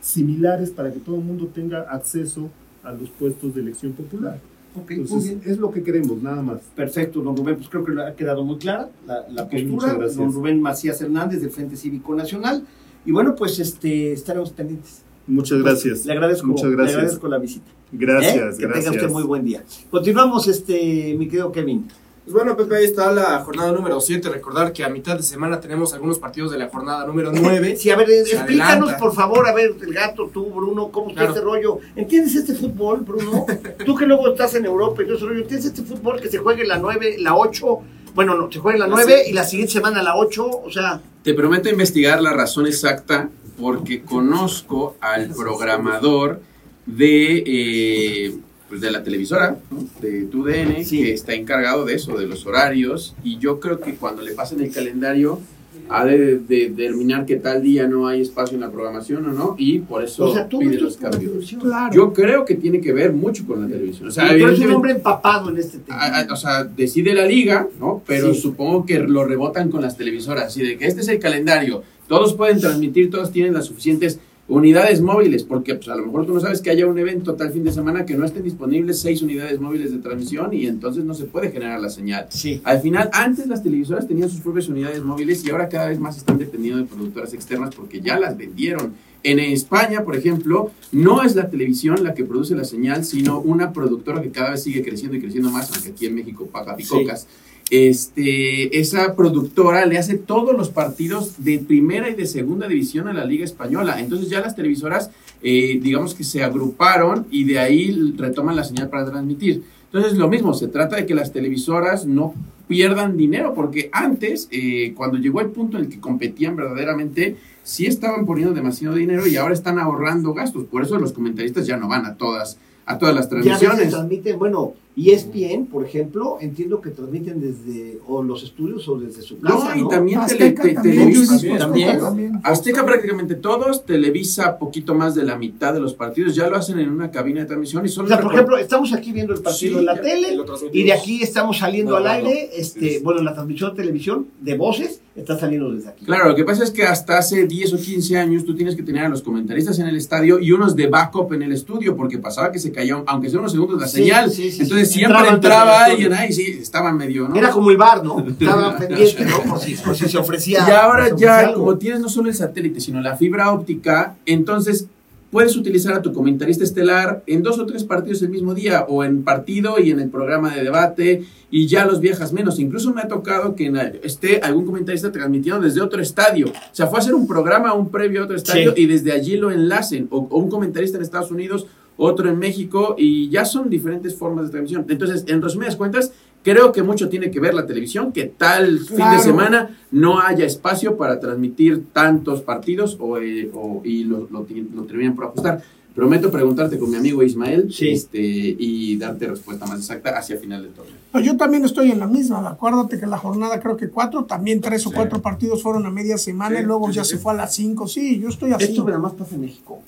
similares 0.02 0.70
para 0.70 0.91
que 0.91 1.00
todo 1.00 1.15
el 1.15 1.24
mundo 1.24 1.50
tenga 1.54 1.82
acceso 1.82 2.50
a 2.84 2.91
los 2.91 3.10
puestos 3.10 3.56
de 3.56 3.62
elección 3.62 3.94
popular. 3.94 4.39
Ok, 4.77 4.89
muy 4.91 4.99
Entonces, 5.01 5.39
bien. 5.39 5.41
es 5.45 5.57
lo 5.57 5.71
que 5.71 5.81
queremos, 5.83 6.21
nada 6.21 6.41
más. 6.41 6.61
Perfecto, 6.75 7.21
don 7.21 7.35
Rubén, 7.38 7.55
pues 7.55 7.69
creo 7.69 7.83
que 7.85 7.93
ha 8.01 8.13
quedado 8.15 8.43
muy 8.43 8.57
clara 8.57 8.89
la, 9.07 9.25
la 9.29 9.43
Ok, 9.43 9.51
postura. 9.51 9.93
gracias. 9.93 10.15
Don 10.17 10.31
Rubén 10.33 10.61
Macías 10.61 11.01
Hernández 11.01 11.41
del 11.41 11.51
Frente 11.51 11.75
Cívico 11.77 12.13
Nacional. 12.13 12.63
Y 13.05 13.11
bueno, 13.11 13.35
pues 13.35 13.59
este 13.59 14.11
estaremos 14.13 14.51
pendientes. 14.51 15.01
Muchas 15.27 15.61
gracias. 15.61 16.05
Le 16.05 16.13
agradezco, 16.13 16.47
Muchas 16.47 16.69
le 16.69 16.75
gracias. 16.75 16.97
agradezco 16.97 17.27
la 17.27 17.38
visita. 17.39 17.65
Gracias, 17.91 18.55
¿Eh? 18.55 18.57
Que 18.59 18.65
gracias. 18.67 18.85
tenga 18.91 18.91
usted 19.03 19.09
muy 19.13 19.23
buen 19.23 19.43
día. 19.45 19.63
Continuamos, 19.89 20.47
este, 20.47 21.15
mi 21.17 21.25
querido 21.27 21.51
Kevin. 21.51 21.85
Pues 22.25 22.33
bueno, 22.33 22.57
Pepe, 22.57 22.77
ahí 22.77 22.85
está 22.85 23.11
la 23.11 23.39
jornada 23.41 23.71
número 23.71 24.01
7. 24.01 24.29
Recordar 24.29 24.73
que 24.73 24.83
a 24.83 24.89
mitad 24.89 25.15
de 25.15 25.21
semana 25.21 25.59
tenemos 25.59 25.93
algunos 25.93 26.17
partidos 26.17 26.51
de 26.51 26.57
la 26.57 26.69
jornada 26.69 27.05
número 27.05 27.31
9. 27.31 27.75
Sí, 27.77 27.91
a 27.91 27.95
ver, 27.95 28.07
Se 28.07 28.21
explícanos 28.35 28.89
adelanta. 28.89 28.97
por 28.97 29.13
favor, 29.13 29.47
a 29.47 29.53
ver, 29.53 29.75
el 29.79 29.93
gato, 29.93 30.31
tú, 30.33 30.47
Bruno, 30.47 30.89
cómo 30.91 31.09
está 31.09 31.21
Claro. 31.21 31.33
este 31.35 31.45
rollo. 31.45 31.79
¿Entiendes 31.95 32.33
este 32.35 32.55
fútbol, 32.55 33.01
Bruno? 33.01 33.45
tú 33.85 33.95
que 33.95 34.07
luego 34.07 34.27
estás 34.29 34.55
en 34.55 34.65
Europa 34.65 35.03
y 35.03 35.05
todo 35.05 35.17
ese 35.17 35.25
rollo, 35.27 35.41
¿entiendes 35.41 35.67
este 35.67 35.83
fútbol 35.83 36.19
que 36.19 36.27
se 36.29 36.39
juegue 36.39 36.65
la 36.65 36.79
9, 36.79 37.17
la 37.19 37.35
8? 37.35 37.79
Bueno, 38.15 38.35
no, 38.35 38.51
se 38.51 38.57
juegue 38.57 38.79
la 38.79 38.88
9 38.88 39.25
y 39.27 39.33
la 39.33 39.43
siguiente 39.43 39.73
semana 39.73 40.01
la 40.01 40.15
8, 40.15 40.47
o 40.49 40.71
sea, 40.71 41.01
Te 41.21 41.35
prometo 41.35 41.69
investigar 41.69 42.21
la 42.23 42.33
razón 42.33 42.65
exacta 42.65 43.29
porque 43.61 44.01
conozco 44.01 44.95
al 44.99 45.29
programador 45.29 46.39
de, 46.88 47.43
eh, 47.45 48.35
pues 48.69 48.82
de 48.82 48.91
la 48.91 49.04
televisora, 49.04 49.58
¿no? 49.71 49.86
de 50.01 50.23
TUDN, 50.23 50.84
Sí. 50.84 51.04
que 51.04 51.13
está 51.13 51.34
encargado 51.34 51.86
de 51.86 51.95
eso, 51.95 52.17
de 52.17 52.28
los 52.28 52.45
horarios, 52.45 53.15
y 53.23 53.38
yo 53.38 53.60
creo 53.60 53.80
que 53.80 53.95
cuando 53.95 54.21
le 54.21 54.32
pasen 54.34 54.60
el 54.62 54.71
calendario 54.71 55.39
ha 55.88 56.04
de, 56.04 56.39
de 56.39 56.69
determinar 56.69 57.28
que 57.28 57.36
tal 57.36 57.62
día 57.62 57.86
no 57.88 58.08
hay 58.08 58.21
espacio 58.21 58.56
en 58.56 58.62
la 58.62 58.71
programación 58.71 59.23
o 59.28 59.34
no, 59.34 59.56
y 59.60 59.80
por 59.80 60.04
eso 60.04 60.25
o 60.25 60.34
sea, 60.34 60.49
pide 60.49 60.80
los 60.80 60.93
es 60.95 60.99
cambios. 60.99 61.56
Claro. 61.62 61.93
Yo 61.93 62.12
creo 62.12 62.43
que 62.43 62.56
tiene 62.56 62.82
que 62.82 62.91
ver 62.91 63.13
mucho 63.13 63.45
con 63.45 63.62
la 63.62 63.67
televisión. 63.67 64.08
O 64.08 64.12
sea, 64.12 64.28
tú 64.30 64.34
eres 64.47 64.60
un 64.62 64.71
hombre 64.71 64.93
empapado 64.93 65.51
en 65.51 65.58
este 65.60 65.78
tema. 65.80 65.97
a- 66.01 66.21
a- 66.21 66.34
o 66.34 66.36
sea, 66.36 66.63
decide 66.63 67.13
la 67.13 67.25
liga, 67.28 67.67
¿no? 67.80 68.01
Pero 68.08 68.34
Sí. 68.34 68.41
supongo 68.41 68.84
que 68.84 68.97
lo 68.99 69.25
rebotan 69.25 69.69
con 69.69 69.84
las 69.84 69.95
televisoras, 69.95 70.45
así 70.45 70.63
de 70.63 70.75
que 70.78 70.88
este 70.88 71.01
es 71.01 71.08
el 71.08 71.19
calendario, 71.19 71.84
todos 72.08 72.34
pueden 72.34 72.60
transmitir, 72.60 73.12
todos 73.12 73.32
tienen 73.32 73.54
las 73.54 73.65
suficientes 73.65 74.19
unidades 74.47 75.01
móviles, 75.01 75.43
porque 75.43 75.75
pues, 75.75 75.88
a 75.88 75.95
lo 75.95 76.05
mejor 76.05 76.25
tú 76.25 76.34
no 76.34 76.39
sabes 76.39 76.62
que 76.62 76.69
haya 76.69 76.86
un 76.86 76.97
evento 76.99 77.34
tal 77.34 77.51
fin 77.51 77.63
de 77.63 77.71
semana 77.71 78.05
que 78.05 78.15
no 78.15 78.25
estén 78.25 78.43
disponibles 78.43 78.99
seis 78.99 79.21
unidades 79.21 79.60
móviles 79.60 79.91
de 79.91 79.97
transmisión 79.97 80.53
y 80.53 80.67
entonces 80.67 81.03
no 81.03 81.13
se 81.13 81.25
puede 81.25 81.51
generar 81.51 81.79
la 81.79 81.89
señal. 81.89 82.27
Sí. 82.29 82.62
Al 82.63 82.79
final, 82.79 83.10
antes 83.13 83.47
las 83.47 83.63
televisoras 83.63 84.08
tenían 84.08 84.29
sus 84.29 84.41
propias 84.41 84.67
unidades 84.67 85.01
móviles 85.03 85.43
y 85.45 85.49
ahora 85.49 85.67
cada 85.67 85.89
vez 85.89 85.99
más 85.99 86.17
están 86.17 86.38
dependiendo 86.38 86.79
de 86.79 86.86
productoras 86.86 87.34
externas 87.34 87.73
porque 87.75 88.01
ya 88.01 88.19
las 88.19 88.38
vendieron. 88.38 88.93
En 89.23 89.39
España, 89.39 90.03
por 90.03 90.15
ejemplo, 90.15 90.71
no 90.91 91.23
es 91.23 91.36
la 91.36 91.49
televisión 91.49 92.03
la 92.03 92.13
que 92.13 92.23
produce 92.23 92.55
la 92.55 92.63
señal, 92.63 93.03
sino 93.03 93.39
una 93.39 93.73
productora 93.73 94.21
que 94.21 94.29
cada 94.29 94.51
vez 94.51 94.62
sigue 94.62 94.84
creciendo 94.84 95.17
y 95.17 95.19
creciendo 95.19 95.49
más, 95.49 95.71
aunque 95.73 95.89
aquí 95.89 96.05
en 96.05 96.13
México 96.13 96.45
paga 96.45 96.75
picocas. 96.75 97.25
Este, 97.71 98.80
esa 98.80 99.15
productora 99.15 99.86
le 99.86 99.97
hace 99.97 100.17
todos 100.17 100.56
los 100.56 100.69
partidos 100.69 101.43
de 101.43 101.58
primera 101.60 102.10
y 102.10 102.13
de 102.13 102.28
segunda 102.28 102.67
división 102.67 103.08
a 103.08 103.13
la 103.13 103.25
Liga 103.25 103.43
Española. 103.43 103.99
Entonces 103.99 104.30
ya 104.30 104.39
las 104.39 104.56
televisoras, 104.56 105.10
eh, 105.41 105.80
digamos 105.82 106.13
que 106.13 106.23
se 106.23 106.43
agruparon 106.43 107.25
y 107.32 107.43
de 107.45 107.60
ahí 107.60 108.13
retoman 108.17 108.56
la 108.56 108.63
señal 108.63 108.89
para 108.89 109.06
transmitir. 109.06 109.63
Entonces 109.86 110.17
lo 110.17 110.28
mismo, 110.30 110.54
se 110.54 110.67
trata 110.67 110.95
de 110.97 111.06
que 111.06 111.15
las 111.15 111.32
televisoras 111.32 112.06
no 112.06 112.34
pierdan 112.67 113.15
dinero, 113.15 113.54
porque 113.54 113.89
antes, 113.91 114.47
eh, 114.51 114.93
cuando 114.95 115.17
llegó 115.17 115.41
el 115.41 115.49
punto 115.49 115.78
en 115.78 115.86
el 115.86 115.89
que 115.89 115.99
competían 115.99 116.56
verdaderamente, 116.56 117.38
sí 117.63 117.86
estaban 117.86 118.25
poniendo 118.25 118.54
demasiado 118.54 118.95
dinero 118.95 119.25
y 119.28 119.36
ahora 119.38 119.54
están 119.54 119.80
ahorrando 119.80 120.34
gastos. 120.34 120.65
Por 120.65 120.84
eso 120.84 120.97
los 120.99 121.13
comentaristas 121.13 121.67
ya 121.67 121.78
no 121.78 121.88
van 121.88 122.06
a 122.06 122.15
todas, 122.15 122.58
a 122.86 122.97
todas 122.97 123.15
las 123.15 123.30
Ya 123.30 123.36
ves 123.36 123.43
que 123.43 123.49
transmisiones. 123.49 123.89
transmiten, 123.89 124.39
bueno, 124.39 124.73
E 124.97 125.12
ESPN, 125.12 125.65
por 125.65 125.84
ejemplo, 125.86 126.38
entiendo 126.39 126.79
que 126.79 126.89
transmiten 126.89 127.41
desde 127.41 127.97
o 128.08 128.23
los 128.23 128.43
estudios 128.43 128.88
o 128.88 128.97
desde 128.97 129.21
su 129.21 129.39
casa, 129.39 129.75
No, 129.75 129.75
¿no? 129.75 129.86
y 129.88 129.89
también 129.89 130.19
Azteca 130.19 130.62
tele- 130.63 130.69
te- 130.69 130.73
también, 130.75 130.95
Televisa. 131.12 131.58
También. 131.58 131.89
Azteca 131.89 131.99
también. 132.05 132.39
Azteca 132.43 132.86
prácticamente 132.86 133.36
todos, 133.36 133.86
Televisa 133.86 134.58
poquito 134.58 134.95
más 134.95 135.13
de 135.13 135.23
la 135.23 135.38
mitad 135.38 135.73
de 135.73 135.81
los 135.81 135.93
partidos, 135.93 136.34
ya 136.34 136.47
lo 136.47 136.55
hacen 136.55 136.79
en 136.79 136.89
una 136.89 137.12
cabina 137.12 137.41
de 137.41 137.45
transmisión 137.45 137.84
y 137.86 137.89
O 137.89 137.91
solo 137.91 138.08
sea, 138.08 138.21
por 138.21 138.34
ejemplo, 138.34 138.58
estamos 138.58 138.93
aquí 138.93 139.12
viendo 139.12 139.34
el 139.34 139.41
partido 139.41 139.73
Sí, 139.73 139.79
en 139.79 139.86
la 139.86 139.95
ya, 139.95 140.01
tele 140.01 140.27
y 140.71 140.79
y 140.79 140.84
de 140.84 140.93
aquí 140.93 141.21
estamos 141.21 141.58
saliendo 141.58 141.97
al 141.97 142.08
aire, 142.08 142.51
este, 142.55 142.97
Sí. 142.97 142.99
bueno, 143.03 143.21
la 143.21 143.34
transmisión 143.34 143.71
de 143.71 143.75
televisión 143.84 144.27
de 144.41 144.55
voces 144.58 145.01
está 145.15 145.38
saliendo 145.39 145.71
desde 145.71 145.89
aquí. 145.89 146.05
Claro, 146.05 146.29
lo 146.29 146.36
que 146.36 146.43
pasa 146.43 146.63
es 146.63 146.71
que 146.71 146.84
hasta 146.84 147.17
hace 147.17 147.47
10 147.47 147.73
o 147.73 147.77
15 147.77 148.17
años 148.17 148.43
tú 148.45 148.53
tienes 148.55 148.75
que 148.75 148.84
tener 148.84 149.05
a 149.05 149.10
los 149.10 149.21
comentaristas 149.21 149.79
en 149.79 149.88
el 149.88 149.95
estadio 149.95 150.39
y 150.39 150.51
unos 150.51 150.75
de 150.75 150.88
backup 150.88 151.31
en 151.34 151.41
el 151.43 151.51
estudio, 151.53 151.95
porque 151.95 152.17
pasaba 152.17 152.51
que 152.51 152.60
se 152.60 152.71
caía, 152.71 153.01
aunque 153.08 153.29
sea 153.29 153.39
unos 153.39 153.51
segundos 153.53 153.79
la 153.79 153.88
Sí, 153.88 153.99
señal. 154.03 154.29
sí, 154.31 154.51
sí, 154.51 154.62
Entonces 154.86 154.93
siempre 154.93 155.28
entraba 155.30 155.86
el 155.86 155.91
alguien 155.91 156.13
ahí, 156.13 156.32
sí, 156.34 156.58
estaban 156.62 156.98
medio, 156.98 157.28
¿no? 157.28 157.36
Era 157.36 157.50
como 157.52 157.71
el 157.71 157.78
bar, 157.78 158.04
¿no? 158.04 158.26
Estaba 158.39 158.78
pendiente, 158.78 159.26
¿no? 159.26 159.41
Por 159.43 159.60
si, 159.60 159.76
por 159.76 159.95
si 159.95 160.08
se 160.08 160.17
ofrecía. 160.17 160.63
Y 160.67 160.71
ahora 160.71 161.06
ofrecía 161.06 161.17
ya, 161.28 161.39
algo. 161.39 161.60
como 161.60 161.78
tienes 161.78 162.00
no 162.00 162.10
solo 162.10 162.30
el 162.30 162.36
satélite, 162.36 162.80
sino 162.80 163.02
la 163.02 163.15
fibra 163.17 163.52
óptica, 163.52 164.15
entonces 164.26 164.88
puedes 165.32 165.58
utilizar 165.58 165.93
a 165.93 166.02
tu 166.02 166.13
comentarista 166.13 166.63
estelar 166.63 167.21
en 167.28 167.43
dos 167.43 167.60
o 167.60 167.65
tres 167.65 167.84
partidos 167.84 168.21
el 168.21 168.30
mismo 168.30 168.54
día, 168.54 168.86
o 168.88 169.04
en 169.04 169.24
partido 169.24 169.80
y 169.80 169.91
en 169.91 170.00
el 170.00 170.10
programa 170.10 170.56
de 170.56 170.63
debate, 170.63 171.26
y 171.52 171.67
ya 171.67 171.84
los 171.86 172.00
viajas 172.00 172.32
menos. 172.32 172.58
Incluso 172.58 172.93
me 172.93 173.02
ha 173.02 173.08
tocado 173.10 173.54
que 173.54 173.69
esté 174.04 174.39
algún 174.41 174.65
comentarista 174.65 175.12
transmitiendo 175.12 175.60
desde 175.62 175.82
otro 175.82 176.02
estadio. 176.02 176.48
O 176.48 176.54
sea, 176.76 176.88
fue 176.88 177.00
a 177.00 177.02
hacer 177.02 177.13
un 177.15 177.28
programa, 177.28 177.74
un 177.74 177.89
previo 177.89 178.21
a 178.21 178.26
otro 178.26 178.38
estadio, 178.38 178.74
Sí. 178.74 178.84
y 178.84 178.86
desde 178.86 179.12
allí 179.12 179.36
lo 179.36 179.52
enlacen. 179.52 180.08
O, 180.10 180.19
o 180.19 180.38
un 180.38 180.50
comentarista 180.50 180.98
en 180.98 181.04
Estados 181.04 181.32
Unidos, 181.32 181.65
otro 181.97 182.29
en 182.29 182.38
México, 182.39 182.95
y 182.97 183.29
ya 183.29 183.45
son 183.45 183.69
diferentes 183.69 184.15
formas 184.15 184.45
de 184.45 184.51
transmisión. 184.51 184.86
Entonces, 184.89 185.23
en 185.27 185.41
resumidas 185.41 185.75
cuentas, 185.75 186.12
creo 186.43 186.71
que 186.71 186.84
mucho 186.84 187.10
tiene 187.10 187.31
que 187.31 187.39
ver 187.39 187.53
la 187.53 187.65
televisión, 187.65 188.12
que 188.12 188.25
tal 188.25 188.79
fin 188.79 189.10
de 189.12 189.19
semana 189.19 189.77
no 189.91 190.19
haya 190.19 190.45
espacio 190.45 190.97
para 190.97 191.19
transmitir 191.19 191.86
tantos 191.93 192.41
partidos 192.41 192.97
o, 192.99 193.17
eh, 193.17 193.49
o- 193.53 193.81
y 193.84 194.03
lo, 194.03 194.27
lo, 194.29 194.45
lo 194.75 194.84
terminan 194.84 195.15
por 195.15 195.25
ajustar. 195.25 195.63
Prometo 195.95 196.29
preguntarte 196.29 196.77
con 196.77 196.89
mi 196.91 196.97
amigo 196.97 197.23
Ismael 197.23 197.71
Sí. 197.71 197.91
este, 197.91 198.19
y 198.19 198.97
darte 198.97 199.27
respuesta 199.27 199.65
más 199.65 199.79
exacta 199.79 200.10
hacia 200.19 200.36
final 200.38 200.62
del 200.63 200.73
torneo. 200.73 200.93
No, 201.13 201.21
yo 201.21 201.38
también 201.38 201.63
estoy 201.63 201.89
en 201.89 202.01
la 202.01 202.08
misma. 202.08 202.45
Acuérdate 202.49 202.99
que 202.99 203.08
la 203.08 203.17
jornada 203.17 203.62
creo 203.62 203.77
que 203.77 203.88
cuatro, 203.88 204.25
también 204.25 204.60
tres 204.60 204.86
o 204.86 204.89
Sí. 204.89 204.95
cuatro 204.97 205.21
partidos 205.21 205.63
fueron 205.63 205.86
a 205.86 205.89
media 205.91 206.17
semana 206.17 206.58
Sí, 206.58 206.63
y 206.63 206.65
luego 206.65 206.91
ya 206.91 207.05
se 207.05 207.17
fue 207.17 207.31
a 207.31 207.36
las 207.38 207.55
cinco. 207.55 207.88
Sí, 207.88 208.19
yo 208.19 208.27
estoy 208.27 208.51
así. 208.51 208.65
Esto 208.65 208.84
nada 208.84 208.99
más 208.99 209.13
pasa 209.13 209.36
en 209.36 209.41
México. 209.41 209.79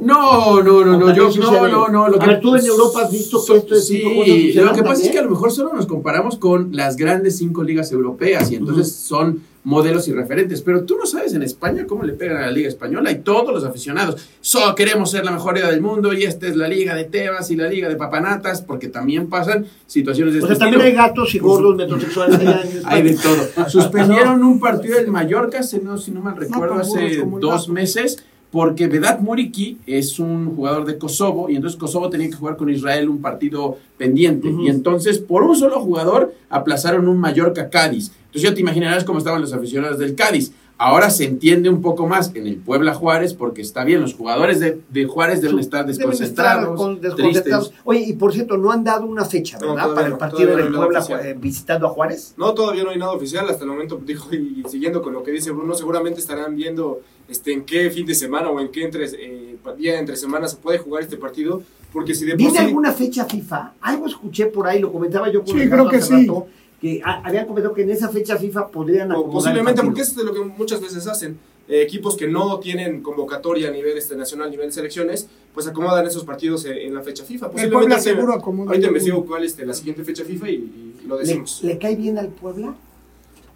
No, 0.00 0.62
no, 0.62 0.84
no, 0.84 0.96
no, 0.96 1.14
yo, 1.14 1.30
no, 1.38 1.68
no, 1.68 1.88
no. 1.88 2.08
Lo 2.08 2.22
A 2.22 2.26
ver, 2.26 2.40
tú 2.40 2.54
en 2.54 2.64
Europa 2.64 3.02
has 3.02 3.10
visto 3.10 3.44
que 3.44 3.56
esto 3.56 3.74
es 3.74 3.86
Sí, 3.86 3.98
cinco 3.98 4.24
que 4.24 4.60
lo 4.62 4.72
que 4.72 4.82
pasa 4.82 5.02
es 5.02 5.10
que 5.10 5.18
a 5.18 5.22
lo 5.22 5.30
mejor 5.30 5.50
solo 5.50 5.72
nos 5.72 5.86
comparamos 5.86 6.38
con 6.38 6.70
las 6.72 6.96
grandes 6.96 7.38
cinco 7.38 7.62
ligas 7.62 7.90
europeas 7.92 8.50
y 8.50 8.56
entonces 8.56 8.92
son 8.92 9.42
modelos 9.64 10.08
y 10.08 10.12
referentes, 10.12 10.62
pero 10.62 10.84
tú 10.84 10.96
no 10.96 11.04
sabes 11.04 11.34
en 11.34 11.42
España 11.42 11.84
cómo 11.86 12.02
le 12.04 12.14
pegan 12.14 12.38
a 12.38 12.42
la 12.42 12.50
liga 12.50 12.68
española 12.68 13.10
y 13.10 13.18
todos 13.18 13.52
los 13.52 13.64
aficionados, 13.64 14.26
solo 14.40 14.74
queremos 14.74 15.10
ser 15.10 15.26
la 15.26 15.30
mejor 15.30 15.56
liga 15.56 15.70
del 15.70 15.82
mundo 15.82 16.14
y 16.14 16.24
esta 16.24 16.46
es 16.46 16.56
la 16.56 16.68
liga 16.68 16.94
de 16.94 17.04
Tebas 17.04 17.50
y 17.50 17.56
la 17.56 17.68
liga 17.68 17.86
de 17.88 17.96
Papanatas, 17.96 18.62
porque 18.62 18.88
también 18.88 19.28
pasan 19.28 19.66
situaciones 19.86 20.32
de 20.34 20.40
O 20.40 20.46
sea, 20.46 20.52
este 20.54 20.64
también 20.64 20.82
hay 20.82 20.92
gatos 20.92 21.34
y 21.34 21.38
gordos 21.38 21.76
metrosexuales 21.76 22.38
allá 22.40 22.62
en 22.62 22.80
Hay 22.86 23.02
de 23.02 23.10
España. 23.10 23.36
todo. 23.54 23.68
Suspendieron 23.68 24.42
un 24.42 24.58
partido 24.58 24.96
del 24.96 25.08
Mallorca, 25.08 25.62
si 25.62 25.80
no, 25.80 25.98
si 25.98 26.12
no 26.12 26.22
mal 26.22 26.36
recuerdo, 26.36 26.74
burros 26.76 26.88
hace 26.96 27.16
dos 27.40 27.60
gato. 27.62 27.72
meses, 27.72 28.24
porque 28.50 28.86
Vedat 28.86 29.20
Muriki 29.20 29.78
es 29.86 30.18
un 30.18 30.54
jugador 30.56 30.86
de 30.86 30.96
Kosovo 30.96 31.50
y 31.50 31.56
entonces 31.56 31.78
Kosovo 31.78 32.08
tenía 32.08 32.28
que 32.28 32.36
jugar 32.36 32.56
con 32.56 32.70
Israel 32.70 33.08
un 33.08 33.20
partido 33.20 33.76
pendiente. 33.98 34.48
Y 34.50 34.68
entonces, 34.68 35.18
por 35.18 35.42
un 35.42 35.54
solo 35.54 35.80
jugador, 35.80 36.34
aplazaron 36.48 37.08
un 37.08 37.18
Mallorca-Cádiz. 37.18 38.10
Entonces 38.26 38.42
ya 38.42 38.54
te 38.54 38.60
imaginarás 38.60 39.04
cómo 39.04 39.18
estaban 39.18 39.40
los 39.40 39.52
aficionados 39.52 39.98
del 39.98 40.14
Cádiz. 40.14 40.52
Ahora 40.80 41.10
se 41.10 41.24
entiende 41.24 41.68
un 41.68 41.82
poco 41.82 42.06
más 42.06 42.32
en 42.36 42.46
el 42.46 42.56
Puebla 42.56 42.94
Juárez 42.94 43.34
porque 43.34 43.60
está 43.62 43.82
bien, 43.82 44.00
los 44.00 44.14
jugadores 44.14 44.60
de, 44.60 44.80
de 44.90 45.04
Juárez 45.06 45.42
deben 45.42 45.58
estar 45.58 45.80
Deben 45.84 45.96
desconcentrados, 45.96 46.62
estar 46.64 46.76
con- 46.76 47.00
desconcentrados. 47.00 47.68
tristes. 47.70 47.82
Oye, 47.84 48.00
y 48.06 48.12
por 48.12 48.32
cierto, 48.32 48.56
no 48.56 48.70
han 48.70 48.84
dado 48.84 49.04
una 49.06 49.24
fecha, 49.24 49.58
No, 49.60 49.74
¿verdad? 49.74 49.82
todavía 49.88 49.94
Para 49.96 50.06
el 50.08 50.18
partido 50.18 50.56
del 50.56 50.70
no 50.70 50.78
Puebla 50.78 51.04
eh, 51.24 51.36
visitando 51.36 51.88
a 51.88 51.90
Juárez. 51.90 52.34
No, 52.36 52.54
todavía 52.54 52.84
no 52.84 52.90
hay 52.90 52.98
nada 52.98 53.10
oficial. 53.10 53.48
Hasta 53.50 53.64
el 53.64 53.70
momento, 53.70 54.00
dijo, 54.06 54.32
y 54.32 54.62
siguiendo 54.68 55.02
con 55.02 55.12
lo 55.14 55.24
que 55.24 55.32
dice 55.32 55.50
Bruno, 55.50 55.74
seguramente 55.74 56.20
estarán 56.20 56.54
viendo 56.54 57.00
este, 57.28 57.52
en 57.52 57.64
qué 57.64 57.90
fin 57.90 58.06
de 58.06 58.14
semana 58.14 58.48
o 58.48 58.60
en 58.60 58.68
qué 58.68 58.84
entre, 58.84 59.04
eh, 59.06 59.56
día 59.76 59.98
entre 59.98 60.14
semana 60.16 60.46
se 60.46 60.58
puede 60.58 60.78
jugar 60.78 61.02
este 61.02 61.16
partido. 61.16 61.60
Porque 61.92 62.14
si 62.14 62.24
de 62.24 62.34
¿Viene 62.36 62.52
sí- 62.52 62.58
alguna 62.58 62.92
fecha 62.92 63.24
FIFA? 63.24 63.72
Algo 63.80 64.06
escuché 64.06 64.46
por 64.46 64.68
ahí, 64.68 64.78
lo 64.78 64.92
comentaba 64.92 65.28
yo 65.32 65.42
con 65.42 65.54
Sí, 65.56 65.62
el 65.62 65.70
creo 65.70 65.88
que 65.88 65.96
hace 65.96 66.06
sí. 66.18 66.26
rato, 66.26 66.46
que 66.80 67.00
a- 67.04 67.22
habían 67.26 67.46
comentado 67.46 67.74
que 67.74 67.82
en 67.82 67.90
esa 67.90 68.08
fecha 68.08 68.36
FIFA 68.36 68.68
podrían 68.68 69.10
acomodar 69.10 69.32
posiblemente, 69.32 69.80
el 69.80 69.86
porque 69.88 70.02
eso 70.02 70.20
es 70.20 70.26
lo 70.26 70.32
que 70.32 70.40
muchas 70.40 70.80
veces 70.80 71.06
hacen. 71.06 71.38
eh, 71.70 71.82
equipos 71.82 72.16
que 72.16 72.26
no 72.26 72.58
tienen 72.60 73.02
convocatoria 73.02 73.68
a 73.68 73.70
nivel 73.70 73.98
este, 73.98 74.16
nacional, 74.16 74.48
a 74.48 74.50
nivel 74.50 74.68
de 74.68 74.72
selecciones, 74.72 75.28
pues 75.52 75.66
acomodan 75.66 76.06
esos 76.06 76.24
partidos 76.24 76.64
eh, 76.64 76.86
en 76.86 76.94
la 76.94 77.02
fecha 77.02 77.24
FIFA. 77.24 77.46
El 77.46 77.52
Posiblemente 77.52 77.94
ahorita- 77.94 78.00
seguro 78.10 78.32
acomoda. 78.32 78.70
Ahorita 78.70 78.86
investigo 78.86 79.26
cuál 79.26 79.44
es 79.44 79.50
este, 79.50 79.66
la 79.66 79.74
siguiente 79.74 80.02
fecha 80.02 80.24
FIFA 80.24 80.48
y, 80.48 80.54
y 80.54 81.06
lo 81.06 81.16
¿Le, 81.16 81.20
decimos. 81.26 81.60
le 81.62 81.76
cae 81.76 81.94
bien 81.94 82.16
al 82.16 82.28
Puebla 82.28 82.74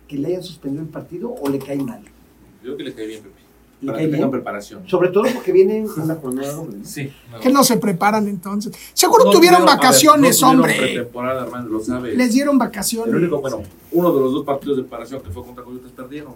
que 0.09 0.19
le 0.19 0.29
hayan 0.29 0.43
suspendido 0.43 0.83
el 0.83 0.91
partido 0.91 1.31
o 1.31 1.49
le 1.49 1.59
cae 1.59 1.79
mal? 1.79 2.03
Yo 2.03 2.11
creo 2.63 2.77
que 2.77 2.83
le 2.85 2.93
cae 2.93 3.07
bien, 3.07 3.23
Pepe. 3.23 3.42
¿Le 3.83 3.87
Para 3.93 3.99
que 3.99 4.09
tengan 4.09 4.31
preparación. 4.31 4.89
Sobre 4.89 5.09
todo 5.11 5.25
porque 5.35 5.51
viene 5.53 5.85
una 5.97 6.15
jornada 6.15 6.53
doble. 6.53 6.79
¿no? 6.79 6.85
Sí. 6.85 7.13
Que 7.43 7.51
no 7.51 7.65
se 7.65 7.77
preparan 7.79 8.29
entonces. 8.29 8.73
Seguro 8.95 9.25
No 9.25 9.31
tuvieron 9.33 9.65
ver, 9.67 9.75
vacaciones, 9.75 10.41
no 10.41 10.49
tuvieron 10.49 10.71
hombre. 10.71 10.93
pretemporada, 10.93 11.45
hermano, 11.45 11.69
lo 11.69 11.81
sabe. 11.81 12.15
Les 12.15 12.33
dieron 12.33 12.55
El 12.55 12.59
vacaciones. 12.61 13.15
único, 13.15 13.41
bueno, 13.41 13.61
uno 13.91 14.15
de 14.15 14.21
los 14.21 14.33
dos 14.33 14.45
partidos 14.45 14.77
de 14.77 14.85
preparación 14.85 15.21
que 15.21 15.31
fue 15.31 15.45
contra 15.45 15.65
Coyotes 15.65 15.91
perdieron. 15.91 16.35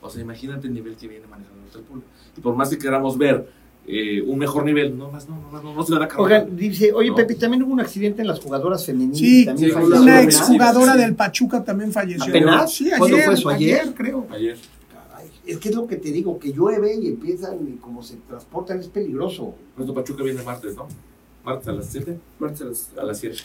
O 0.00 0.10
sea, 0.10 0.20
imagínate 0.22 0.66
el 0.66 0.74
nivel 0.74 0.96
que 0.96 1.06
viene 1.08 1.26
manejando 1.28 1.58
el 1.72 1.80
Puebla. 1.84 2.04
Y 2.36 2.40
por 2.40 2.56
más 2.56 2.68
que 2.68 2.78
queramos 2.78 3.16
ver 3.16 3.48
eh, 3.86 4.20
un 4.26 4.36
mejor 4.38 4.64
nivel, 4.64 4.98
no 4.98 5.10
más, 5.10 5.28
no, 5.28 5.40
no, 5.52 5.62
no, 5.62 5.74
no 5.74 5.82
se 5.84 5.92
le 5.94 6.00
da 6.00 6.08
Oigan, 6.18 6.56
dice, 6.56 6.92
oye 6.92 7.10
No. 7.10 7.14
Pepe, 7.16 7.36
también 7.36 7.62
hubo 7.62 7.72
un 7.72 7.80
accidente 7.80 8.22
en 8.22 8.28
las 8.28 8.40
jugadoras 8.40 8.84
femeninas. 8.84 9.18
Sí, 9.18 9.44
también 9.46 9.70
sí, 9.70 9.76
Una 9.76 10.20
exjugadora 10.22 10.92
Sí. 10.94 10.98
del 10.98 11.14
Pachuca 11.14 11.64
también 11.64 11.92
falleció. 11.92 12.24
¿Apenas? 12.24 12.72
Sí, 12.72 12.90
¿Cuándo 12.98 13.16
ayer, 13.16 13.24
fue 13.26 13.34
eso? 13.34 13.48
¿Ayer? 13.50 13.80
ayer, 13.82 13.94
creo. 13.94 14.26
Ayer. 14.30 14.58
Es 15.48 15.58
que 15.58 15.70
es 15.70 15.74
lo 15.74 15.86
que 15.86 15.96
te 15.96 16.12
digo, 16.12 16.38
que 16.38 16.52
llueve 16.52 16.94
y 16.94 17.08
empiezan 17.08 17.66
y 17.66 17.76
como 17.78 18.02
se 18.02 18.16
transportan 18.28 18.80
es 18.80 18.88
peligroso. 18.88 19.54
Nuestro 19.76 19.94
Pachuca 19.94 20.22
viene 20.22 20.42
martes, 20.42 20.76
¿no? 20.76 20.86
Martes 21.42 21.68
a 21.68 21.72
las 21.72 21.86
7. 21.86 22.18
Martes 22.38 22.60
a 22.60 22.64
las- 22.66 22.90
A 22.98 23.02
las 23.04 23.18
7. 23.18 23.36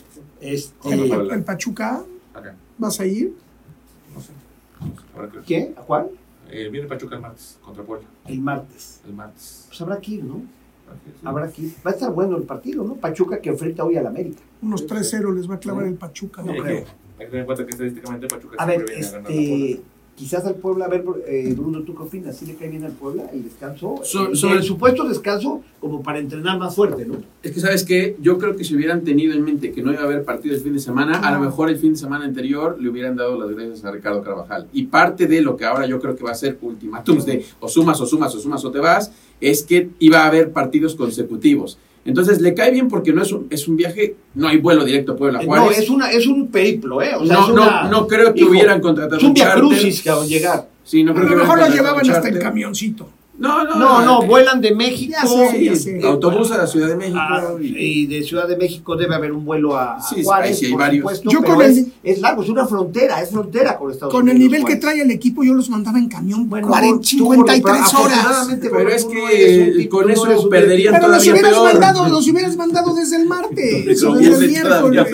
Este. 0.42 0.90
El, 0.94 1.12
el 1.32 1.44
Pachuca, 1.44 2.04
Acá. 2.34 2.56
¿vas 2.78 3.00
a 3.00 3.06
ir? 3.06 3.34
No 4.14 4.20
sé. 4.20 4.32
No 4.82 4.88
sé, 4.88 5.02
habrá 5.16 5.30
que 5.30 5.36
ver. 5.38 5.46
¿Qué? 5.46 5.74
¿A 5.78 5.82
cuál? 5.82 6.10
Eh, 6.50 6.68
viene 6.70 6.88
Pachuca 6.88 7.16
el 7.16 7.22
martes 7.22 7.58
contra 7.64 7.84
Puebla. 7.86 8.06
El 8.28 8.42
martes. 8.42 9.00
El 9.08 9.14
martes. 9.14 9.66
Pues 9.70 9.82
habrá 9.82 10.02
que 10.02 10.12
ir, 10.12 10.24
¿no? 10.26 10.42
Habrá 11.24 11.50
que 11.50 11.62
ir. 11.62 11.74
Va 11.88 11.92
a 11.92 11.94
estar 11.94 12.12
bueno 12.12 12.36
el 12.36 12.44
partido, 12.44 12.84
¿no? 12.84 12.96
Pachuca 12.96 13.40
que 13.40 13.50
enfrenta 13.50 13.86
hoy 13.86 13.96
al 13.96 14.08
América. 14.08 14.42
Unos 14.62 14.86
3-0 14.86 15.34
les 15.34 15.50
va 15.50 15.56
a 15.56 15.60
clavar 15.60 15.86
el 15.86 15.96
Pachuca. 15.96 16.44
¿no? 16.44 16.52
creo. 16.52 16.80
hay 16.80 16.86
que 17.18 17.26
tener 17.26 17.40
en 17.40 17.46
cuenta 17.46 17.66
que 17.66 17.72
estadísticamente 17.72 18.28
Pachuca 18.28 18.58
A 18.62 18.66
siempre 18.68 18.94
ver, 18.94 18.96
viene 19.02 19.08
a 19.08 19.12
ganar 19.12 19.32
este, 19.32 19.82
quizás 20.16 20.46
al 20.46 20.56
Puebla, 20.56 20.86
a 20.86 20.88
ver, 20.90 21.04
eh, 21.28 21.54
Bruno, 21.58 21.82
¿tú 21.82 21.96
qué 21.96 22.04
opinas? 22.04 22.38
¿Sí 22.38 22.46
le 22.46 22.56
cae 22.56 22.70
bien 22.70 22.84
al 22.84 22.92
Puebla 22.92 23.24
el 23.34 23.44
descanso? 23.44 24.00
So- 24.04 24.30
el, 24.30 24.38
sobre- 24.38 24.58
el 24.58 24.64
supuesto 24.64 25.08
descanso 25.08 25.62
como 25.80 26.02
para 26.04 26.20
entrenar 26.20 26.58
más 26.60 26.76
fuerte, 26.76 27.06
¿no? 27.06 27.16
Es 27.42 27.52
que, 27.52 27.60
¿sabes 27.60 27.84
qué? 27.84 28.16
Yo 28.22 28.38
creo 28.38 28.56
que 28.56 28.64
si 28.64 28.76
hubieran 28.76 29.04
tenido 29.04 29.34
en 29.34 29.44
mente 29.44 29.72
que 29.72 29.82
no 29.82 29.92
iba 29.92 30.02
a 30.02 30.06
haber 30.06 30.24
partido 30.24 30.56
el 30.56 30.62
fin 30.62 30.74
de 30.74 30.80
semana, 30.80 31.20
a 31.20 31.32
lo 31.34 31.40
mejor 31.40 31.70
el 31.70 31.78
fin 31.78 31.94
de 31.94 32.00
semana 32.00 32.26
anterior 32.26 32.78
le 32.80 32.90
hubieran 32.90 33.16
dado 33.16 33.38
las 33.40 33.50
gracias 33.56 33.84
a 33.86 33.92
Ricardo 33.92 34.22
Carvajal. 34.22 34.68
Y 34.72 34.86
parte 34.86 35.28
de 35.28 35.42
lo 35.42 35.58
que 35.58 35.66
ahora 35.66 35.86
yo 35.88 36.00
creo 36.00 36.16
que 36.16 36.24
va 36.24 36.32
a 36.32 36.36
ser 36.36 36.58
ultimátums 36.62 37.26
de 37.26 37.44
o 37.60 37.68
sumas, 37.68 38.00
o 38.00 38.06
sumas, 38.06 38.34
o 38.36 38.40
sumas, 38.40 38.64
o 38.64 38.72
te 38.72 38.80
vas, 38.80 39.12
es 39.42 39.64
que 39.64 39.90
iba 40.00 40.20
a 40.24 40.28
haber 40.28 40.52
partidos 40.52 40.96
consecutivos. 40.96 41.78
Entonces, 42.06 42.42
le 42.42 42.54
cae 42.54 42.72
bien 42.72 42.90
porque 42.90 43.14
no 43.14 43.22
es 43.22 43.32
un, 43.32 43.48
es 43.50 43.68
un 43.68 43.78
viaje, 43.78 44.16
no 44.36 44.48
hay 44.50 44.58
vuelo 44.58 44.84
directo 44.84 45.14
a 45.14 45.16
Puebla 45.16 45.42
Eh, 45.42 45.46
Juárez. 45.46 45.66
No, 45.66 45.72
es, 45.84 45.90
una, 45.90 46.12
es 46.12 46.28
un 46.28 46.48
periplo, 46.50 47.02
¿eh? 47.02 47.16
O 47.16 47.26
sea, 47.26 47.38
no, 47.38 47.44
es 47.46 47.50
una- 47.52 47.84
no, 47.84 47.90
no 47.92 48.08
creo 48.08 48.34
que 48.34 48.42
Hijo, 48.42 48.50
hubieran 48.50 48.82
contratado 48.82 49.18
Es 49.18 49.24
un 49.24 49.34
charter. 49.34 49.62
viacrucis, 49.64 50.02
cabrón, 50.02 50.28
llegar. 50.28 50.68
Sí, 50.84 51.04
no 51.04 51.12
A 51.12 51.16
creo 51.16 51.28
que 51.30 51.36
lo 51.36 51.42
mejor 51.44 51.60
lo 51.60 51.68
llevaban 51.70 52.10
hasta 52.10 52.28
el 52.28 52.40
camioncito. 52.40 53.08
No, 53.44 53.64
no, 53.66 53.76
No, 53.76 54.06
no, 54.06 54.22
vuelan 54.26 54.62
de 54.62 54.74
México. 54.74 55.14
Ya 55.22 55.28
sé, 55.28 55.64
ya 55.66 55.76
sé. 55.76 56.00
Autobús 56.04 56.52
a 56.52 56.58
la 56.58 56.68
Ciudad 56.68 56.88
de 56.88 56.96
México. 56.96 57.18
Ah, 57.20 57.54
y- 57.62 58.06
de 58.08 58.24
Ciudad 58.24 58.48
de 58.48 58.56
México 58.58 58.96
debe 58.96 59.16
haber 59.16 59.32
un 59.34 59.44
vuelo 59.46 59.78
a, 59.78 60.00
Sí, 60.02 60.16
sí, 60.16 60.24
Juárez, 60.24 60.50
ahí 60.52 60.56
sí 60.56 60.66
hay 60.66 60.72
por 60.72 60.80
varios. 60.82 61.02
supuesto, 61.02 61.30
Yo 61.30 61.44
con 61.44 61.62
el- 61.62 61.72
es, 61.72 61.86
es 62.04 62.20
largo, 62.22 62.44
es 62.44 62.50
una 62.50 62.66
frontera, 62.66 63.22
es 63.22 63.30
frontera 63.32 63.78
con 63.78 63.92
Estados 63.92 64.14
Con 64.14 64.30
el 64.30 64.36
Unidos. 64.38 64.52
nivel 64.54 64.66
que 64.68 64.76
trae 64.78 65.02
el 65.02 65.12
equipo, 65.12 65.44
yo 65.44 65.54
los 65.54 65.70
mandaba 65.70 66.00
en 66.00 66.08
camión 66.10 66.48
Bueno, 66.50 66.68
40, 66.70 67.08
tú, 67.18 67.26
Gordo, 67.26 67.44
pero 67.46 67.54
53 67.56 67.94
horas. 67.94 68.48
Pero 68.62 68.90
es 68.90 69.06
que 69.06 69.68
no 69.72 69.78
tipo- 69.78 69.98
con 69.98 70.08
no 70.08 70.14
eso 70.14 70.42
un 70.42 70.50
perderían 70.50 70.94
Pero 70.94 71.08
los 71.10 71.18
todavía 71.24 71.32
hubieras 71.34 71.52
peor. 71.52 71.74
mandado, 71.74 72.10
los 72.10 72.28
hubieras 72.30 72.56
mandado 72.56 72.96
desde 72.96 73.16
el 73.18 73.26
martes. 73.28 73.86
Desde 73.86 74.08
el 74.46 74.50
miércoles. 74.50 75.08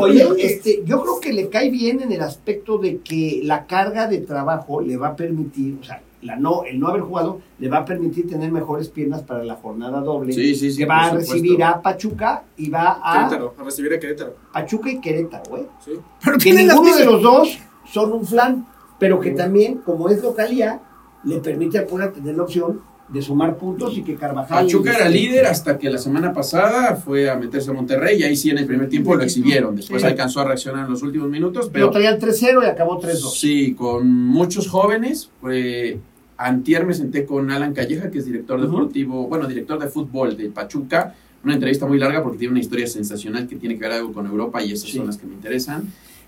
Oye, 0.00 0.26
este, 0.38 0.82
yo 0.86 1.02
creo 1.02 1.20
que 1.20 1.32
le 1.32 1.48
cae 1.48 1.70
bien 1.70 2.00
en 2.00 2.12
el 2.12 2.20
aspecto 2.22 2.78
de 2.78 2.98
que 2.98 3.40
la 3.44 3.66
carga 3.66 4.06
de 4.06 4.18
trabajo 4.18 4.80
le 4.80 4.96
va 4.96 5.08
a 5.08 5.16
permitir, 5.16 5.76
o 5.80 5.84
sea, 5.84 6.00
la 6.24 6.36
no, 6.36 6.64
el 6.64 6.80
no 6.80 6.88
haber 6.88 7.02
jugado 7.02 7.40
le 7.58 7.68
va 7.68 7.78
a 7.78 7.84
permitir 7.84 8.28
tener 8.28 8.50
mejores 8.50 8.88
piernas 8.88 9.22
para 9.22 9.44
la 9.44 9.54
jornada 9.56 10.00
doble. 10.00 10.32
Sí, 10.32 10.54
sí, 10.54 10.70
sí, 10.72 10.78
que 10.78 10.86
va 10.86 11.02
a 11.02 11.08
supuesto. 11.10 11.32
recibir 11.34 11.62
a 11.62 11.80
Pachuca 11.82 12.44
y 12.56 12.70
va 12.70 12.98
a 13.02 13.28
Querétaro, 13.28 13.54
a 13.58 13.62
recibir 13.64 13.92
a 13.94 13.98
Querétaro. 14.00 14.34
Pachuca 14.52 14.90
y 14.90 15.00
Querétaro, 15.00 15.44
güey. 15.50 15.62
¿sí? 15.84 15.92
Pero 16.24 16.38
Que 16.38 16.52
ninguno 16.52 16.96
de 16.96 17.04
los 17.04 17.22
dos 17.22 17.58
son 17.92 18.12
un 18.12 18.26
flan, 18.26 18.66
pero 18.98 19.20
que 19.20 19.30
también, 19.32 19.78
como 19.78 20.08
es 20.08 20.22
localía, 20.22 20.80
le 21.24 21.38
permite 21.38 21.78
a 21.78 21.86
Puebla 21.86 22.12
tener 22.12 22.34
la 22.36 22.42
opción 22.42 22.80
de 23.06 23.20
sumar 23.20 23.56
puntos 23.58 23.98
y 23.98 24.02
que 24.02 24.14
Carvajal. 24.14 24.64
Pachuca 24.64 24.96
era 24.96 25.10
líder 25.10 25.44
hasta 25.44 25.78
que 25.78 25.90
la 25.90 25.98
semana 25.98 26.32
pasada 26.32 26.96
fue 26.96 27.28
a 27.28 27.36
meterse 27.36 27.70
a 27.70 27.74
Monterrey 27.74 28.18
y 28.18 28.22
ahí 28.22 28.34
sí 28.34 28.48
en 28.48 28.56
el 28.56 28.66
primer 28.66 28.88
tiempo 28.88 29.14
lo 29.14 29.22
exhibieron. 29.22 29.76
Después 29.76 30.00
Sí. 30.00 30.08
alcanzó 30.08 30.40
a 30.40 30.46
reaccionar 30.46 30.86
en 30.86 30.90
los 30.90 31.02
últimos 31.02 31.28
minutos, 31.28 31.68
Pero 31.70 31.90
pero 31.90 31.90
traían 31.90 32.18
3-0 32.18 32.62
y 32.62 32.66
acabó 32.66 32.98
3-2. 32.98 33.34
sí, 33.38 33.74
con 33.74 34.10
muchos 34.10 34.68
jóvenes. 34.68 35.30
Fue, 35.38 35.98
antier 36.36 36.84
me 36.86 36.94
senté 36.94 37.24
con 37.24 37.50
Alan 37.50 37.72
Calleja, 37.74 38.10
que 38.10 38.18
es 38.18 38.26
director 38.26 38.60
deportivo, 38.60 39.26
bueno, 39.28 39.46
director 39.46 39.78
de 39.78 39.88
fútbol 39.88 40.36
de 40.36 40.48
Pachuca. 40.50 41.14
Una 41.44 41.54
entrevista 41.54 41.86
muy 41.86 41.98
larga 41.98 42.22
porque 42.22 42.38
tiene 42.38 42.52
una 42.52 42.60
historia 42.60 42.86
sensacional 42.86 43.46
que 43.46 43.56
tiene 43.56 43.74
que 43.76 43.82
ver 43.82 43.92
algo 43.92 44.12
con 44.12 44.26
Europa 44.26 44.62
y 44.62 44.72
esas 44.72 44.90
Sí. 44.90 44.96
son 44.96 45.06
las 45.06 45.16
que 45.18 45.26
me 45.26 45.34
interesan. 45.34 45.84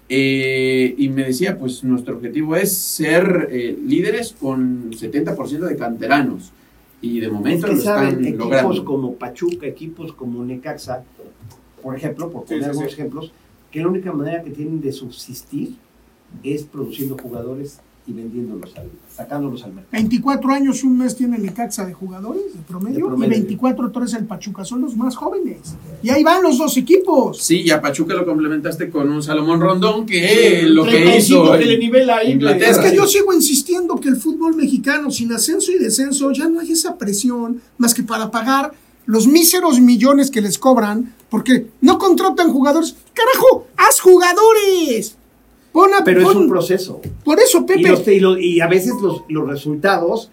Eh, 0.08 0.94
y 0.98 1.08
me 1.08 1.24
decía, 1.24 1.58
pues 1.58 1.82
nuestro 1.82 2.14
objetivo 2.16 2.54
es 2.54 2.72
ser 2.76 3.48
eh, 3.50 3.76
líderes 3.86 4.32
con 4.38 4.92
70% 4.92 5.66
de 5.66 5.76
canteranos. 5.76 6.52
Y 7.02 7.20
de 7.20 7.26
Es 7.26 7.32
momento 7.32 7.66
que 7.66 7.74
lo 7.74 7.80
saben, 7.80 8.08
están 8.10 8.24
equipos 8.24 8.44
logrando. 8.46 8.84
como 8.84 9.14
Pachuca, 9.14 9.66
equipos 9.66 10.12
como 10.12 10.44
Necaxa, 10.44 11.02
por 11.82 11.96
ejemplo, 11.96 12.30
por 12.30 12.44
poner 12.44 12.62
sí, 12.64 12.70
algunos 12.70 12.92
ejemplos, 12.92 13.32
que 13.70 13.80
la 13.80 13.88
única 13.88 14.12
manera 14.12 14.42
que 14.42 14.50
tienen 14.50 14.80
de 14.80 14.92
subsistir 14.92 15.74
es 16.42 16.62
produciendo 16.64 17.16
jugadores 17.20 17.80
y 18.08 18.12
vendiéndolos, 18.12 18.70
al, 18.76 18.88
sacándolos 19.14 19.64
al 19.64 19.72
mercado. 19.74 19.90
24 19.92 20.52
años, 20.52 20.84
un 20.84 20.96
mes 20.98 21.16
tiene 21.16 21.38
Necaxa 21.38 21.84
de 21.84 21.92
jugadores 21.92 22.54
de 22.54 22.60
promedio, 22.60 22.94
De 22.96 23.02
promedio. 23.02 23.34
y 23.36 23.40
24 23.40 23.90
tres 23.90 24.14
el 24.14 24.24
Pachuca, 24.26 24.64
son 24.64 24.82
los 24.82 24.96
más 24.96 25.16
jóvenes. 25.16 25.58
Y 26.02 26.10
ahí 26.10 26.22
van 26.22 26.42
los 26.42 26.56
dos 26.58 26.76
equipos. 26.76 27.38
Sí, 27.42 27.62
y 27.62 27.70
a 27.70 27.80
Pachuca 27.80 28.14
lo 28.14 28.24
complementaste 28.24 28.90
con 28.90 29.10
un 29.10 29.22
Salomón 29.22 29.60
Rondón 29.60 30.06
que 30.06 30.62
lo 30.68 30.84
que 30.84 30.90
35 30.90 31.16
hizo 31.44 31.58
que 31.58 31.64
le 31.64 31.78
nivela 31.78 32.18
ahí, 32.18 32.32
Inglaterra. 32.32 32.70
Es 32.70 32.78
que 32.78 32.90
Sí. 32.90 32.96
yo 32.96 33.06
sigo 33.06 33.32
insistiendo 33.34 33.96
que 33.96 34.08
el 34.08 34.16
fútbol 34.16 34.54
mexicano, 34.54 35.10
sin 35.10 35.32
ascenso 35.32 35.72
y 35.72 35.78
descenso, 35.78 36.30
ya 36.30 36.48
no 36.48 36.60
hay 36.60 36.72
esa 36.72 36.96
presión 36.98 37.60
más 37.78 37.92
que 37.92 38.02
para 38.04 38.30
pagar 38.30 38.72
los 39.06 39.26
míseros 39.26 39.80
millones 39.80 40.30
que 40.30 40.40
les 40.40 40.58
cobran, 40.58 41.14
porque 41.28 41.66
no 41.80 41.98
contratan 41.98 42.52
jugadores. 42.52 42.96
¡Carajo! 43.14 43.66
¡Haz 43.76 44.00
jugadores! 44.00 45.16
Pon 45.76 45.90
a- 45.92 46.02
Pero 46.04 46.22
es 46.30 46.34
un 46.34 46.48
proceso. 46.48 47.00
Por 47.22 47.38
eso, 47.38 47.58
Y, 47.58 47.82
Pepe. 47.84 48.18
los- 48.20 48.38
y 48.40 48.60
a 48.60 48.66
veces 48.66 48.94
los, 49.02 49.22
los 49.28 49.46
resultados, 49.46 50.30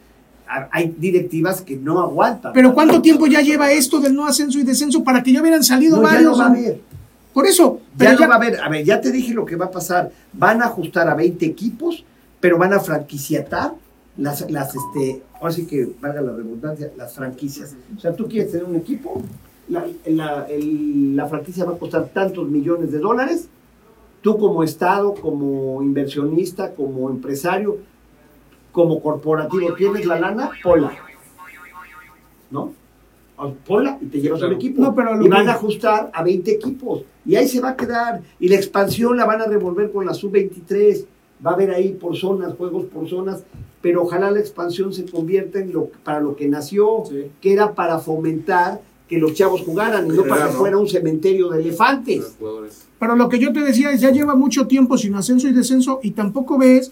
hay 0.71 0.95
directivas 0.97 1.61
que 1.61 1.75
no 1.75 1.99
aguantan. 1.99 2.53
Pero 2.53 2.73
¿cuánto 2.73 3.01
tiempo 3.01 3.27
ya 3.27 3.41
lleva 3.41 3.71
esto 3.71 3.99
del 3.99 4.15
no 4.15 4.25
ascenso 4.25 4.57
y 4.59 4.63
descenso 4.63 5.03
para 5.03 5.21
que 5.21 5.33
ya 5.33 5.41
hubieran 5.41 5.63
salido 5.63 5.97
No, 5.97 6.03
ya 6.03 6.13
varios? 6.13 6.31
no 6.31 6.37
va 6.37 6.45
a 6.45 6.49
haber. 6.49 6.79
Por 7.33 7.45
eso. 7.45 7.79
Ya 7.97 8.13
no 8.13 8.19
va 8.27 8.35
a 8.35 8.37
haber. 8.37 8.61
A 8.61 8.69
ver, 8.69 8.85
ya 8.85 9.01
te 9.01 9.11
dije 9.11 9.33
lo 9.33 9.43
que 9.45 9.55
va 9.57 9.65
a 9.65 9.71
pasar. 9.71 10.11
Van 10.31 10.61
a 10.61 10.65
ajustar 10.67 11.09
a 11.09 11.15
20 11.15 11.45
equipos, 11.45 12.05
pero 12.39 12.57
van 12.57 12.71
a 12.73 12.79
franquiciatar 12.79 13.73
las, 14.17 14.49
las 14.49 14.73
este, 14.75 15.23
ahora 15.41 15.51
sí 15.53 15.65
que 15.65 15.89
valga 15.99 16.21
la 16.21 16.31
redundancia, 16.31 16.89
las 16.95 17.13
franquicias. 17.13 17.75
O 17.97 17.99
sea, 17.99 18.15
tú 18.15 18.27
quieres 18.29 18.51
tener 18.51 18.65
un 18.65 18.75
equipo, 18.77 19.21
la, 19.67 19.85
la- 20.05 20.45
el- 20.49 21.15
la 21.15 21.27
franquicia 21.27 21.65
va 21.65 21.73
a 21.73 21.77
costar 21.77 22.09
tantos 22.13 22.47
millones 22.47 22.91
de 22.93 22.99
dólares. 22.99 23.47
Tú 24.23 24.37
como 24.39 24.63
Estado, 24.63 25.13
como 25.13 25.83
inversionista, 25.83 26.73
como 26.73 27.09
empresario, 27.11 27.77
como 28.71 28.99
corporativo, 29.01 29.73
tienes 29.75 30.05
la 30.07 30.19
lana, 30.19 30.49
pola. 30.63 30.91
¿No? 32.49 32.71
Pola 33.67 33.97
y 34.01 34.05
te 34.05 34.21
llevas 34.21 34.39
claro. 34.39 34.53
un 34.53 34.59
equipo. 34.59 34.81
No, 34.81 34.95
pero 34.95 35.15
lo 35.15 35.25
y 35.25 35.29
van 35.29 35.43
que- 35.45 35.51
a 35.51 35.55
ajustar 35.55 36.09
a 36.13 36.23
20 36.23 36.51
equipos. 36.51 37.03
Y 37.25 37.35
ahí 37.35 37.47
se 37.47 37.59
va 37.59 37.69
a 37.69 37.75
quedar. 37.75 38.21
Y 38.39 38.47
la 38.47 38.55
expansión 38.55 39.17
la 39.17 39.25
van 39.25 39.41
a 39.41 39.45
revolver 39.45 39.91
con 39.91 40.05
la 40.05 40.13
sub-23. 40.13 41.05
Va 41.45 41.51
a 41.51 41.53
haber 41.55 41.71
ahí 41.71 41.89
por 41.93 42.15
zonas, 42.15 42.53
juegos 42.55 42.85
por 42.85 43.09
zonas. 43.09 43.43
Pero 43.81 44.03
ojalá 44.03 44.31
la 44.31 44.39
expansión 44.39 44.93
se 44.93 45.05
convierta 45.05 45.59
en 45.59 45.73
lo 45.73 45.87
para 46.05 46.21
lo 46.21 46.35
que 46.37 46.47
nació, 46.47 47.03
Sí. 47.09 47.31
que 47.41 47.51
era 47.51 47.73
para 47.73 47.99
fomentar 47.99 48.79
que 49.13 49.19
los 49.19 49.33
chavos 49.33 49.61
jugaran 49.61 50.07
y 50.07 50.09
no 50.09 50.23
para 50.23 50.47
que 50.47 50.53
fuera 50.53 50.77
un 50.77 50.87
cementerio 50.87 51.49
de 51.49 51.61
elefantes. 51.61 52.35
Pero 52.99 53.15
lo 53.15 53.29
que 53.29 53.37
yo 53.37 53.53
te 53.53 53.59
decía 53.59 53.91
es, 53.91 54.01
ya 54.01 54.11
lleva 54.11 54.35
mucho 54.35 54.65
tiempo 54.65 54.97
sin 54.97 55.13
ascenso 55.15 55.47
y 55.47 55.53
descenso 55.53 55.99
y 56.01 56.11
tampoco 56.11 56.57
ves 56.57 56.91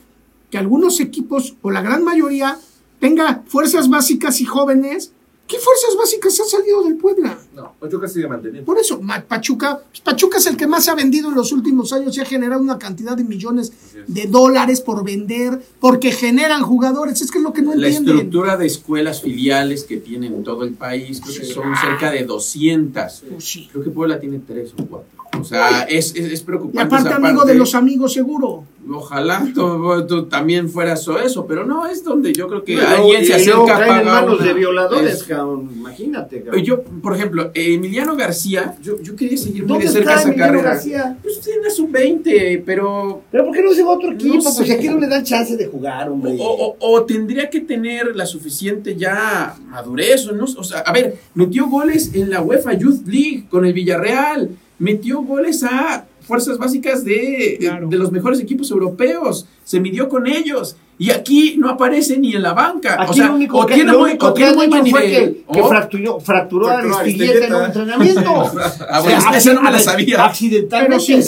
que 0.51 0.57
algunos 0.57 0.99
equipos, 0.99 1.55
o 1.61 1.71
la 1.71 1.81
gran 1.81 2.03
mayoría, 2.03 2.57
tenga 2.99 3.43
fuerzas 3.47 3.89
básicas 3.89 4.39
y 4.41 4.45
jóvenes 4.45 5.13
¿Qué 5.51 5.57
fuerzas 5.59 5.97
básicas 5.97 6.39
han 6.39 6.47
salido 6.47 6.81
del 6.83 6.95
Puebla? 6.95 7.37
No, 7.53 7.73
Pachuca 7.77 8.07
sigue 8.07 8.25
manteniendo. 8.25 8.65
Por 8.65 8.79
eso, 8.79 9.01
Pachuca, 9.27 9.81
pues, 9.89 9.99
Pachuca 9.99 10.37
es 10.37 10.45
el 10.45 10.55
que 10.55 10.65
más 10.65 10.85
se 10.85 10.91
ha 10.91 10.95
vendido 10.95 11.27
en 11.27 11.35
los 11.35 11.51
últimos 11.51 11.91
años 11.91 12.15
y 12.17 12.21
ha 12.21 12.25
generado 12.25 12.61
una 12.61 12.79
cantidad 12.79 13.17
de 13.17 13.25
millones 13.25 13.73
de 14.07 14.27
dólares 14.27 14.79
por 14.79 15.03
vender, 15.03 15.61
porque 15.81 16.13
generan 16.13 16.61
jugadores. 16.63 17.21
Es 17.21 17.29
que 17.31 17.39
es 17.39 17.43
lo 17.43 17.51
que 17.51 17.61
no 17.61 17.75
La 17.75 17.87
entienden. 17.87 18.15
estructura 18.15 18.55
de 18.55 18.65
escuelas 18.67 19.21
filiales 19.21 19.83
que 19.83 19.97
tienen 19.97 20.33
en 20.35 20.43
todo 20.43 20.63
el 20.63 20.71
país, 20.73 21.19
creo 21.21 21.35
que 21.41 21.45
son 21.45 21.75
cerca 21.75 22.09
de 22.11 22.23
200. 22.23 23.23
Pues 23.29 23.43
sí. 23.43 23.67
Creo 23.73 23.83
que 23.83 23.89
Puebla 23.89 24.19
tiene 24.21 24.39
tres 24.39 24.71
o 24.79 24.85
cuatro. 24.85 25.09
O 25.39 25.43
sea, 25.43 25.81
es, 25.83 26.13
es, 26.15 26.31
es 26.31 26.41
Y 26.41 26.43
preocupante. 26.43 26.81
aparte, 26.81 27.07
esa 27.09 27.17
amigo 27.17 27.37
parte. 27.39 27.53
de 27.53 27.57
los 27.59 27.75
amigos, 27.75 28.13
seguro. 28.13 28.63
Ojalá 28.89 29.47
tú, 29.53 30.05
tú 30.07 30.25
también 30.25 30.67
fueras 30.67 31.07
o 31.07 31.19
eso, 31.19 31.45
pero 31.45 31.65
no, 31.65 31.85
es 31.87 32.03
donde 32.03 32.33
yo 32.33 32.47
creo 32.47 32.63
que 32.63 32.79
alguien 32.81 33.23
se 33.25 33.35
acerca 33.35 33.75
a 33.75 33.79
pagar 33.79 34.05
manos 34.05 34.39
una- 34.39 34.47
de 34.47 34.53
violadores, 34.53 35.13
es- 35.13 35.23
cabrón. 35.23 35.69
Imagínate, 35.75 36.41
cabrón. 36.43 36.63
Yo, 36.63 36.81
por 36.83 37.15
ejemplo, 37.15 37.51
Emiliano 37.53 38.15
García, 38.15 38.75
yo, 38.81 38.99
yo 39.01 39.15
quería 39.15 39.37
seguir 39.37 39.61
muy 39.63 39.67
¿Dónde 39.69 39.85
de 39.85 39.91
cerca 39.91 40.15
esa 40.15 40.27
Emiliano 40.29 40.53
carrera. 40.53 40.73
García? 40.73 41.17
Pues 41.21 41.39
tiene 41.41 41.69
su 41.69 41.87
20, 41.87 42.63
pero 42.65 43.21
¿Pero 43.31 43.45
por 43.45 43.55
qué 43.55 43.61
no 43.63 43.71
se 43.73 43.83
va 43.83 43.91
a 43.91 43.95
otro 43.95 44.11
equipo? 44.13 44.41
sé. 44.41 44.49
Pues 44.57 44.71
aquí 44.71 44.89
no 44.89 44.97
le 44.99 45.07
dan 45.07 45.23
chance 45.23 45.55
de 45.55 45.67
jugar, 45.67 46.09
hombre. 46.09 46.35
O, 46.39 46.75
o- 46.79 46.93
o 46.93 47.03
tendría 47.05 47.49
que 47.49 47.59
tener 47.61 48.15
la 48.15 48.25
suficiente 48.25 48.95
ya 48.95 49.55
madurez, 49.67 50.27
o 50.27 50.31
no, 50.33 50.45
o 50.45 50.63
sea, 50.63 50.79
a 50.79 50.91
ver, 50.91 51.17
metió 51.35 51.67
goles 51.67 52.11
en 52.15 52.29
la 52.31 52.41
UEFA 52.41 52.73
Youth 52.73 53.05
League 53.07 53.45
con 53.49 53.65
el 53.65 53.73
Villarreal, 53.73 54.49
metió 54.79 55.21
goles 55.21 55.63
a 55.63 56.05
fuerzas 56.31 56.57
básicas 56.57 57.03
de, 57.03 57.57
Claro. 57.59 57.89
de 57.89 57.97
los 57.97 58.09
mejores 58.09 58.39
equipos 58.39 58.71
europeos, 58.71 59.45
se 59.65 59.81
midió 59.81 60.07
con 60.07 60.27
ellos. 60.27 60.77
Y 61.03 61.09
aquí 61.09 61.55
no 61.57 61.67
aparece 61.71 62.19
ni 62.19 62.35
en 62.35 62.43
la 62.43 62.53
banca. 62.53 62.93
Aquí 63.01 63.09
o 63.09 63.13
sea, 63.15 63.31
único 63.31 63.57
o 63.57 63.65
que, 63.65 63.73
tiene 63.73 63.91
muy, 63.91 64.15
o 64.21 64.33
tiene 64.35 64.53
muy 64.53 64.67
buen 64.67 64.83
nivel. 64.83 65.03
que, 65.11 65.43
que 65.51 65.61
o- 65.61 65.67
fracturó, 65.67 66.19
fracturó 66.19 66.69
a 66.69 66.77
Aristigueta 66.77 67.47
en 67.47 67.55
un 67.55 67.63
entrenamiento. 67.65 68.51
Ah, 68.93 68.99
bueno, 69.01 69.19
esa 69.33 69.53
no 69.53 69.61
me 69.63 69.71
la 69.71 69.79
sabía. 69.79 70.23
Accidentalmente, 70.23 71.05
Pero 71.07 71.21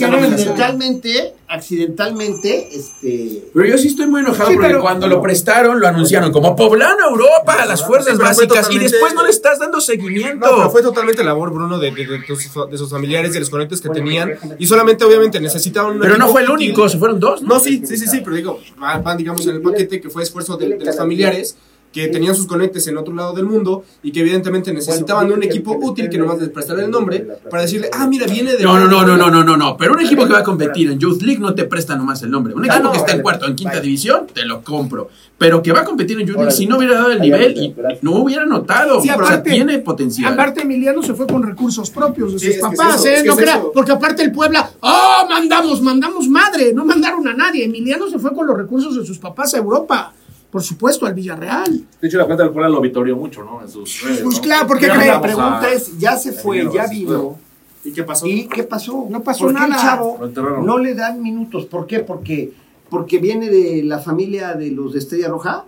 accidentalmente, 0.53 1.33
accidentalmente, 1.47 2.67
este... 2.75 3.43
Pero 3.53 3.65
yo 3.67 3.77
sí 3.77 3.87
estoy 3.87 4.07
muy 4.07 4.21
enojado 4.21 4.49
Sí, 4.49 4.55
porque 4.55 4.69
pero- 4.69 4.81
cuando 4.81 5.07
lo 5.07 5.21
prestaron 5.21 5.79
lo 5.79 5.87
anunciaron 5.87 6.31
como 6.31 6.55
Poblano 6.55 7.09
Europa 7.09 7.61
a 7.61 7.65
las 7.65 7.85
fuerzas 7.85 8.17
básicas 8.17 8.69
y 8.71 8.79
después 8.79 9.13
no 9.13 9.23
le 9.23 9.29
estás 9.29 9.59
dando 9.59 9.79
seguimiento. 9.81 10.45
No, 10.45 10.55
pero 10.57 10.69
fue 10.69 10.81
totalmente 10.81 11.23
labor, 11.23 11.51
Bruno, 11.51 11.79
de, 11.79 11.91
de- 11.91 12.05
de 12.05 12.25
sus, 12.35 12.69
de 12.69 12.77
sus 12.77 12.89
familiares, 12.89 13.33
de 13.33 13.39
los 13.39 13.49
conectes 13.49 13.81
que 13.81 13.89
tenían. 13.89 14.33
Y 14.59 14.67
solamente, 14.67 15.03
obviamente, 15.05 15.39
necesitaban 15.39 15.93
un 15.95 15.99
Pero 15.99 16.17
no 16.17 16.27
fue 16.27 16.41
el 16.43 16.49
único, 16.49 16.87
se 16.89 16.97
fueron 16.97 17.19
dos. 17.19 17.41
No, 17.41 17.59
sí, 17.59 17.81
sí, 17.85 17.97
sí, 17.97 18.07
sí, 18.07 18.21
pero 18.23 18.35
digo, 18.35 18.59
van, 18.77 19.03
van, 19.03 19.17
digamos, 19.17 19.45
en 19.47 19.55
el 19.55 19.61
paquete 19.63 20.01
que 20.01 20.09
fue 20.09 20.23
esfuerzo 20.23 20.57
de, 20.57 20.77
de 20.77 20.85
los 20.85 20.95
familiares 20.95 21.55
que 21.93 22.07
tenían 22.07 22.33
sus 22.35 22.47
conectes 22.47 22.87
en 22.87 22.97
otro 22.97 23.13
lado 23.13 23.33
del 23.33 23.45
mundo 23.45 23.85
y 24.01 24.11
que 24.11 24.21
evidentemente 24.21 24.73
necesitaban 24.73 25.27
de 25.27 25.35
un 25.35 25.43
equipo 25.43 25.77
útil 25.79 26.09
que 26.09 26.17
nomás 26.17 26.39
les 26.39 26.49
prestara 26.49 26.83
el 26.83 26.89
nombre 26.89 27.19
para 27.49 27.61
decirle, 27.61 27.89
ah, 27.93 28.07
mira, 28.07 28.25
viene 28.25 28.55
de... 28.55 28.63
No, 28.63 28.77
no, 28.79 28.87
no, 28.87 29.05
no, 29.05 29.15
no, 29.15 29.29
no, 29.29 29.43
no, 29.43 29.55
no. 29.55 29.77
Pero 29.77 29.93
un 29.93 30.01
equipo 30.01 30.25
que 30.25 30.33
va 30.33 30.39
a 30.39 30.43
competir 30.43 30.89
en 30.89 30.97
Youth 30.99 31.21
League 31.21 31.39
no 31.39 31.53
te 31.53 31.65
presta 31.65 31.95
nomás 31.95 32.21
el 32.23 32.31
nombre. 32.31 32.53
Un 32.55 32.65
equipo 32.65 32.91
que 32.91 32.97
está 32.97 33.11
en 33.13 33.21
cuarto, 33.21 33.45
en 33.45 33.55
quinta 33.55 33.79
división, 33.79 34.25
te 34.33 34.43
lo 34.43 34.63
compro. 34.63 35.09
Pero 35.37 35.61
que 35.61 35.71
va 35.71 35.81
a 35.81 35.83
competir 35.85 36.19
en 36.19 36.25
Youth 36.27 36.37
League, 36.37 36.51
si 36.51 36.65
no 36.65 36.77
hubiera 36.77 36.95
dado 36.95 37.11
el 37.11 37.21
nivel 37.21 37.55
y 37.57 37.75
no 38.01 38.13
hubiera 38.15 38.45
notado. 38.45 38.95
Sí, 39.01 39.09
o 39.09 39.13
sea, 39.13 39.15
aparte- 39.15 39.51
tiene 39.51 39.77
potencial. 39.79 40.33
Aparte, 40.33 40.61
Emiliano 40.61 41.03
se 41.03 41.13
fue 41.13 41.27
con 41.27 41.43
recursos 41.43 41.89
propios 41.91 42.33
de 42.33 42.39
Sí, 42.39 42.45
sus 42.47 42.55
es 42.55 42.61
que 42.61 42.69
es 42.73 42.77
papás, 42.79 42.95
eso, 42.95 43.07
¿eh? 43.07 43.13
es 43.13 43.21
que 43.21 43.27
no 43.27 43.33
es 43.33 43.39
crea, 43.39 43.57
eso. 43.57 43.71
porque 43.73 43.91
aparte 43.91 44.23
el 44.23 44.31
Puebla, 44.31 44.69
¡oh! 44.79 45.27
Mandamos, 45.29 45.81
mandamos 45.81 46.27
madre, 46.27 46.73
no 46.73 46.85
mandaron 46.85 47.27
a 47.27 47.33
nadie. 47.33 47.65
Emiliano 47.65 48.07
se 48.09 48.17
fue 48.19 48.33
con 48.33 48.47
los 48.47 48.57
recursos 48.57 48.95
de 48.97 49.05
sus 49.05 49.19
papás 49.19 49.53
a 49.53 49.57
Europa, 49.57 50.13
por 50.53 50.61
supuesto, 50.61 51.07
al 51.07 51.15
Villarreal. 51.15 51.83
De 51.99 52.07
hecho, 52.07 52.19
la 52.19 52.25
cuenta 52.25 52.43
del 52.43 52.53
Puebla 52.53 52.69
lo 52.69 52.79
vitorió 52.79 53.15
mucho, 53.17 53.43
¿no? 53.43 53.59
En 53.63 53.67
sus 53.67 54.03
redes, 54.03 54.21
Pues 54.21 54.35
¿no? 54.35 54.41
claro, 54.43 54.67
porque 54.67 54.85
cree- 54.87 55.07
la 55.07 55.15
a- 55.17 55.21
pregunta 55.21 55.73
es, 55.73 55.97
ya 55.97 56.15
se 56.15 56.31
fue, 56.31 56.69
ya 56.71 56.85
vino. 56.87 57.39
¿Y 57.83 57.91
qué 57.91 58.03
pasó? 58.03 58.27
¿Y 58.27 58.47
qué 58.47 58.61
pasó? 58.63 59.07
No 59.09 59.23
pasó 59.23 59.45
¿Por 59.45 59.55
qué 59.55 59.59
nada. 59.61 59.73
el 59.75 59.81
chavo 59.81 60.19
no 60.63 60.77
le 60.77 60.93
dan 60.93 61.23
minutos? 61.23 61.65
¿Por 61.65 61.87
qué? 61.87 62.01
Porque, 62.01 62.53
porque 62.87 63.17
viene 63.17 63.49
de 63.49 63.81
la 63.81 63.97
familia 63.97 64.53
de 64.53 64.69
los 64.69 64.93
de 64.93 64.99
Estrella 64.99 65.27
Roja, 65.29 65.65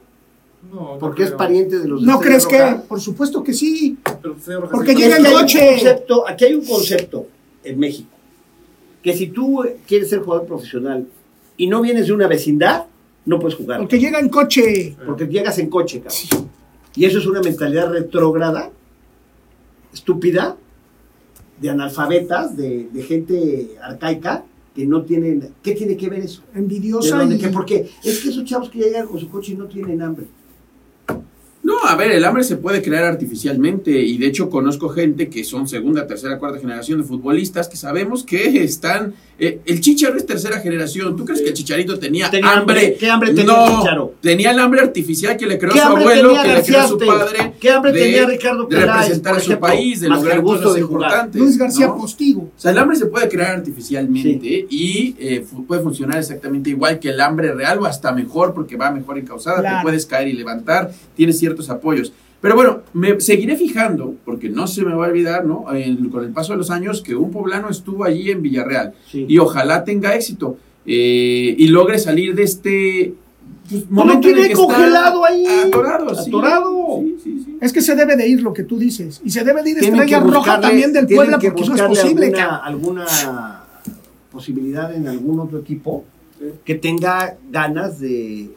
No, 0.72 0.98
porque 1.00 1.24
es 1.24 1.32
pariente 1.32 1.80
de 1.80 1.88
los 1.88 2.02
de 2.02 2.08
¿No 2.08 2.22
Estrella 2.22 2.48
crees 2.48 2.76
que? 2.76 2.88
Por 2.88 3.02
supuesto 3.02 3.44
que 3.44 3.54
sí. 3.54 3.98
Pero, 4.46 4.70
Porque 4.70 4.94
sí, 4.94 5.02
llega 5.02 5.18
el 5.18 5.26
concepto, 5.34 6.28
aquí 6.30 6.46
hay 6.46 6.54
un 6.54 6.66
concepto 6.66 7.26
en 7.64 7.80
México, 7.80 8.10
que 9.02 9.14
si 9.18 9.28
tú 9.28 9.66
quieres 9.88 10.10
ser 10.12 10.20
jugador 10.22 10.46
profesional 10.46 11.08
y 11.58 11.66
no 11.68 11.82
vienes 11.82 12.06
de 12.08 12.14
una 12.14 12.28
vecindad, 12.28 12.86
no 13.26 13.40
puedes 13.40 13.56
jugar. 13.56 13.80
Porque 13.80 14.00
llega 14.00 14.20
en 14.20 14.30
coche. 14.30 14.96
Porque 15.06 15.26
llegas 15.26 15.58
en 15.60 15.70
coche, 15.70 16.02
cabrón. 16.02 16.50
Y 16.96 17.06
eso 17.06 17.20
es 17.20 17.26
una 17.26 17.42
mentalidad 17.42 17.92
retrógrada, 17.92 18.72
estúpida, 19.94 20.56
de 21.60 21.70
analfabetas, 21.70 22.56
de, 22.56 22.88
de 22.92 23.04
gente 23.04 23.72
arcaica, 23.82 24.46
que 24.76 24.86
no 24.86 25.04
tienen... 25.04 25.54
¿Qué 25.64 25.74
tiene 25.74 25.96
que 25.96 26.10
ver 26.10 26.20
eso? 26.20 26.42
¿De 26.54 26.60
Envidiosa 26.60 27.18
dónde? 27.18 27.36
y... 27.36 27.40
¿Qué? 27.40 27.48
¿Por 27.48 27.66
qué? 27.66 27.90
Es 28.04 28.20
que 28.20 28.30
esos 28.30 28.44
chavos 28.44 28.70
que 28.70 28.80
llegan 28.80 29.08
con 29.08 29.20
su 29.20 29.30
coche 29.30 29.54
y 29.54 29.56
no 29.56 29.66
tienen 29.66 30.02
hambre. 30.02 30.26
No, 31.86 31.92
a 31.92 31.96
ver, 31.96 32.12
el 32.12 32.26
hambre 32.26 32.44
se 32.44 32.58
puede 32.58 32.82
crear 32.82 33.04
artificialmente 33.04 33.92
y 33.92 34.18
de 34.18 34.26
hecho 34.28 34.50
conozco 34.50 34.90
gente 34.90 35.30
que 35.30 35.44
son 35.44 35.68
segunda, 35.68 36.08
tercera, 36.08 36.40
cuarta 36.40 36.60
generación 36.60 37.00
de 37.02 37.06
futbolistas 37.06 37.68
que 37.68 37.78
sabemos 37.78 38.24
que 38.24 38.64
están... 38.64 39.14
eh, 39.38 39.60
el 39.66 39.82
Chicharo 39.82 40.16
es 40.18 40.26
tercera 40.26 40.60
generación. 40.62 41.16
¿Tú 41.16 41.26
crees 41.26 41.42
que 41.42 41.50
el 41.50 41.54
Chicharito 41.54 42.00
tenía, 42.00 42.30
Tenía 42.32 42.54
hambre. 42.54 42.96
¿Qué 43.00 43.10
hambre 43.10 43.34
tenía 43.34 43.44
no, 43.54 43.66
el 43.68 43.78
Chicharo? 43.80 44.14
tenía 44.22 44.52
el 44.52 44.60
hambre 44.60 44.82
artificial 44.82 45.38
que 45.38 45.46
le 45.46 45.60
creó 45.60 45.74
¿Qué 45.74 45.80
su 45.80 45.86
abuelo, 45.86 46.34
que 46.42 46.54
le 46.54 46.64
creó 46.64 46.88
su 46.88 46.98
padre. 46.98 47.54
¿Qué 47.60 47.70
hambre 47.70 47.92
de- 47.92 48.00
tenía 48.00 48.26
Ricardo 48.26 48.64
De 48.66 48.78
Peláez, 48.78 49.00
representar 49.02 49.34
por 49.34 49.42
a 49.42 49.46
su 49.46 49.60
país, 49.60 50.02
de 50.02 50.10
lograr 50.10 50.42
cosas 50.42 50.74
de 50.74 50.80
importantes. 50.82 51.42
Luis 51.42 51.58
García 51.58 51.88
¿no? 51.88 51.98
Postigo. 51.98 52.42
O 52.44 52.52
sea, 52.60 52.72
el 52.72 52.78
hambre 52.80 52.98
se 52.98 53.06
puede 53.06 53.30
crear 53.30 53.58
artificialmente 53.58 54.66
y 54.70 55.16
eh, 55.20 55.46
puede 55.68 55.82
funcionar 55.84 56.20
exactamente 56.20 56.70
igual 56.72 57.00
que 57.00 57.10
el 57.10 57.22
hambre 57.22 57.54
real 57.54 57.80
o 57.80 57.86
hasta 57.86 58.12
mejor 58.12 58.54
porque 58.54 58.76
va 58.76 58.92
mejor 58.92 59.18
encausada, 59.18 59.60
Claro. 59.60 59.78
te 59.78 59.84
puedes 59.84 60.06
caer 60.06 60.28
y 60.30 60.34
levantar, 60.34 60.92
tienes 61.16 61.38
ciertos 61.40 61.70
apoyos. 61.76 62.12
Pero 62.42 62.56
bueno, 62.56 62.82
me 62.94 63.20
seguiré 63.22 63.56
fijando, 63.56 64.14
porque 64.26 64.50
no 64.50 64.68
se 64.68 64.84
me 64.84 64.94
va 64.94 65.06
a 65.06 65.10
olvidar, 65.10 65.46
¿no? 65.46 65.66
En- 65.74 66.10
con 66.10 66.24
el 66.24 66.32
paso 66.32 66.54
de 66.54 66.58
los 66.58 66.70
años, 66.70 67.02
que 67.02 67.16
un 67.16 67.32
poblano 67.32 67.70
estuvo 67.70 68.04
allí 68.04 68.30
en 68.30 68.42
Villarreal. 68.42 68.94
Sí. 69.10 69.26
Y 69.28 69.38
ojalá 69.40 69.84
tenga 69.84 70.14
éxito 70.16 70.58
eh, 70.86 71.56
y 71.58 71.68
logre 71.70 71.98
salir 71.98 72.36
de 72.36 72.44
este 72.44 73.14
pues, 73.68 73.82
lo 73.90 73.96
momento 73.96 74.28
en 74.28 74.36
el 74.36 74.42
tiene 74.42 74.48
que 74.50 74.54
está 74.62 74.64
congelado 74.66 75.26
ahí. 75.26 75.46
Atorado, 75.68 76.14
sí. 76.14 76.30
Atorado. 76.30 77.00
Sí, 77.02 77.16
sí, 77.24 77.42
sí. 77.46 77.58
Es 77.62 77.74
que 77.74 77.82
se 77.82 77.96
debe 77.96 78.16
de 78.16 78.28
ir 78.28 78.44
lo 78.44 78.54
que 78.54 78.64
tú 78.64 78.78
dices. 78.78 79.22
Y 79.26 79.32
se 79.32 79.44
debe 79.44 79.64
de 79.64 79.72
ir 79.72 79.80
Tienen 79.80 80.02
Estrella 80.02 80.20
que 80.24 80.32
Roja 80.32 80.40
buscarle- 80.40 80.62
también 80.62 80.94
del 80.94 81.08
Puebla 81.08 81.40
que 81.40 81.48
porque 81.52 81.62
no 81.70 81.76
es 81.76 81.82
buscarle 81.82 82.02
posible. 82.30 82.42
alguna, 82.42 82.56
alguna 82.58 83.64
posibilidad 84.32 84.94
en 84.94 85.08
algún 85.08 85.40
otro 85.40 85.58
equipo 85.60 86.04
que 86.64 86.76
tenga 86.76 87.38
ganas 87.50 88.00
de 88.00 88.52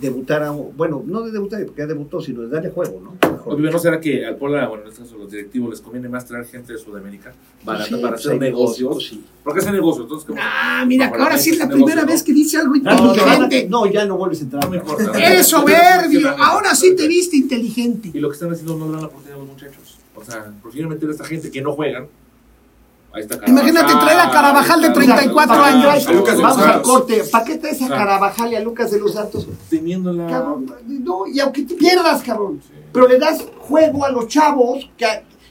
debutar 0.00 0.42
a 0.44 0.52
un- 0.52 0.76
bueno 0.76 1.02
no 1.06 1.22
de 1.22 1.32
debutar 1.32 1.64
porque 1.66 1.82
ya 1.82 1.86
debutó 1.86 2.20
sino 2.20 2.42
de 2.42 2.48
darle 2.48 2.70
juego 2.70 3.00
no 3.02 3.18
Obvio, 3.44 3.70
¿no 3.70 3.78
será 3.78 3.98
que 3.98 4.26
al 4.26 4.36
Puebla, 4.36 4.68
bueno, 4.68 4.82
en 4.84 4.90
este 4.90 5.02
caso 5.02 5.16
los 5.16 5.30
directivos, 5.30 5.70
les 5.70 5.80
conviene 5.80 6.08
más 6.08 6.26
traer 6.26 6.44
gente 6.44 6.74
de 6.74 6.78
Sudamérica 6.78 7.32
Sí, 7.32 7.64
para 7.64 7.78
pues 7.78 7.90
hacer 8.26 8.38
negocios? 8.38 8.78
negocios, 8.90 9.06
sí. 9.08 9.24
Porque 9.42 9.60
hacen 9.60 9.72
negocios, 9.72 10.04
entonces, 10.04 10.26
¿cómo? 10.26 10.38
Ah, 10.42 10.84
mira, 10.86 11.06
ahora 11.06 11.38
sí 11.38 11.50
es 11.50 11.58
la 11.58 11.64
negocio, 11.64 11.84
primera 11.86 12.02
¿no? 12.06 12.12
vez 12.12 12.22
que 12.22 12.32
dice 12.34 12.58
algo 12.58 12.74
no, 12.74 13.14
inteligente. 13.14 13.66
no, 13.70 13.86
ya 13.86 14.04
no 14.04 14.18
vuelves 14.18 14.40
a 14.40 14.44
entrar 14.44 14.64
No 14.64 14.70
me 14.70 14.76
importa. 14.76 15.12
Eres 15.18 15.46
soberbio. 15.46 16.28
Ahora 16.36 16.74
sí 16.74 16.94
te 16.94 17.08
viste 17.08 17.36
inteligente. 17.38 18.10
Y 18.12 18.18
lo 18.20 18.28
que 18.28 18.34
están 18.34 18.52
haciendo 18.52 18.76
no 18.76 18.86
le 18.86 18.92
dan 18.92 19.00
la 19.02 19.06
oportunidad 19.06 19.36
a 19.36 19.38
los 19.44 19.48
muchachos. 19.48 19.98
O 20.14 20.24
sea, 20.24 20.52
prefieren 20.62 20.90
meter 20.90 21.08
a 21.08 21.12
esta 21.12 21.24
gente 21.24 21.50
que 21.50 21.62
no 21.62 21.72
juegan. 21.72 22.06
Ahí 23.12 23.22
está 23.22 23.38
Imagínate 23.46 23.92
traer 23.94 24.20
a 24.20 24.30
Carabajal 24.30 24.80
de 24.80 24.86
ahí 24.88 24.92
está 24.92 25.00
34 25.14 25.54
Carabajal, 25.54 25.90
años. 25.90 26.06
A 26.06 26.12
Lucas 26.12 26.36
de 26.36 26.42
vamos 26.42 26.58
al 26.62 26.82
corte 26.82 27.24
¿para 27.32 27.44
qué 27.44 27.56
traes 27.56 27.82
a 27.82 27.86
Claro. 27.86 28.04
Carabajal 28.04 28.52
y 28.52 28.56
a 28.56 28.60
Lucas 28.60 28.90
de 28.90 29.00
los 29.00 29.12
Santos 29.14 29.48
Teniendo 29.70 30.12
la... 30.12 30.26
cabrón 30.26 30.66
no 30.86 31.26
y 31.26 31.40
aunque 31.40 31.62
te 31.62 31.74
pierdas 31.74 32.22
cabrón 32.22 32.60
pero 32.92 33.08
le 33.08 33.18
das 33.18 33.44
juego 33.60 34.04
a 34.04 34.10
los 34.10 34.28
chavos 34.28 34.90
que 34.96 35.06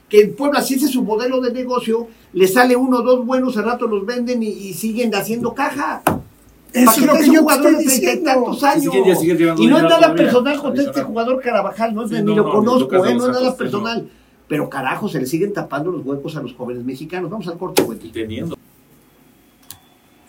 que 0.10 0.22
en 0.22 0.36
Puebla 0.36 0.62
si 0.62 0.76
ese 0.76 0.86
es 0.86 0.92
su 0.92 1.04
modelo 1.04 1.42
de 1.42 1.52
negocio 1.52 2.08
le 2.34 2.48
sale 2.48 2.76
uno 2.76 3.00
o 3.00 3.02
dos 3.02 3.26
buenos 3.26 3.58
al 3.58 3.66
rato 3.66 3.88
los 3.88 4.06
venden 4.06 4.42
y, 4.44 4.48
y 4.48 4.74
siguen 4.74 5.14
haciendo 5.16 5.54
caja 5.56 6.02
Eso 6.74 6.86
¿Para 6.86 6.98
es 6.98 7.06
lo 7.08 7.14
qué 7.14 7.20
que 7.22 7.26
yo 7.34 7.42
jugador 7.42 7.66
estoy 7.72 7.86
de 7.86 7.90
treinta 7.90 8.12
y 8.12 8.16
diciendo. 8.16 8.44
tantos 8.46 8.64
años? 8.64 8.94
Y 9.60 9.68
no 9.68 9.78
es 9.78 9.84
nada 9.84 10.14
personal 10.14 10.60
contra 10.62 10.84
este 10.84 11.02
jugador 11.02 11.42
Carabajal, 11.42 11.96
no, 11.96 12.04
es 12.04 12.10
Sí, 12.12 12.16
ni 12.18 12.22
no, 12.24 12.36
lo 12.36 12.44
no, 12.44 12.52
conozco, 12.52 13.02
de 13.02 13.12
eh, 13.12 13.16
no 13.16 13.26
es 13.26 13.32
nada 13.32 13.56
personal. 13.58 14.08
Pero 14.48 14.70
carajo, 14.70 15.10
se 15.10 15.20
le 15.20 15.26
siguen 15.26 15.52
tapando 15.54 15.92
los 15.92 16.06
huecos 16.06 16.36
a 16.38 16.42
los 16.42 16.54
jóvenes 16.54 16.84
mexicanos. 16.84 17.30
Vamos 17.30 17.48
al 17.48 17.58
corte, 17.58 17.82
güey. 17.84 17.98
Teniendo. 18.00 18.56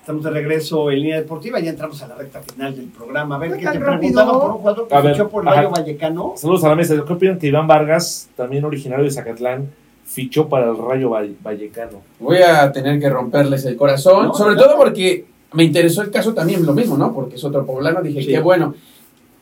Estamos 0.01 0.25
de 0.25 0.31
regreso 0.31 0.91
en 0.91 1.01
línea 1.01 1.17
deportiva, 1.21 1.61
ya 1.61 1.69
entramos 1.71 2.03
a 2.03 2.09
la 2.09 2.15
recta 2.15 2.41
final 2.41 2.75
del 2.75 2.87
programa. 2.87 3.37
A 3.37 3.39
ver, 3.39 3.53
¿Qué 3.53 3.59
te 3.59 3.65
rápido? 3.79 3.85
preguntaba 3.99 4.41
por 4.41 4.51
un 4.53 4.57
jugador 4.59 4.89
que 4.89 4.95
A 4.95 5.01
ver, 5.03 5.13
fichó 5.13 5.29
por. 5.29 5.45
Rayo 5.45 5.71
Vallecano. 5.71 6.33
Saludos 6.37 6.65
a 6.65 6.69
la 6.71 6.75
mesa. 6.77 6.95
¿Qué 7.07 7.13
opinan 7.13 7.39
que 7.39 7.47
Iván 7.49 7.67
Vargas, 7.67 8.31
también 8.35 8.65
originario 8.65 9.05
de 9.05 9.11
Zacatlán, 9.11 9.69
fichó 10.07 10.49
para 10.49 10.71
el 10.71 10.79
Rayo 10.79 11.11
Valle- 11.11 11.37
Vallecano? 11.43 12.01
Voy 12.21 12.39
a 12.39 12.73
tener 12.73 12.99
que 12.99 13.11
romperles 13.11 13.67
el 13.67 13.77
corazón, 13.77 14.29
No, 14.29 14.35
sobre 14.35 14.55
no. 14.55 14.63
todo 14.63 14.77
porque 14.79 15.27
me 15.53 15.65
interesó 15.65 16.01
el 16.01 16.11
caso 16.11 16.33
también 16.33 16.65
lo 16.65 16.73
mismo, 16.73 16.97
¿no? 16.97 17.13
Porque 17.13 17.37
es 17.37 17.45
otro 17.45 17.67
poblano, 17.67 18.01
dije, 18.01 18.23
Sí. 18.23 18.29
qué 18.29 18.41
bueno. 18.41 18.75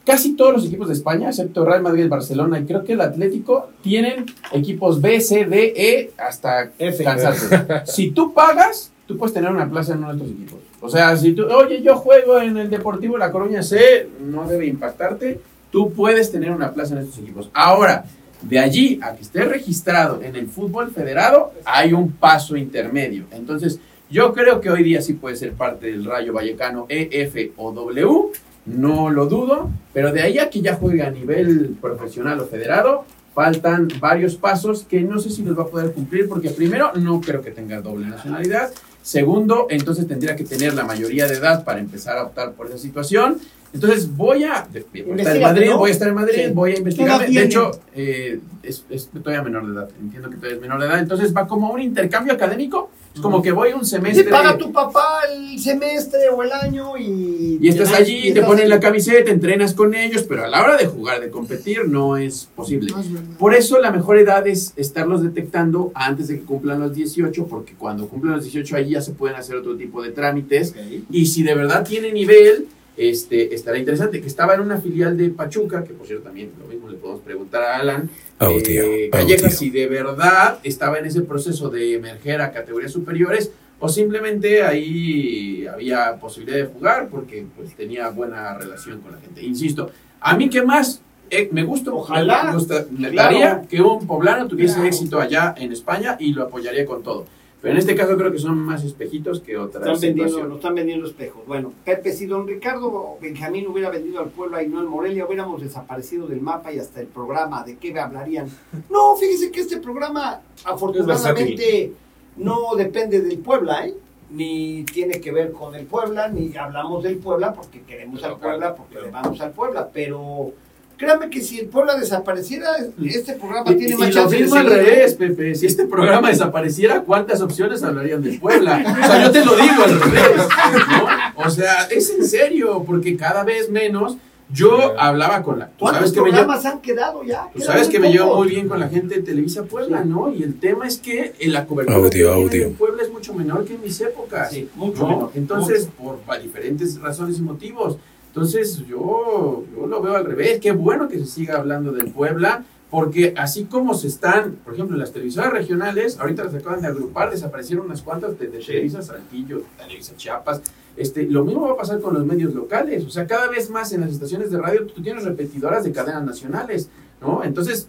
Casi 0.06 0.34
todos 0.34 0.54
los 0.54 0.64
equipos 0.64 0.86
de 0.86 0.94
España, 0.94 1.28
excepto 1.28 1.64
Real 1.64 1.82
Madrid, 1.82 2.08
Barcelona 2.08 2.60
y 2.60 2.64
creo 2.64 2.84
que 2.84 2.92
el 2.92 3.00
Atlético, 3.00 3.70
tienen 3.82 4.24
equipos 4.52 5.00
B, 5.00 5.20
C, 5.20 5.44
D, 5.44 5.74
E 5.76 6.12
hasta 6.16 6.70
F. 6.78 7.04
cansarse. 7.04 7.66
si 7.84 8.12
tú 8.12 8.32
pagas, 8.32 8.92
tú 9.06 9.18
puedes 9.18 9.34
tener 9.34 9.50
una 9.50 9.68
plaza 9.68 9.92
en 9.92 9.98
uno 9.98 10.08
de 10.08 10.14
estos 10.14 10.30
equipos. 10.30 10.60
O 10.80 10.88
sea, 10.88 11.16
si 11.16 11.32
tú, 11.32 11.44
oye, 11.46 11.82
yo 11.82 11.96
juego 11.96 12.40
en 12.40 12.56
el 12.56 12.70
Deportivo 12.70 13.18
La 13.18 13.32
Coruña 13.32 13.62
C, 13.62 14.08
no 14.20 14.46
debe 14.46 14.66
impactarte, 14.66 15.40
tú 15.72 15.92
puedes 15.92 16.30
tener 16.30 16.52
una 16.52 16.72
plaza 16.72 16.94
en 16.94 17.00
estos 17.00 17.18
equipos. 17.18 17.50
Ahora, 17.52 18.04
de 18.42 18.58
allí 18.60 19.00
a 19.02 19.16
que 19.16 19.22
esté 19.22 19.44
registrado 19.44 20.22
en 20.22 20.36
el 20.36 20.46
fútbol 20.46 20.92
federado, 20.92 21.52
hay 21.64 21.92
un 21.92 22.12
paso 22.12 22.56
intermedio. 22.56 23.24
Entonces, 23.32 23.80
yo 24.08 24.32
creo 24.32 24.60
que 24.60 24.70
hoy 24.70 24.84
día 24.84 25.02
sí 25.02 25.14
puede 25.14 25.34
ser 25.34 25.54
parte 25.54 25.86
del 25.86 26.04
Rayo 26.04 26.32
Vallecano 26.32 26.86
E, 26.88 27.08
F 27.10 27.52
o 27.56 27.72
W, 27.72 28.30
no 28.66 29.10
lo 29.10 29.26
dudo, 29.26 29.70
pero 29.92 30.12
de 30.12 30.22
ahí 30.22 30.38
a 30.38 30.50
que 30.50 30.60
ya 30.60 30.74
juegue 30.74 31.02
a 31.02 31.10
nivel 31.10 31.76
profesional 31.80 32.40
o 32.40 32.46
federado, 32.46 33.04
faltan 33.34 33.88
varios 34.00 34.34
pasos 34.36 34.84
que 34.88 35.00
no 35.02 35.18
sé 35.18 35.30
si 35.30 35.42
los 35.42 35.58
va 35.58 35.64
a 35.64 35.66
poder 35.66 35.92
cumplir, 35.92 36.28
porque 36.28 36.50
primero, 36.50 36.92
no 36.94 37.20
creo 37.20 37.42
que 37.42 37.50
tenga 37.50 37.80
doble 37.80 38.06
nacionalidad. 38.06 38.70
Segundo, 39.02 39.66
entonces 39.70 40.08
tendría 40.08 40.34
que 40.34 40.44
tener 40.44 40.74
la 40.74 40.84
mayoría 40.84 41.26
de 41.26 41.34
edad 41.34 41.62
para 41.62 41.78
empezar 41.78 42.18
a 42.18 42.24
optar 42.24 42.52
por 42.52 42.66
esa 42.66 42.78
situación. 42.78 43.38
Entonces 43.76 44.16
voy 44.16 44.44
a, 44.44 44.66
de- 44.72 44.84
voy 45.04 45.12
a 45.12 45.22
estar 45.22 45.36
en 45.36 45.42
Madrid, 45.42 45.66
¿no? 45.70 45.78
voy 45.78 45.90
a 45.90 45.92
estar 45.92 46.08
en 46.08 46.14
Madrid, 46.14 46.34
Sí. 46.46 46.52
voy 46.52 46.72
a 46.72 46.78
investigar. 46.78 47.30
De 47.30 47.42
hecho, 47.42 47.70
eh, 47.94 48.40
es, 48.62 48.84
es 48.90 49.08
todavía 49.08 49.42
menor 49.42 49.66
de 49.66 49.72
edad, 49.74 49.88
entiendo 50.00 50.28
que 50.30 50.36
todavía 50.36 50.56
es 50.56 50.62
menor 50.62 50.80
de 50.80 50.86
edad. 50.86 50.98
Entonces 50.98 51.34
va 51.36 51.46
como 51.46 51.70
un 51.70 51.80
intercambio 51.80 52.32
académico, 52.32 52.90
es 53.14 53.20
como 53.20 53.40
que 53.40 53.50
voy 53.52 53.72
un 53.72 53.80
Te 53.80 53.86
semestre. 53.86 54.24
paga 54.24 54.58
tu 54.58 54.72
papá 54.72 55.20
el 55.34 55.58
semestre 55.58 56.28
o 56.34 56.42
el 56.42 56.52
año 56.52 56.98
y... 56.98 57.58
Y 57.62 57.68
estás 57.68 57.90
te- 57.90 57.96
allí, 57.96 58.28
y 58.28 58.32
te 58.34 58.42
ponen 58.42 58.68
la 58.68 58.78
camiseta, 58.80 59.30
entrenas 59.30 59.72
con 59.72 59.94
ellos, 59.94 60.22
pero 60.24 60.44
a 60.44 60.48
la 60.48 60.62
hora 60.62 60.76
de 60.76 60.86
jugar, 60.86 61.20
de 61.20 61.30
competir, 61.30 61.86
no 61.88 62.16
es 62.18 62.48
posible. 62.54 62.90
No 62.92 63.00
es 63.00 63.10
verdad. 63.12 63.36
Por 63.38 63.54
eso 63.54 63.78
la 63.80 63.90
mejor 63.90 64.18
edad 64.18 64.46
es 64.46 64.72
estarlos 64.76 65.22
detectando 65.22 65.92
antes 65.94 66.28
de 66.28 66.38
que 66.40 66.44
cumplan 66.44 66.80
los 66.80 66.92
18, 66.94 67.46
porque 67.46 67.72
cuando 67.74 68.06
cumplan 68.08 68.34
los 68.34 68.44
18 68.44 68.76
ahí 68.76 68.90
ya 68.90 69.00
se 69.00 69.12
pueden 69.12 69.36
hacer 69.36 69.56
otro 69.56 69.76
tipo 69.76 70.02
de 70.02 70.10
trámites. 70.10 70.74
Y 71.10 71.26
si 71.26 71.42
de 71.42 71.54
verdad 71.54 71.84
tiene 71.86 72.12
nivel, 72.12 72.66
este, 72.96 73.54
estará 73.54 73.78
interesante. 73.78 74.20
Que 74.20 74.26
estaba 74.26 74.54
en 74.54 74.60
una 74.60 74.78
filial 74.78 75.16
de 75.16 75.30
Pachuca, 75.30 75.84
que 75.84 75.92
por 75.92 76.06
cierto 76.06 76.24
también 76.24 76.50
lo 76.58 76.66
mismo 76.66 76.88
le 76.88 76.96
podemos 76.96 77.22
preguntar 77.22 77.62
a 77.62 77.76
Alan. 77.76 78.08
eh, 78.40 79.08
Calleja, 79.10 79.50
si 79.50 79.70
de 79.70 79.86
verdad 79.86 80.58
estaba 80.62 80.98
en 80.98 81.06
ese 81.06 81.22
proceso 81.22 81.68
de 81.70 81.94
emerger 81.94 82.40
a 82.40 82.52
categorías 82.52 82.92
superiores 82.92 83.50
o 83.78 83.88
simplemente 83.88 84.62
ahí 84.62 85.66
había 85.66 86.16
posibilidad 86.16 86.58
de 86.58 86.64
jugar 86.66 87.08
porque 87.10 87.44
pues 87.56 87.74
tenía 87.74 88.08
buena 88.10 88.54
relación 88.56 89.00
con 89.00 89.12
la 89.12 89.18
gente. 89.18 89.42
Insisto, 89.44 89.90
a 90.20 90.36
mí 90.36 90.48
que 90.48 90.62
más 90.62 91.02
eh, 91.28 91.48
me 91.52 91.64
gusta, 91.64 91.92
Ojalá. 91.92 92.44
me, 92.44 92.52
gusta, 92.54 92.86
me 92.90 93.10
Claro. 93.10 93.30
daría 93.38 93.62
que 93.68 93.80
un 93.82 94.06
poblano 94.06 94.46
tuviese 94.46 94.74
Claro. 94.74 94.88
éxito 94.88 95.20
allá 95.20 95.54
en 95.58 95.72
España 95.72 96.16
y 96.20 96.32
lo 96.32 96.44
apoyaría 96.44 96.86
con 96.86 97.02
todo. 97.02 97.26
Pero 97.62 97.72
en 97.72 97.78
este 97.78 97.94
caso 97.96 98.16
creo 98.16 98.30
que 98.30 98.38
son 98.38 98.58
más 98.58 98.84
espejitos 98.84 99.40
que 99.40 99.56
otras 99.56 99.82
Están 99.82 100.00
vendiendo, 100.00 100.22
situaciones. 100.24 100.48
nos 100.48 100.58
están 100.58 100.74
vendiendo 100.74 101.06
espejos. 101.06 101.46
Bueno, 101.46 101.72
Pepe, 101.84 102.12
si 102.12 102.26
don 102.26 102.46
Ricardo 102.46 103.16
Benjamín 103.20 103.66
hubiera 103.66 103.90
vendido 103.90 104.20
al 104.20 104.28
pueblo 104.28 104.60
y 104.60 104.68
no 104.68 104.80
en 104.80 104.86
Morelia, 104.86 105.26
hubiéramos 105.26 105.62
desaparecido 105.62 106.26
del 106.26 106.40
mapa 106.42 106.70
y 106.72 106.78
hasta 106.78 107.00
el 107.00 107.06
programa. 107.06 107.64
¿De 107.64 107.76
qué 107.76 107.98
hablarían? 107.98 108.48
No, 108.90 109.16
fíjese 109.16 109.50
que 109.50 109.60
este 109.62 109.78
programa, 109.78 110.40
afortunadamente, 110.64 111.92
no 112.36 112.74
depende 112.76 113.20
del 113.20 113.38
Puebla, 113.38 113.86
¿eh? 113.86 113.94
Ni 114.28 114.82
tiene 114.84 115.20
que 115.20 115.30
ver 115.32 115.52
con 115.52 115.74
el 115.74 115.86
Puebla, 115.86 116.28
ni 116.28 116.54
hablamos 116.56 117.02
del 117.04 117.16
Puebla 117.16 117.52
porque 117.54 117.82
queremos 117.82 118.22
al 118.24 118.36
Puebla, 118.38 118.74
porque 118.74 119.00
le 119.00 119.10
vamos 119.10 119.40
al 119.40 119.52
Puebla. 119.52 119.88
Pero 119.92 120.52
créame 120.96 121.30
que 121.30 121.40
si 121.42 121.58
el 121.58 121.66
Puebla 121.66 121.96
desapareciera, 121.96 122.68
este 123.04 123.34
programa 123.34 123.72
Y, 123.72 123.76
tiene 123.76 123.94
y 123.94 123.96
más 123.96 124.08
lo 124.08 124.14
chance 124.14 124.36
de 124.36 124.42
mismo 124.42 124.56
al 124.56 124.66
revés, 124.66 125.14
Pepe. 125.14 125.54
Si 125.54 125.66
este 125.66 125.86
programa 125.86 126.28
desapareciera, 126.28 127.02
¿cuántas 127.02 127.40
opciones 127.40 127.82
hablarían 127.82 128.22
de 128.22 128.38
Puebla? 128.38 128.82
O 129.02 129.06
sea, 129.06 129.22
yo 129.22 129.30
te 129.30 129.44
lo 129.44 129.56
digo 129.56 129.82
al 129.84 130.00
revés. 130.00 130.36
¿no? 130.36 131.44
O 131.44 131.50
sea, 131.50 131.84
es 131.90 132.10
en 132.10 132.24
serio, 132.24 132.82
porque 132.86 133.16
cada 133.16 133.44
vez 133.44 133.70
menos. 133.70 134.16
Yo 134.48 134.94
hablaba 134.96 135.42
con 135.42 135.58
la. 135.58 135.66
Tú 135.66 135.72
¿Cuántos 135.80 135.98
sabes 135.98 136.12
que 136.12 136.20
me 136.20 136.26
llevo, 136.26 136.44
programas 136.44 136.66
han 136.66 136.80
quedado 136.80 137.24
ya? 137.24 137.50
tú 137.52 137.60
sabes 137.60 137.88
que 137.88 137.98
me 137.98 138.12
llevo 138.12 138.36
muy 138.36 138.48
bien 138.48 138.68
con 138.68 138.78
la 138.78 138.88
gente 138.88 139.16
de 139.16 139.22
Televisa 139.22 139.64
Puebla, 139.64 140.04
¿no? 140.04 140.32
Y 140.32 140.44
el 140.44 140.60
tema 140.60 140.86
es 140.86 140.98
que 140.98 141.34
en 141.40 141.52
la 141.52 141.66
cobertura 141.66 141.96
Audio, 142.32 142.66
en 142.66 142.74
Puebla 142.74 143.02
es 143.02 143.10
mucho 143.10 143.34
menor 143.34 143.64
que 143.64 143.74
en 143.74 143.82
mis 143.82 144.00
épocas. 144.00 144.50
Sí, 144.52 144.68
mucho. 144.76 145.32
Entonces, 145.34 145.88
por 145.98 146.20
diferentes 146.40 147.00
razones 147.00 147.38
y 147.38 147.42
motivos. 147.42 147.96
Entonces, 148.40 148.86
yo, 148.86 149.64
yo 149.74 149.86
lo 149.86 150.02
veo 150.02 150.14
al 150.14 150.26
revés. 150.26 150.60
Qué 150.60 150.70
bueno 150.72 151.08
que 151.08 151.18
se 151.18 151.24
siga 151.24 151.56
hablando 151.56 151.90
del 151.90 152.10
Puebla, 152.12 152.64
porque 152.90 153.32
así 153.34 153.64
como 153.64 153.94
se 153.94 154.08
están, 154.08 154.56
por 154.62 154.74
ejemplo, 154.74 154.94
las 154.98 155.10
televisoras 155.10 155.54
regionales, 155.54 156.18
ahorita 156.20 156.44
las 156.44 156.54
acaban 156.54 156.82
de 156.82 156.88
agrupar, 156.88 157.30
desaparecieron 157.30 157.86
unas 157.86 158.02
cuantas 158.02 158.38
de, 158.38 158.48
de 158.48 158.58
Televisa 158.58 159.00
Saltillo, 159.00 159.62
Televisa 159.78 160.12
Chiapas. 160.18 160.60
Este, 160.98 161.22
lo 161.24 161.46
mismo 161.46 161.62
va 161.62 161.72
a 161.72 161.76
pasar 161.78 161.98
con 162.02 162.12
los 162.12 162.26
medios 162.26 162.52
locales. 162.54 163.06
O 163.06 163.10
sea, 163.10 163.26
cada 163.26 163.48
vez 163.48 163.70
más 163.70 163.90
en 163.94 164.02
las 164.02 164.10
estaciones 164.12 164.50
de 164.50 164.58
radio 164.58 164.86
tú 164.86 165.00
tienes 165.02 165.24
repetidoras 165.24 165.84
de 165.84 165.92
cadenas 165.92 166.22
nacionales, 166.22 166.90
¿no? 167.22 167.42
Entonces, 167.42 167.88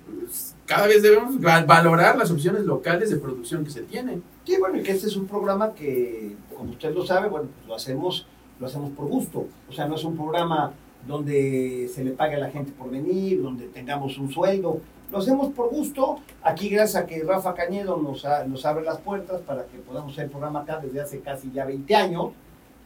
cada 0.65 0.87
vez 0.87 1.01
debemos 1.03 1.35
va- 1.45 1.65
valorar 1.65 2.17
las 2.17 2.31
opciones 2.31 2.63
locales 2.63 3.09
de 3.09 3.17
producción 3.17 3.65
que 3.65 3.71
se 3.71 3.81
tienen. 3.81 4.23
Sí, 4.45 4.55
bueno, 4.57 4.77
y 4.77 4.83
que 4.83 4.93
este 4.93 5.07
es 5.07 5.17
un 5.17 5.27
programa 5.27 5.73
que, 5.73 6.37
como 6.55 6.69
usted 6.71 6.93
lo 6.95 7.05
sabe, 7.05 7.27
bueno, 7.27 7.49
pues 7.53 7.67
lo 7.67 7.75
hacemos, 7.75 8.25
lo 8.59 8.67
hacemos 8.67 8.91
por 8.91 9.07
gusto. 9.07 9.45
O 9.69 9.71
sea, 9.71 9.87
no 9.87 9.95
es 9.95 10.03
un 10.03 10.15
programa 10.15 10.73
donde 11.07 11.89
se 11.93 12.03
le 12.03 12.11
pague 12.11 12.35
a 12.35 12.39
la 12.39 12.49
gente 12.49 12.71
por 12.71 12.89
venir, 12.89 13.41
donde 13.41 13.67
tengamos 13.67 14.17
un 14.17 14.29
sueldo. 14.31 14.81
Lo 15.11 15.19
hacemos 15.19 15.53
por 15.53 15.69
gusto. 15.69 16.19
Aquí, 16.43 16.67
gracias 16.69 17.03
a 17.03 17.05
que 17.07 17.23
Rafa 17.23 17.53
Cañedo 17.53 17.97
nos, 17.97 18.25
a- 18.25 18.43
nos 18.45 18.65
abre 18.65 18.83
las 18.83 18.97
puertas 18.99 19.39
para 19.41 19.65
que 19.65 19.77
podamos 19.77 20.11
hacer 20.13 20.25
el 20.25 20.31
programa 20.31 20.61
acá 20.61 20.79
desde 20.83 20.99
hace 20.99 21.19
casi 21.21 21.49
ya 21.51 21.63
20 21.65 21.95
años, 21.95 22.31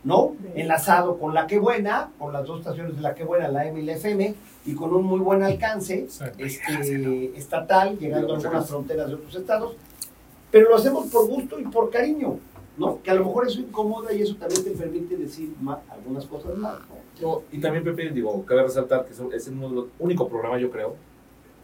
¿no? 0.03 0.33
Enlazado 0.53 1.17
con 1.17 1.33
La 1.33 1.47
Que 1.47 1.57
Buena, 1.57 2.11
con 2.19 2.31
las 2.31 2.45
dos 2.45 2.59
estaciones 2.59 2.95
de 2.95 3.01
La 3.01 3.15
Que 3.15 3.23
Buena, 3.23 3.47
la 3.47 3.65
M 3.65 3.79
y 3.79 3.83
la 3.85 3.93
FM, 3.93 4.35
y 4.67 4.75
con 4.75 4.93
un 4.93 5.03
muy 5.05 5.19
buen 5.19 5.41
alcance 5.41 6.05
este, 6.37 7.37
estatal, 7.37 7.97
llegando 7.97 8.33
a 8.33 8.35
algunas 8.37 8.67
fronteras 8.69 9.07
de 9.07 9.15
otros 9.15 9.35
estados 9.35 9.75
pero 10.51 10.67
lo 10.69 10.75
hacemos 10.75 11.05
por 11.07 11.27
gusto 11.29 11.57
y 11.61 11.63
por 11.63 11.89
cariño, 11.89 12.37
Que 13.03 13.11
a 13.11 13.13
lo 13.15 13.25
mejor 13.25 13.47
eso 13.47 13.59
incomoda 13.61 14.11
y 14.13 14.21
eso 14.21 14.35
también 14.35 14.63
te 14.63 14.71
permite 14.71 15.15
decir 15.17 15.53
ma- 15.61 15.81
algunas 15.89 16.25
cosas 16.25 16.57
más, 16.57 16.79
y 17.51 17.59
también, 17.59 17.83
Pepe, 17.83 18.09
digo, 18.11 18.43
cabe 18.45 18.63
resaltar 18.63 19.05
que 19.05 19.11
es 19.35 19.47
el 19.47 19.55
único 19.99 20.27
programa, 20.27 20.57
yo 20.59 20.69
creo, 20.71 20.95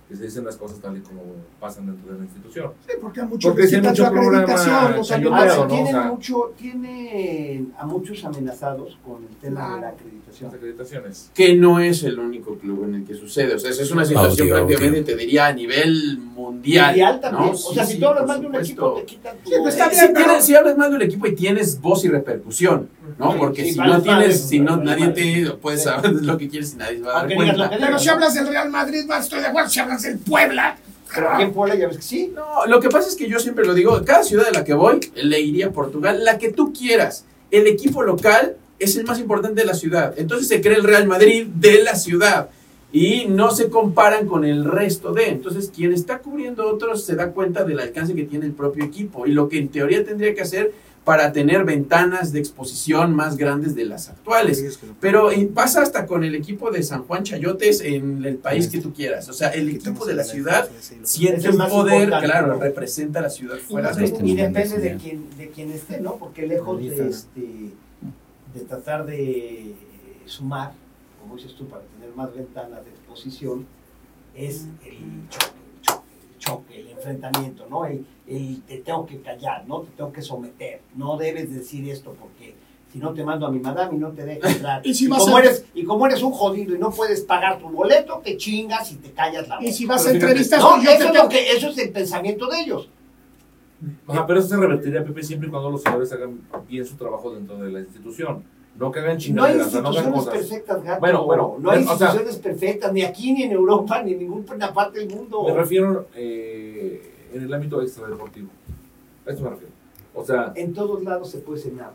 que 0.07 0.15
se 0.15 0.23
dicen 0.23 0.45
las 0.45 0.55
cosas 0.55 0.79
tal 0.79 0.95
y 0.97 1.01
como 1.01 1.21
pasan 1.59 1.85
dentro 1.87 2.13
de 2.13 2.19
la 2.19 2.23
institución. 2.25 2.71
Sí, 2.87 2.93
porque 3.01 3.21
hay 3.21 3.27
mucho 3.27 3.49
Porque 3.49 3.67
si 3.67 3.75
hay 3.75 3.81
mucho 3.81 4.09
programa 4.09 4.91
los 4.95 5.07
chayotero, 5.07 5.35
Ah, 5.35 5.55
¿no? 5.57 5.67
tienen, 5.67 5.95
O 5.95 5.99
sea- 6.01 6.11
mucho, 6.11 6.53
tienen 6.57 7.73
a 7.77 7.85
muchos 7.85 8.23
amenazados 8.23 8.97
con 9.05 9.23
el 9.23 9.35
tema 9.41 9.65
de 9.75 9.75
la 9.75 9.81
Las 9.81 9.93
acreditación. 9.93 10.53
acreditaciones. 10.53 11.31
que 11.33 11.55
no 11.55 11.79
es 11.79 12.03
el 12.03 12.19
único 12.19 12.55
club 12.57 12.85
en 12.85 12.95
el 12.95 13.03
que 13.05 13.15
sucede. 13.15 13.55
O 13.55 13.59
sea, 13.59 13.71
esa 13.71 13.81
es 13.83 13.91
una 13.91 14.05
situación 14.05 14.47
prácticamente, 14.49 15.03
te 15.03 15.15
diría, 15.17 15.47
a 15.47 15.53
nivel 15.53 16.17
mundial. 16.19 16.87
Mundial 16.87 17.19
también. 17.19 17.45
¿no? 17.45 17.51
o 17.51 17.55
sea, 17.73 17.85
Sí, 17.85 17.93
si 17.93 17.99
tú 17.99 18.07
hablas 18.07 18.25
más 18.27 18.39
de 18.41 18.47
un 18.47 18.55
equipo, 18.55 18.93
te 18.93 19.05
quitan 19.05 19.37
tu... 19.43 19.49
Sí, 19.49 19.55
pues 19.61 19.75
bien, 19.75 19.89
si, 19.91 19.99
pero- 19.99 20.13
tienes- 20.25 20.45
si 20.45 20.55
hablas 20.55 20.77
más 20.77 20.89
de 20.89 20.95
un 20.95 21.01
equipo 21.01 21.27
y 21.27 21.35
tienes 21.35 21.81
voz 21.81 22.05
y 22.05 22.09
repercusión, 22.09 22.89
¿no? 23.17 23.31
Sí, 23.33 23.37
Porque 23.39 23.63
sí, 23.65 23.71
si 23.73 23.79
vale 23.79 23.93
no 23.93 24.01
tienes, 24.01 24.41
si 24.41 24.59
no, 24.59 24.77
vale 24.77 24.85
nadie 24.85 25.07
te 25.09 25.51
puede 25.55 25.77
Sí. 25.77 25.83
saber 25.85 26.11
lo 26.23 26.37
que 26.37 26.47
quieres 26.47 26.73
y 26.73 26.77
nadie 26.77 26.97
se 26.97 27.03
va 27.03 27.19
a 27.19 27.23
dar 27.25 27.35
cuenta. 27.35 27.69
Pero 27.69 27.99
si 27.99 28.09
hablas 28.09 28.33
del 28.35 28.47
Real 28.47 28.69
Madrid, 28.69 29.05
va, 29.09 29.19
estoy 29.19 29.39
de 29.41 29.47
acuerdo. 29.47 29.69
Si 29.69 29.79
hablas 29.79 29.96
del 30.03 30.19
Puebla, 30.19 30.77
Pero 31.13 31.29
aquí 31.31 31.43
en 31.43 31.53
Puebla 31.53 31.75
ya 31.75 31.87
ves 31.87 31.97
que 31.97 32.03
sí. 32.03 32.31
No, 32.35 32.65
lo 32.65 32.79
que 32.79 32.89
pasa 32.89 33.09
es 33.09 33.15
que 33.15 33.29
yo 33.29 33.39
siempre 33.39 33.65
lo 33.65 33.73
digo, 33.73 34.03
cada 34.05 34.23
ciudad 34.23 34.45
de 34.45 34.51
la 34.51 34.63
que 34.63 34.73
voy, 34.73 34.99
le 35.15 35.39
iría 35.39 35.67
a 35.67 35.71
Portugal, 35.71 36.23
la 36.23 36.37
que 36.37 36.51
tú 36.51 36.73
quieras. 36.73 37.25
El 37.51 37.67
equipo 37.67 38.03
local 38.03 38.57
es 38.79 38.95
el 38.95 39.05
más 39.05 39.19
importante 39.19 39.61
de 39.61 39.67
la 39.67 39.73
ciudad. 39.73 40.13
Entonces 40.17 40.47
se 40.47 40.61
crea 40.61 40.77
el 40.77 40.83
Real 40.83 41.07
Madrid 41.07 41.47
de 41.47 41.83
la 41.83 41.95
ciudad. 41.95 42.49
Y 42.91 43.25
no 43.25 43.51
se 43.51 43.69
comparan 43.69 44.27
con 44.27 44.45
el 44.45 44.63
resto 44.63 45.11
de. 45.11 45.27
Entonces, 45.27 45.71
quien 45.75 45.91
está 45.91 46.19
cubriendo 46.19 46.67
otros 46.67 47.03
se 47.03 47.15
da 47.15 47.31
cuenta 47.31 47.65
del 47.65 47.81
alcance 47.81 48.15
que 48.15 48.23
tiene 48.23 48.45
el 48.45 48.53
propio 48.53 48.85
equipo 48.85 49.27
y 49.27 49.33
lo 49.33 49.49
que 49.49 49.57
en 49.57 49.67
teoría 49.67 50.05
tendría 50.05 50.33
que 50.33 50.41
hacer 50.41 50.71
para 51.07 51.31
tener 51.31 51.63
ventanas 51.63 52.33
de 52.33 52.39
exposición 52.39 53.15
más 53.15 53.37
grandes 53.37 53.75
de 53.75 53.85
las 53.85 54.09
actuales. 54.09 54.77
Pero 54.99 55.31
eh, 55.31 55.49
pasa 55.55 55.81
hasta 55.81 56.05
con 56.05 56.25
el 56.25 56.35
equipo 56.35 56.69
de 56.69 56.83
San 56.83 57.03
Juan 57.03 57.23
Chayotes 57.23 57.79
en 57.79 58.25
el 58.25 58.35
país 58.35 58.67
que 58.67 58.81
tú 58.81 58.91
quieras. 58.93 59.29
O 59.29 59.33
sea, 59.33 59.51
el 59.51 59.69
equipo 59.69 60.05
de 60.05 60.15
la 60.15 60.25
ciudad 60.25 60.69
siente 61.03 61.47
el 61.47 61.61
un 61.61 61.69
poder, 61.69 62.09
claro, 62.09 62.59
representa 62.59 63.19
a 63.19 63.21
la 63.21 63.29
ciudad 63.29 63.55
fuera 63.55 63.93
Y, 63.93 63.95
de 63.95 64.03
Este 64.03 64.25
y 64.25 64.35
de 64.35 64.47
depende 64.49 64.79
de 64.79 64.97
quién, 64.97 65.29
de 65.37 65.49
quién 65.49 65.71
esté, 65.71 66.01
¿no? 66.01 66.17
Porque 66.17 66.45
lejos 66.45 66.77
de, 66.77 67.07
este, 67.07 67.41
de 68.53 68.59
tratar 68.67 69.05
de 69.05 69.75
sumar, 70.25 70.73
como 71.21 71.37
dices 71.37 71.55
tú, 71.55 71.69
para 71.69 71.83
tener 71.83 72.13
más 72.17 72.35
ventanas 72.35 72.83
de 72.83 72.91
exposición, 72.91 73.65
es 74.35 74.65
el 74.85 75.29
choque, 75.29 75.56
el 76.37 76.43
choque, 76.43 76.79
el 76.81 76.89
enfrentamiento, 76.89 77.65
¿no? 77.69 77.85
El, 77.85 78.05
el 78.27 78.61
te 78.67 78.77
tengo 78.77 79.05
que 79.05 79.19
callar, 79.21 79.67
¿no? 79.67 79.81
Te 79.81 79.91
tengo 79.97 80.11
que 80.11 80.21
someter, 80.21 80.81
no 80.95 81.17
debes 81.17 81.53
decir 81.53 81.89
esto 81.89 82.15
porque 82.19 82.55
Si 82.93 82.99
no 82.99 83.13
te 83.13 83.23
mando 83.23 83.45
a 83.45 83.51
mi 83.51 83.59
madame 83.59 83.95
y 83.95 83.99
no 83.99 84.11
te 84.11 84.23
dejo 84.23 84.47
entrar. 84.47 84.81
Y 84.85 84.93
si 84.93 85.07
vas 85.07 85.19
como 85.23 85.37
a- 85.37 85.41
eres, 85.41 85.65
y 85.73 85.83
como 85.83 86.05
eres 86.05 86.23
un 86.23 86.31
jodido 86.31 86.73
y 86.75 86.79
no 86.79 86.89
puedes 86.91 87.21
pagar 87.21 87.59
tu 87.59 87.67
boleto, 87.69 88.21
te 88.23 88.37
chingas 88.37 88.91
y 88.93 88.95
te 88.95 89.11
callas 89.11 89.47
la 89.47 89.55
boca. 89.57 89.67
Y 89.67 89.73
si 89.73 89.85
vas 89.85 90.05
a 90.07 90.11
entrevistas, 90.11 90.59
no, 90.61 90.69
pues 90.75 90.83
yo 90.83 90.91
eso 90.91 91.11
te 91.11 91.17
lo 91.17 91.29
que, 91.29 91.51
eso 91.51 91.69
es 91.69 91.77
el 91.79 91.91
pensamiento 91.91 92.47
de 92.47 92.61
ellos. 92.61 92.89
Ajá, 94.07 94.25
pero 94.25 94.39
eso 94.39 94.47
se 94.49 94.57
revertiría, 94.57 95.03
Pepe, 95.03 95.21
siempre 95.21 95.47
y 95.49 95.51
cuando 95.51 95.69
los 95.69 95.83
señores 95.83 96.11
hagan 96.13 96.39
bien 96.67 96.85
su 96.85 96.95
trabajo 96.95 97.31
dentro 97.35 97.57
de 97.59 97.71
la 97.71 97.79
institución. 97.81 98.43
No 98.79 98.91
que 98.91 98.99
hagan 98.99 99.17
No 99.33 99.43
hay 99.43 99.55
no 99.57 99.63
instituciones 99.63 100.13
cosas. 100.13 100.33
perfectas, 100.35 100.83
gato. 100.83 100.99
Bueno, 100.99 101.25
bueno, 101.25 101.55
no 101.59 101.71
hay 101.71 101.79
o 101.79 101.83
sea- 101.83 101.91
instituciones 101.93 102.35
perfectas, 102.37 102.93
ni 102.93 103.01
aquí, 103.03 103.33
ni 103.33 103.43
en 103.43 103.51
Europa, 103.51 104.01
ni 104.03 104.13
en 104.13 104.19
ninguna 104.19 104.73
parte 104.73 104.99
del 104.99 105.09
mundo. 105.09 105.43
Me 105.47 105.53
refiero 105.53 106.07
eh, 106.15 107.01
en 107.33 107.41
el 107.43 107.53
ámbito 107.53 107.81
extradeportivo. 107.81 108.49
A 109.25 109.31
eso 109.31 109.41
me 109.43 109.49
refiero. 109.49 109.73
O 110.13 110.23
sea, 110.25 110.51
En 110.55 110.73
todos 110.73 111.03
lados 111.03 111.29
se 111.31 111.39
puede 111.39 111.59
ser 111.59 111.73
nada. 111.73 111.93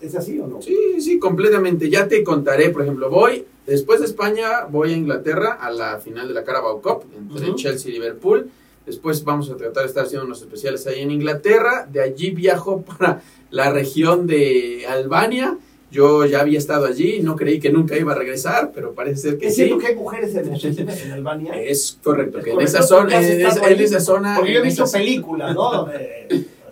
¿Es 0.00 0.14
así 0.14 0.38
o 0.38 0.46
no? 0.46 0.62
Sí, 0.62 0.76
sí, 1.00 1.18
completamente. 1.18 1.90
Ya 1.90 2.06
te 2.06 2.22
contaré, 2.22 2.70
por 2.70 2.82
ejemplo, 2.82 3.10
voy, 3.10 3.44
después 3.66 3.98
de 4.00 4.06
España, 4.06 4.64
voy 4.70 4.92
a 4.92 4.96
Inglaterra 4.96 5.58
a 5.60 5.70
la 5.70 5.98
final 5.98 6.28
de 6.28 6.34
la 6.34 6.44
Carabao 6.44 6.80
Cup 6.80 7.02
entre. 7.16 7.54
Chelsea 7.56 7.90
y 7.90 7.94
Liverpool. 7.94 8.48
Después 8.86 9.24
vamos 9.24 9.50
a 9.50 9.56
tratar 9.56 9.82
de 9.82 9.88
estar 9.88 10.04
haciendo 10.04 10.24
unos 10.26 10.40
especiales 10.40 10.86
ahí 10.86 11.00
en 11.00 11.10
Inglaterra. 11.10 11.86
De 11.90 12.00
allí 12.00 12.30
viajo 12.30 12.82
para 12.98 13.22
la 13.50 13.72
región 13.72 14.26
de 14.28 14.86
Albania. 14.88 15.58
Yo 15.90 16.26
ya 16.26 16.40
había 16.40 16.58
estado 16.58 16.84
allí, 16.84 17.20
no 17.22 17.34
creí 17.34 17.60
que 17.60 17.70
nunca 17.70 17.96
iba 17.96 18.12
a 18.12 18.14
regresar, 18.14 18.72
pero 18.74 18.92
parece 18.92 19.16
ser 19.22 19.38
que 19.38 19.46
¿Es 19.46 19.54
sí. 19.54 19.62
cierto 19.64 19.78
que 19.78 19.86
hay 19.86 19.94
mujeres 19.96 20.34
hermosísimas 20.34 21.00
en 21.00 21.12
Albania? 21.12 21.54
Es 21.62 21.98
correcto, 22.02 22.38
Es 22.38 22.44
que 22.44 22.50
en 22.52 22.60
esa 22.60 22.82
zona, 22.82 23.16
en, 23.16 23.40
esa- 23.40 23.66
en 23.66 24.00
zona, 24.02 24.34
Porque 24.36 24.52
yo 24.52 24.58
he 24.58 24.62
en 24.62 24.68
visto 24.68 24.84
películas, 24.90 25.54
¿no? 25.54 25.88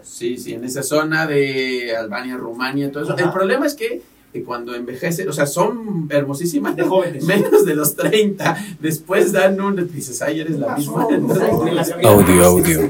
Sí, 0.02 0.36
sí, 0.36 0.52
en 0.54 0.64
esa 0.64 0.82
zona 0.82 1.26
de 1.26 1.96
Albania, 1.96 2.36
Rumania, 2.36 2.90
todo 2.92 3.04
eso. 3.04 3.14
Ajá. 3.14 3.24
El 3.24 3.32
problema 3.32 3.66
es 3.66 3.74
que, 3.74 4.02
que 4.32 4.42
cuando 4.44 4.74
envejecen, 4.74 5.28
o 5.28 5.32
sea, 5.32 5.46
son 5.46 6.08
hermosísimas, 6.10 6.76
De 6.76 6.82
jóvenes. 6.84 7.24
menos 7.26 7.64
de 7.64 7.74
los 7.74 7.96
30, 7.96 8.56
después 8.80 9.32
dan 9.32 9.58
un, 9.60 9.76
dices, 9.92 10.20
ay, 10.20 10.40
eres 10.40 10.58
la 10.58 10.76
misma. 10.76 11.04
Audio, 12.04 12.44
audio. 12.44 12.80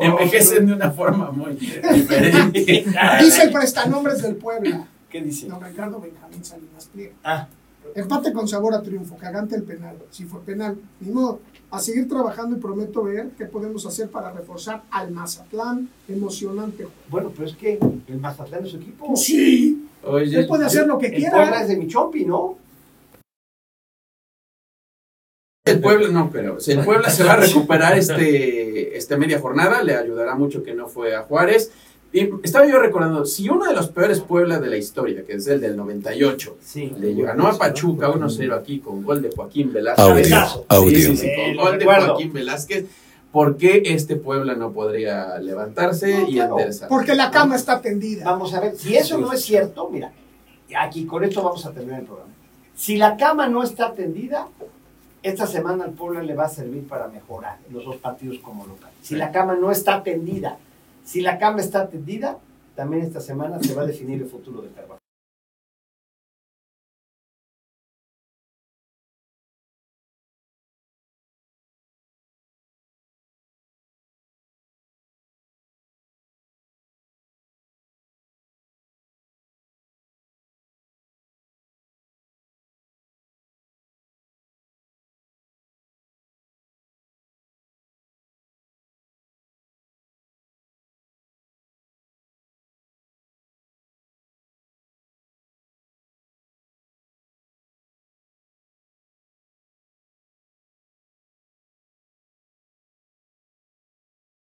Envejecen 0.00 0.66
de 0.66 0.72
una 0.74 0.90
forma 0.90 1.30
muy 1.30 1.52
diferente. 1.94 2.84
Dice 3.20 3.42
el 3.44 3.50
prestanombres 3.50 4.22
del 4.22 4.36
Puebla. 4.36 4.86
¿Qué 5.10 5.20
dice? 5.20 5.48
Don 5.48 5.60
Ricardo 5.60 6.00
Benjamín 6.00 6.44
Salinas 6.44 6.86
Pliego. 6.86 7.14
Ah, 7.24 7.48
Empate 7.94 8.32
con 8.32 8.46
sabor 8.46 8.74
a 8.74 8.82
triunfo, 8.82 9.16
cagante 9.16 9.56
el 9.56 9.64
penal. 9.64 9.96
Si 10.10 10.24
fue 10.24 10.40
penal, 10.42 10.76
ni 11.00 11.10
modo. 11.10 11.40
A 11.70 11.80
seguir 11.80 12.08
trabajando 12.08 12.56
y 12.56 12.60
prometo 12.60 13.02
ver 13.02 13.30
qué 13.36 13.46
podemos 13.46 13.84
hacer 13.86 14.08
para 14.10 14.30
reforzar 14.32 14.82
al 14.90 15.10
Mazatlán. 15.10 15.88
Emocionante. 16.08 16.86
bueno, 17.08 17.32
pero 17.34 17.48
es 17.48 17.56
que 17.56 17.78
el 18.06 18.18
Mazatlán 18.18 18.64
es 18.64 18.70
su 18.70 18.76
equipo. 18.76 19.06
Pues 19.08 19.24
sí, 19.24 19.88
Oye, 20.04 20.40
él 20.40 20.46
puede 20.46 20.66
hacer 20.66 20.86
lo 20.86 20.98
que 20.98 21.06
El 21.06 21.12
Puebla 21.30 21.30
quiera. 21.30 21.62
es 21.62 21.68
de 21.68 22.26
¿no? 22.26 22.58
El 25.64 25.80
Puebla, 25.80 26.08
no, 26.08 26.30
pero 26.30 26.58
si 26.58 26.72
el 26.72 26.84
Puebla 26.84 27.10
se 27.10 27.24
va 27.24 27.34
a 27.34 27.36
recuperar 27.36 27.98
este, 27.98 28.96
este 28.96 29.16
media 29.16 29.38
jornada, 29.40 29.82
le 29.82 29.94
ayudará 29.94 30.34
mucho 30.34 30.62
que 30.62 30.74
no 30.74 30.88
fue 30.88 31.14
a 31.14 31.22
Juárez. 31.22 31.70
Y 32.12 32.28
estaba 32.42 32.66
yo 32.66 32.78
recordando, 32.80 33.24
si 33.24 33.48
uno 33.48 33.66
de 33.66 33.72
los 33.74 33.88
peores 33.88 34.20
Puebla 34.20 34.58
de 34.58 34.68
la 34.68 34.76
historia, 34.76 35.24
que 35.24 35.34
es 35.34 35.46
el 35.46 35.60
del 35.60 35.76
98, 35.76 36.56
Sí. 36.60 36.92
le 36.98 37.14
ganó 37.22 37.46
a 37.46 37.56
Pachuca 37.56 38.08
1-0 38.10 38.54
aquí 38.56 38.80
con 38.80 39.02
gol 39.04 39.22
de 39.22 39.30
Joaquín 39.30 39.72
Velázquez. 39.72 40.04
Audio, 40.04 40.14
Cabezazo. 40.16 40.64
audio. 40.68 40.96
Sí, 40.98 41.04
sí, 41.04 41.16
sí, 41.18 41.28
con 41.36 41.56
gol 41.64 41.72
de 41.72 41.78
recuerdo. 41.78 42.06
Joaquín 42.08 42.32
Velázquez. 42.32 42.86
¿Por 43.30 43.56
qué 43.56 43.82
este 43.84 44.16
Puebla 44.16 44.56
no 44.56 44.72
podría 44.72 45.38
levantarse 45.38 46.12
No, 46.22 46.28
y 46.28 46.34
claro, 46.34 46.52
enderezar? 46.54 46.88
Porque 46.88 47.14
la 47.14 47.30
cama 47.30 47.54
está 47.54 47.80
tendida. 47.80 48.24
Vamos 48.24 48.52
a 48.54 48.60
ver, 48.60 48.74
si 48.76 48.96
eso 48.96 49.16
no 49.18 49.32
es 49.32 49.42
cierto, 49.42 49.88
mira, 49.88 50.10
aquí 50.76 51.06
con 51.06 51.22
esto 51.22 51.40
vamos 51.44 51.64
a 51.64 51.70
terminar 51.70 52.00
el 52.00 52.06
programa. 52.06 52.32
Si 52.74 52.96
la 52.96 53.16
cama 53.16 53.46
no 53.48 53.62
está 53.62 53.92
tendida, 53.92 54.48
esta 55.22 55.46
semana 55.46 55.84
al 55.84 55.92
Puebla 55.92 56.24
le 56.24 56.34
va 56.34 56.46
a 56.46 56.48
servir 56.48 56.88
para 56.88 57.06
mejorar 57.06 57.58
los 57.70 57.84
dos 57.84 57.96
partidos 57.98 58.38
como 58.38 58.66
local. 58.66 58.90
Si 59.00 59.14
la 59.14 59.30
cama 59.30 59.54
no 59.54 59.70
está 59.70 60.02
tendida, 60.02 60.58
si 61.10 61.20
la 61.20 61.38
cama 61.38 61.60
está 61.60 61.88
tendida, 61.88 62.38
también 62.76 63.02
esta 63.02 63.20
semana 63.20 63.60
se 63.60 63.74
va 63.74 63.82
a 63.82 63.86
definir 63.86 64.22
el 64.22 64.28
futuro 64.28 64.62
de 64.62 64.68
Carvajal. 64.68 64.99